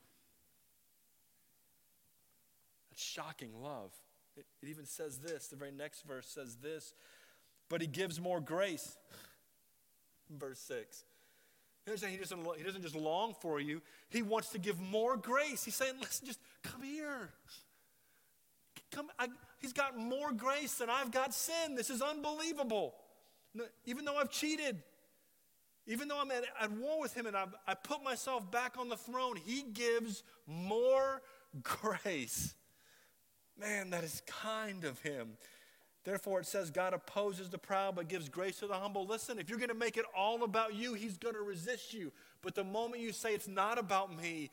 That's 2.90 3.02
shocking 3.02 3.50
love. 3.62 3.92
It, 4.36 4.46
it 4.62 4.68
even 4.68 4.84
says 4.84 5.18
this, 5.18 5.48
the 5.48 5.56
very 5.56 5.70
next 5.70 6.02
verse 6.02 6.26
says 6.26 6.56
this, 6.56 6.94
but 7.68 7.80
he 7.80 7.86
gives 7.86 8.20
more 8.20 8.40
grace. 8.40 8.96
verse 10.30 10.58
6. 10.60 11.04
He's 11.86 12.00
saying 12.00 12.12
he 12.14 12.18
doesn't, 12.18 12.46
he 12.56 12.62
doesn't 12.62 12.82
just 12.82 12.96
long 12.96 13.34
for 13.40 13.60
you, 13.60 13.82
he 14.08 14.22
wants 14.22 14.48
to 14.50 14.58
give 14.58 14.80
more 14.80 15.16
grace. 15.16 15.64
He's 15.64 15.74
saying, 15.74 15.94
listen, 16.00 16.26
just 16.26 16.40
come 16.62 16.82
here. 16.82 17.30
Come, 18.90 19.08
I, 19.18 19.28
he's 19.60 19.72
got 19.72 19.98
more 19.98 20.32
grace 20.32 20.74
than 20.74 20.88
I've 20.88 21.10
got 21.10 21.34
sin. 21.34 21.74
This 21.74 21.90
is 21.90 22.00
unbelievable. 22.00 22.94
even 23.84 24.04
though 24.04 24.16
I've 24.16 24.30
cheated, 24.30 24.82
even 25.86 26.08
though 26.08 26.20
I'm 26.20 26.30
at, 26.30 26.44
at 26.60 26.70
war 26.72 27.00
with 27.00 27.14
him 27.14 27.26
and 27.26 27.36
I've, 27.36 27.54
I 27.66 27.74
put 27.74 28.02
myself 28.02 28.50
back 28.50 28.76
on 28.78 28.88
the 28.88 28.96
throne, 28.96 29.36
he 29.36 29.62
gives 29.62 30.22
more 30.46 31.22
grace. 31.62 32.54
Man, 33.58 33.90
that 33.90 34.02
is 34.02 34.22
kind 34.26 34.84
of 34.84 35.00
him. 35.00 35.36
Therefore, 36.04 36.40
it 36.40 36.46
says 36.46 36.70
God 36.70 36.92
opposes 36.92 37.48
the 37.48 37.56
proud 37.56 37.96
but 37.96 38.08
gives 38.08 38.28
grace 38.28 38.58
to 38.58 38.66
the 38.66 38.74
humble. 38.74 39.06
Listen, 39.06 39.38
if 39.38 39.48
you're 39.48 39.58
going 39.58 39.70
to 39.70 39.74
make 39.74 39.96
it 39.96 40.04
all 40.14 40.44
about 40.44 40.74
you, 40.74 40.92
He's 40.92 41.16
going 41.16 41.34
to 41.34 41.40
resist 41.40 41.94
you. 41.94 42.12
But 42.42 42.54
the 42.54 42.62
moment 42.62 43.00
you 43.00 43.10
say 43.10 43.32
it's 43.32 43.48
not 43.48 43.78
about 43.78 44.14
me, 44.14 44.50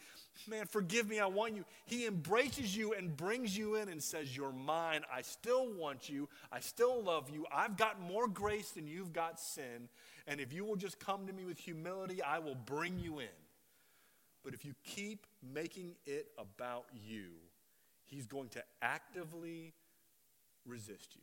man, 0.47 0.65
forgive 0.65 1.09
me, 1.09 1.19
I 1.19 1.25
want 1.25 1.57
you, 1.57 1.65
He 1.85 2.05
embraces 2.05 2.75
you 2.75 2.93
and 2.93 3.15
brings 3.17 3.57
you 3.57 3.75
in 3.75 3.89
and 3.89 4.01
says, 4.01 4.35
You're 4.35 4.53
mine. 4.53 5.01
I 5.13 5.23
still 5.23 5.73
want 5.73 6.07
you. 6.07 6.29
I 6.53 6.61
still 6.61 7.03
love 7.03 7.29
you. 7.29 7.45
I've 7.51 7.75
got 7.75 7.99
more 7.99 8.29
grace 8.29 8.71
than 8.71 8.87
you've 8.87 9.11
got 9.11 9.37
sin. 9.37 9.89
And 10.27 10.39
if 10.39 10.53
you 10.53 10.63
will 10.63 10.77
just 10.77 10.99
come 10.99 11.27
to 11.27 11.33
me 11.33 11.43
with 11.43 11.59
humility, 11.59 12.23
I 12.23 12.39
will 12.39 12.55
bring 12.55 12.97
you 12.97 13.19
in. 13.19 13.27
But 14.41 14.53
if 14.53 14.63
you 14.63 14.73
keep 14.85 15.27
making 15.53 15.95
it 16.05 16.27
about 16.37 16.85
you, 16.93 17.25
He's 18.05 18.25
going 18.25 18.49
to 18.49 18.63
actively 18.81 19.73
resist 20.65 21.15
you. 21.15 21.21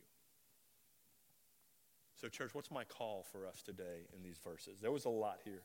So, 2.19 2.27
church, 2.27 2.53
what's 2.53 2.69
my 2.69 2.83
call 2.83 3.25
for 3.31 3.47
us 3.47 3.61
today 3.61 4.07
in 4.13 4.21
these 4.21 4.37
verses? 4.43 4.79
There 4.81 4.91
was 4.91 5.05
a 5.05 5.09
lot 5.09 5.39
here. 5.45 5.61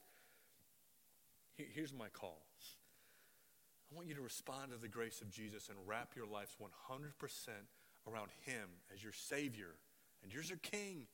Here's 1.57 1.93
my 1.93 2.09
call 2.09 2.43
I 3.91 3.97
want 3.97 4.09
you 4.09 4.15
to 4.15 4.21
respond 4.21 4.71
to 4.73 4.79
the 4.79 4.89
grace 4.89 5.21
of 5.21 5.31
Jesus 5.31 5.69
and 5.69 5.77
wrap 5.87 6.15
your 6.15 6.27
lives 6.27 6.57
100% 6.63 6.69
around 8.09 8.29
Him 8.43 8.69
as 8.93 9.03
your 9.03 9.13
Savior 9.13 9.75
and 10.23 10.33
you're 10.33 10.43
your 10.45 10.59
King. 10.59 11.07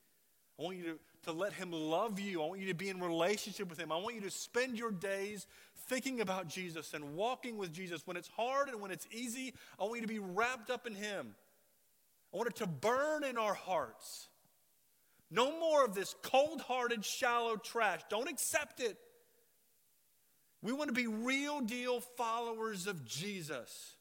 I 0.59 0.63
want 0.63 0.77
you 0.77 0.83
to, 0.83 0.99
to 1.23 1.31
let 1.31 1.53
Him 1.53 1.71
love 1.71 2.19
you. 2.19 2.43
I 2.43 2.45
want 2.45 2.59
you 2.59 2.67
to 2.67 2.75
be 2.75 2.89
in 2.89 2.99
relationship 2.99 3.67
with 3.67 3.79
Him. 3.79 3.91
I 3.91 3.97
want 3.97 4.13
you 4.13 4.21
to 4.21 4.29
spend 4.29 4.77
your 4.77 4.91
days 4.91 5.47
thinking 5.87 6.21
about 6.21 6.49
Jesus 6.49 6.93
and 6.93 7.15
walking 7.15 7.57
with 7.57 7.73
Jesus. 7.73 8.05
When 8.05 8.15
it's 8.15 8.29
hard 8.29 8.69
and 8.69 8.79
when 8.79 8.91
it's 8.91 9.07
easy, 9.11 9.55
I 9.79 9.85
want 9.85 9.95
you 9.95 10.01
to 10.01 10.07
be 10.07 10.19
wrapped 10.19 10.69
up 10.69 10.85
in 10.85 10.93
Him. 10.93 11.35
I 12.31 12.37
want 12.37 12.49
it 12.49 12.55
to 12.57 12.67
burn 12.67 13.23
in 13.23 13.37
our 13.37 13.55
hearts. 13.55 14.27
No 15.31 15.57
more 15.57 15.85
of 15.85 15.95
this 15.95 16.13
cold 16.21 16.59
hearted, 16.61 17.05
shallow 17.05 17.55
trash. 17.55 18.01
Don't 18.09 18.29
accept 18.29 18.81
it. 18.81 18.97
We 20.61 20.73
want 20.73 20.89
to 20.89 20.93
be 20.93 21.07
real 21.07 21.61
deal 21.61 22.01
followers 22.01 22.85
of 22.85 23.05
Jesus. 23.05 23.95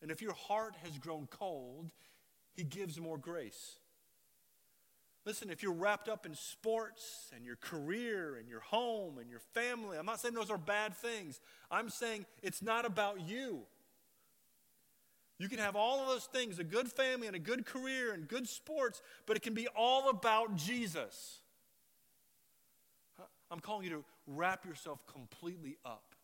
And 0.00 0.10
if 0.12 0.22
your 0.22 0.32
heart 0.32 0.76
has 0.84 0.96
grown 0.98 1.26
cold, 1.26 1.90
He 2.54 2.62
gives 2.62 3.00
more 3.00 3.18
grace. 3.18 3.78
Listen, 5.26 5.50
if 5.50 5.62
you're 5.62 5.72
wrapped 5.72 6.08
up 6.08 6.24
in 6.24 6.34
sports 6.34 7.30
and 7.34 7.44
your 7.44 7.56
career 7.56 8.36
and 8.36 8.48
your 8.48 8.60
home 8.60 9.18
and 9.18 9.28
your 9.28 9.40
family, 9.52 9.98
I'm 9.98 10.06
not 10.06 10.20
saying 10.20 10.32
those 10.32 10.50
are 10.50 10.56
bad 10.56 10.96
things. 10.96 11.40
I'm 11.70 11.90
saying 11.90 12.24
it's 12.42 12.62
not 12.62 12.86
about 12.86 13.20
you. 13.20 13.62
You 15.38 15.48
can 15.48 15.58
have 15.58 15.76
all 15.76 16.00
of 16.00 16.08
those 16.08 16.24
things 16.24 16.58
a 16.58 16.64
good 16.64 16.90
family 16.90 17.28
and 17.28 17.36
a 17.36 17.40
good 17.40 17.64
career 17.64 18.12
and 18.12 18.26
good 18.26 18.48
sports, 18.48 19.00
but 19.24 19.36
it 19.36 19.40
can 19.40 19.54
be 19.54 19.68
all 19.68 20.10
about 20.10 20.56
Jesus. 20.56 21.38
I'm 23.50 23.60
calling 23.60 23.84
you 23.84 23.90
to 23.90 24.04
wrap 24.26 24.66
yourself 24.66 25.06
completely 25.06 25.78
up 25.84 26.14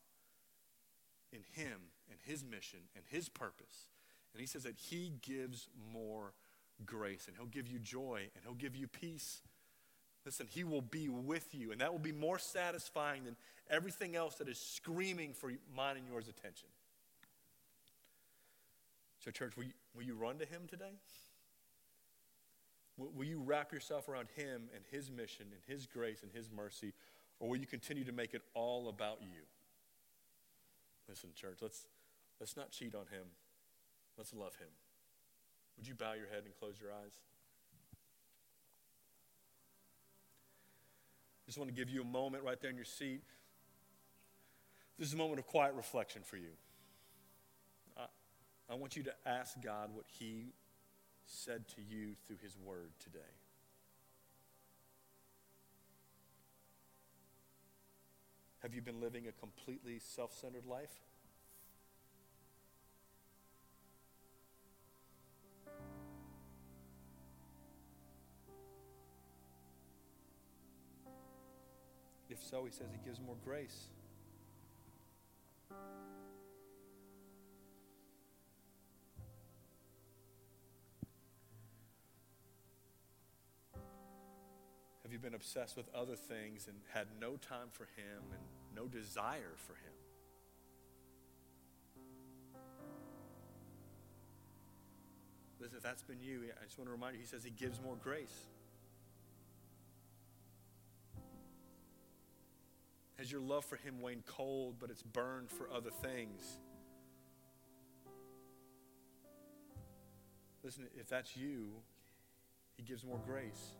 in 1.33 1.41
Him 1.53 1.79
and 2.11 2.19
His 2.23 2.45
mission 2.45 2.81
and 2.97 3.05
His 3.09 3.29
purpose. 3.29 3.89
And 4.33 4.41
He 4.41 4.47
says 4.47 4.65
that 4.65 4.77
He 4.77 5.13
gives 5.23 5.69
more 5.93 6.35
grace 6.85 7.29
and 7.29 7.37
He'll 7.37 7.47
give 7.47 7.69
you 7.69 7.79
joy 7.79 8.29
and 8.35 8.45
He'll 8.45 8.55
give 8.55 8.77
you 8.77 8.89
peace. 8.89 9.43
Listen, 10.25 10.47
He 10.51 10.65
will 10.65 10.83
be 10.83 11.09
with 11.09 11.55
you, 11.55 11.71
and 11.71 11.81
that 11.81 11.93
will 11.93 11.99
be 11.99 12.13
more 12.13 12.39
satisfying 12.39 13.25
than 13.25 13.37
everything 13.71 14.17
else 14.17 14.37
that 14.37 14.49
is 14.49 14.59
screaming 14.59 15.35
for 15.35 15.53
mine 15.75 15.97
and 15.97 16.07
yours 16.09 16.29
attention. 16.29 16.69
So, 19.25 19.31
church, 19.31 19.57
will 19.57 19.65
you, 19.65 19.73
will 19.95 20.03
you 20.03 20.15
run 20.15 20.37
to 20.39 20.45
Him 20.45 20.63
today? 20.69 20.99
Will, 22.99 23.11
will 23.17 23.25
you 23.25 23.41
wrap 23.41 23.73
yourself 23.73 24.07
around 24.07 24.29
Him 24.37 24.69
and 24.75 24.85
His 24.91 25.11
mission 25.11 25.47
and 25.51 25.63
His 25.67 25.87
grace 25.87 26.23
and 26.23 26.31
His 26.31 26.51
mercy, 26.51 26.93
or 27.41 27.49
will 27.49 27.57
you 27.57 27.67
continue 27.67 28.05
to 28.05 28.13
make 28.13 28.35
it 28.35 28.43
all 28.53 28.91
about 28.91 29.21
you? 29.23 29.41
Listen, 31.09 31.31
church, 31.35 31.59
let's, 31.63 31.89
let's 32.39 32.55
not 32.55 32.71
cheat 32.71 32.95
on 32.95 33.07
Him. 33.11 33.25
Let's 34.19 34.35
love 34.35 34.57
Him. 34.57 34.69
Would 35.79 35.89
you 35.89 35.95
bow 35.95 36.13
your 36.13 36.29
head 36.29 36.43
and 36.45 36.55
close 36.59 36.75
your 36.79 36.91
eyes? 36.91 37.15
I 41.41 41.47
just 41.47 41.57
want 41.57 41.71
to 41.71 41.75
give 41.75 41.89
you 41.89 42.03
a 42.03 42.07
moment 42.07 42.45
right 42.45 42.61
there 42.61 42.71
in 42.71 42.77
your 42.77 42.85
seat. 42.85 43.23
This 44.99 45.09
is 45.09 45.15
a 45.15 45.17
moment 45.17 45.39
of 45.39 45.47
quiet 45.47 45.73
reflection 45.75 46.21
for 46.23 46.37
you. 46.37 46.51
I 48.71 48.75
want 48.75 48.97
you 48.97 49.03
to 49.05 49.13
ask 49.27 49.61
God 49.63 49.91
what 49.95 50.07
He 50.19 50.53
said 51.27 51.69
to 51.69 51.83
you 51.83 52.15
through 52.27 52.39
His 52.43 52.57
Word 52.65 52.91
today. 52.99 53.21
Have 58.65 58.75
you 58.75 58.81
been 58.81 58.99
living 58.99 59.27
a 59.29 59.33
completely 59.33 59.99
self 59.99 60.33
centered 60.33 60.65
life? 60.65 60.89
If 72.31 72.43
so, 72.43 72.65
he 72.65 72.73
says 72.73 72.87
he 72.91 73.07
gives 73.07 73.21
more 73.21 73.37
grace. 73.45 73.89
Been 85.25 85.35
obsessed 85.35 85.75
with 85.75 85.89
other 85.95 86.15
things 86.15 86.69
and 86.69 86.77
had 86.93 87.07
no 87.19 87.37
time 87.37 87.69
for 87.73 87.85
Him 87.97 88.23
and 88.31 88.43
no 88.77 88.87
desire 88.87 89.55
for 89.57 89.73
Him? 89.73 89.95
Listen, 95.59 95.79
if 95.79 95.83
that's 95.83 96.03
been 96.03 96.21
you, 96.21 96.43
I 96.61 96.65
just 96.65 96.79
want 96.79 96.89
to 96.89 96.93
remind 96.93 97.15
you, 97.15 97.23
He 97.23 97.27
says 97.27 97.43
He 97.43 97.51
gives 97.51 97.81
more 97.81 97.97
grace. 97.97 98.49
Has 103.17 103.33
your 103.33 103.41
love 103.41 103.65
for 103.65 103.77
Him 103.77 104.03
waned 104.03 104.27
cold, 104.27 104.75
but 104.79 104.91
it's 104.91 105.03
burned 105.03 105.51
for 105.51 105.71
other 105.71 105.91
things? 105.91 106.59
Listen, 110.63 110.85
if 110.95 111.09
that's 111.09 111.35
you, 111.35 111.71
He 112.77 112.83
gives 112.83 113.05
more 113.05 113.21
grace. 113.25 113.75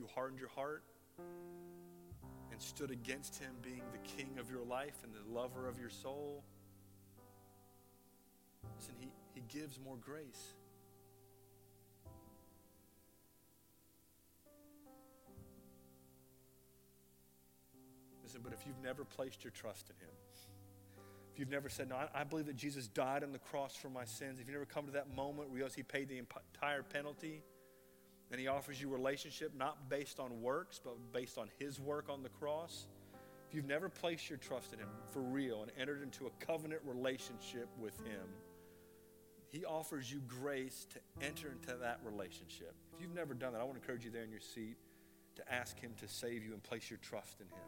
You 0.00 0.06
hardened 0.14 0.40
your 0.40 0.48
heart 0.48 0.82
and 2.50 2.60
stood 2.60 2.90
against 2.90 3.38
him 3.38 3.50
being 3.62 3.82
the 3.92 3.98
king 4.16 4.38
of 4.38 4.50
your 4.50 4.64
life 4.64 4.96
and 5.04 5.12
the 5.12 5.38
lover 5.38 5.68
of 5.68 5.78
your 5.78 5.90
soul, 5.90 6.42
listen, 8.78 8.94
he, 8.98 9.10
he 9.34 9.42
gives 9.48 9.78
more 9.78 9.96
grace. 9.96 10.54
Listen, 18.22 18.40
but 18.42 18.54
if 18.54 18.66
you've 18.66 18.82
never 18.82 19.04
placed 19.04 19.44
your 19.44 19.50
trust 19.50 19.90
in 19.90 19.96
him, 20.06 20.14
if 21.34 21.38
you've 21.38 21.50
never 21.50 21.68
said, 21.68 21.90
No, 21.90 21.96
I, 21.96 22.08
I 22.14 22.24
believe 22.24 22.46
that 22.46 22.56
Jesus 22.56 22.88
died 22.88 23.22
on 23.22 23.32
the 23.32 23.38
cross 23.38 23.76
for 23.76 23.90
my 23.90 24.06
sins, 24.06 24.40
if 24.40 24.46
you've 24.46 24.54
never 24.54 24.64
come 24.64 24.86
to 24.86 24.92
that 24.92 25.14
moment 25.14 25.50
where 25.50 25.58
you 25.58 25.64
realize 25.64 25.74
he 25.74 25.82
paid 25.82 26.08
the 26.08 26.18
entire 26.18 26.82
penalty, 26.82 27.42
and 28.30 28.40
he 28.40 28.46
offers 28.46 28.80
you 28.80 28.88
relationship 28.88 29.52
not 29.56 29.88
based 29.88 30.20
on 30.20 30.40
works, 30.40 30.80
but 30.82 30.94
based 31.12 31.36
on 31.38 31.48
his 31.58 31.80
work 31.80 32.08
on 32.08 32.22
the 32.22 32.28
cross. 32.28 32.86
If 33.48 33.54
you've 33.54 33.66
never 33.66 33.88
placed 33.88 34.30
your 34.30 34.38
trust 34.38 34.72
in 34.72 34.78
him 34.78 34.88
for 35.12 35.20
real 35.20 35.62
and 35.62 35.72
entered 35.78 36.02
into 36.02 36.26
a 36.26 36.30
covenant 36.44 36.82
relationship 36.84 37.68
with 37.78 37.98
him, 38.06 38.28
he 39.48 39.64
offers 39.64 40.12
you 40.12 40.20
grace 40.28 40.86
to 40.90 41.26
enter 41.26 41.50
into 41.50 41.74
that 41.80 41.98
relationship. 42.04 42.72
If 42.94 43.02
you've 43.02 43.14
never 43.14 43.34
done 43.34 43.52
that, 43.54 43.60
I 43.60 43.64
want 43.64 43.74
to 43.74 43.80
encourage 43.80 44.04
you 44.04 44.12
there 44.12 44.22
in 44.22 44.30
your 44.30 44.38
seat 44.38 44.76
to 45.34 45.52
ask 45.52 45.78
him 45.80 45.92
to 46.00 46.06
save 46.06 46.44
you 46.44 46.52
and 46.52 46.62
place 46.62 46.88
your 46.88 47.00
trust 47.02 47.40
in 47.40 47.46
him. 47.46 47.64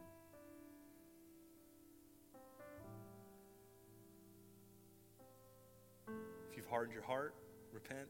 If 6.50 6.56
you've 6.56 6.68
hardened 6.68 6.94
your 6.94 7.02
heart, 7.02 7.34
repent. 7.72 8.06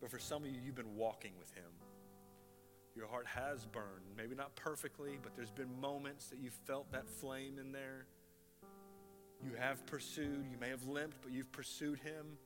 But 0.00 0.10
for 0.10 0.18
some 0.18 0.44
of 0.44 0.50
you, 0.50 0.60
you've 0.64 0.74
been 0.74 0.94
walking 0.94 1.32
with 1.38 1.50
Him. 1.52 1.70
Your 2.94 3.06
heart 3.06 3.26
has 3.26 3.66
burned. 3.66 4.06
Maybe 4.16 4.34
not 4.34 4.54
perfectly, 4.56 5.18
but 5.22 5.34
there's 5.36 5.50
been 5.50 5.80
moments 5.80 6.28
that 6.28 6.38
you 6.38 6.50
felt 6.66 6.90
that 6.92 7.08
flame 7.08 7.58
in 7.58 7.72
there. 7.72 8.06
You 9.44 9.52
have 9.58 9.84
pursued. 9.86 10.46
You 10.50 10.58
may 10.58 10.70
have 10.70 10.86
limped, 10.86 11.18
but 11.22 11.32
you've 11.32 11.52
pursued 11.52 11.98
Him. 11.98 12.38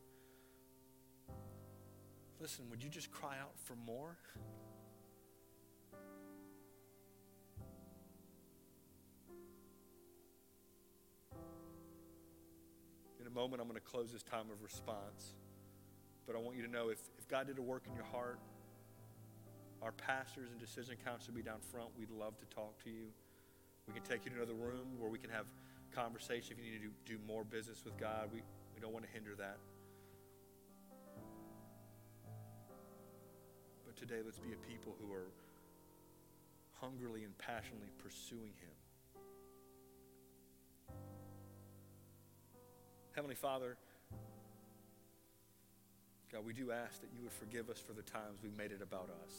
Listen, 2.41 2.65
would 2.71 2.83
you 2.83 2.89
just 2.89 3.11
cry 3.11 3.37
out 3.41 3.53
for 3.65 3.77
more? 3.77 4.17
In 13.21 13.27
a 13.27 13.31
moment, 13.31 13.61
I'm 13.61 13.69
going 13.69 13.79
to 13.79 13.87
close 13.87 14.11
this 14.11 14.23
time 14.23 14.47
of 14.51 14.63
response. 14.63 15.35
But 16.31 16.39
I 16.39 16.43
want 16.43 16.57
you 16.57 16.63
to 16.63 16.71
know 16.71 16.91
if, 16.91 17.01
if 17.19 17.27
God 17.27 17.49
did 17.49 17.59
a 17.59 17.63
work 17.63 17.83
in 17.89 17.95
your 17.97 18.05
heart, 18.05 18.39
our 19.83 19.91
pastors 19.91 20.53
and 20.53 20.61
decision 20.61 20.95
council 21.05 21.33
will 21.33 21.39
be 21.39 21.43
down 21.43 21.59
front. 21.73 21.89
We'd 21.99 22.13
love 22.13 22.39
to 22.39 22.47
talk 22.55 22.81
to 22.85 22.89
you. 22.89 23.07
We 23.89 23.95
can 23.95 24.05
take 24.05 24.25
you 24.25 24.31
to 24.31 24.37
another 24.37 24.55
room 24.55 24.87
where 25.01 25.11
we 25.11 25.19
can 25.19 25.31
have 25.31 25.47
conversation 25.93 26.55
if 26.57 26.65
you 26.65 26.71
need 26.71 26.79
to 26.79 26.85
do, 26.85 26.93
do 27.05 27.19
more 27.27 27.43
business 27.43 27.85
with 27.85 27.99
God. 27.99 28.29
We, 28.33 28.43
we 28.77 28.81
don't 28.81 28.93
want 28.93 29.07
to 29.07 29.11
hinder 29.11 29.35
that. 29.39 29.57
But 33.85 33.97
today, 33.97 34.21
let's 34.25 34.39
be 34.39 34.53
a 34.53 34.57
people 34.71 34.95
who 35.03 35.13
are 35.13 35.33
hungrily 36.81 37.25
and 37.25 37.37
passionately 37.39 37.91
pursuing 37.99 38.53
Him. 38.61 38.71
Heavenly 43.17 43.35
Father, 43.35 43.79
God, 46.33 46.47
we 46.47 46.53
do 46.53 46.71
ask 46.71 47.01
that 47.01 47.11
you 47.15 47.23
would 47.23 47.33
forgive 47.33 47.69
us 47.69 47.79
for 47.79 47.93
the 47.93 48.03
times 48.03 48.39
we 48.43 48.51
made 48.57 48.71
it 48.71 48.83
about 48.83 49.11
us. 49.25 49.33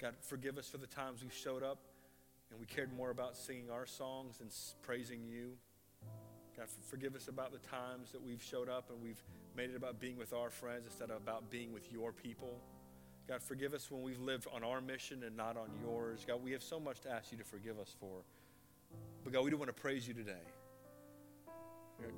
God, 0.00 0.14
forgive 0.20 0.58
us 0.58 0.68
for 0.68 0.78
the 0.78 0.86
times 0.86 1.22
we 1.22 1.30
showed 1.30 1.62
up 1.62 1.78
and 2.50 2.58
we 2.58 2.66
cared 2.66 2.92
more 2.92 3.10
about 3.10 3.36
singing 3.36 3.70
our 3.70 3.86
songs 3.86 4.40
and 4.40 4.50
praising 4.82 5.20
you. 5.24 5.52
God, 6.56 6.66
forgive 6.88 7.14
us 7.14 7.28
about 7.28 7.52
the 7.52 7.60
times 7.68 8.10
that 8.10 8.22
we've 8.22 8.42
showed 8.42 8.68
up 8.68 8.90
and 8.90 9.00
we've 9.00 9.22
made 9.56 9.70
it 9.70 9.76
about 9.76 10.00
being 10.00 10.18
with 10.18 10.32
our 10.32 10.50
friends 10.50 10.86
instead 10.86 11.10
of 11.10 11.16
about 11.18 11.50
being 11.50 11.72
with 11.72 11.90
your 11.92 12.12
people. 12.12 12.58
God, 13.28 13.40
forgive 13.42 13.74
us 13.74 13.90
when 13.90 14.02
we've 14.02 14.20
lived 14.20 14.48
on 14.52 14.64
our 14.64 14.80
mission 14.80 15.22
and 15.22 15.36
not 15.36 15.56
on 15.56 15.68
yours. 15.84 16.24
God, 16.26 16.42
we 16.42 16.50
have 16.50 16.62
so 16.62 16.80
much 16.80 17.00
to 17.02 17.10
ask 17.10 17.30
you 17.30 17.38
to 17.38 17.44
forgive 17.44 17.78
us 17.78 17.94
for. 18.00 18.24
But 19.22 19.32
God, 19.32 19.44
we 19.44 19.50
do 19.50 19.56
want 19.56 19.74
to 19.74 19.80
praise 19.80 20.06
you 20.06 20.14
today. 20.14 20.42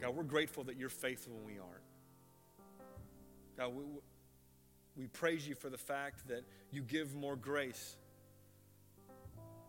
God, 0.01 0.17
we're 0.17 0.23
grateful 0.23 0.65
that 0.65 0.79
you're 0.79 0.89
faithful 0.89 1.35
when 1.35 1.45
we 1.45 1.61
aren't. 1.61 1.83
God, 3.57 3.75
we, 3.75 3.85
we 4.97 5.07
praise 5.07 5.47
you 5.47 5.55
for 5.55 5.69
the 5.69 5.79
fact 5.79 6.29
that 6.29 6.45
you 6.71 6.83
give 6.83 7.15
more 7.15 7.37
grace. 7.37 7.97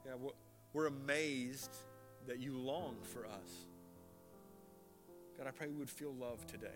God, 0.06 0.32
we're 0.74 0.88
amazed 0.88 1.76
that 2.28 2.40
you 2.40 2.58
long 2.58 2.96
for 3.02 3.26
us. 3.26 3.68
God, 5.38 5.48
I 5.48 5.52
pray 5.52 5.68
we 5.68 5.76
would 5.76 5.90
feel 5.90 6.14
love 6.14 6.46
today. 6.48 6.68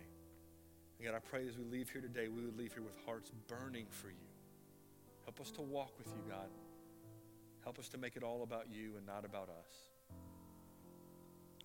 And 1.00 1.08
God, 1.08 1.16
I 1.16 1.20
pray 1.20 1.48
as 1.48 1.58
we 1.58 1.64
leave 1.64 1.90
here 1.90 2.02
today, 2.02 2.28
we 2.28 2.44
would 2.44 2.58
leave 2.58 2.74
here 2.74 2.84
with 2.84 2.96
hearts 3.06 3.32
burning 3.48 3.86
for 3.90 4.10
you. 4.10 4.30
Help 5.24 5.40
us 5.40 5.52
to 5.52 5.62
walk 5.62 5.98
with 5.98 6.08
you, 6.08 6.22
God. 6.30 6.50
Help 7.64 7.80
us 7.80 7.90
to 7.90 7.98
make 7.98 8.16
it 8.16 8.24
all 8.24 8.44
about 8.44 8.66
you 8.72 8.94
and 8.98 9.06
not 9.06 9.26
about 9.26 9.50
us. 9.50 9.72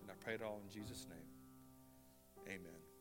And 0.01 0.09
I 0.09 0.13
pray 0.23 0.35
it 0.35 0.41
all 0.41 0.61
in 0.63 0.73
Jesus' 0.73 1.05
name. 1.09 2.47
Amen. 2.47 2.94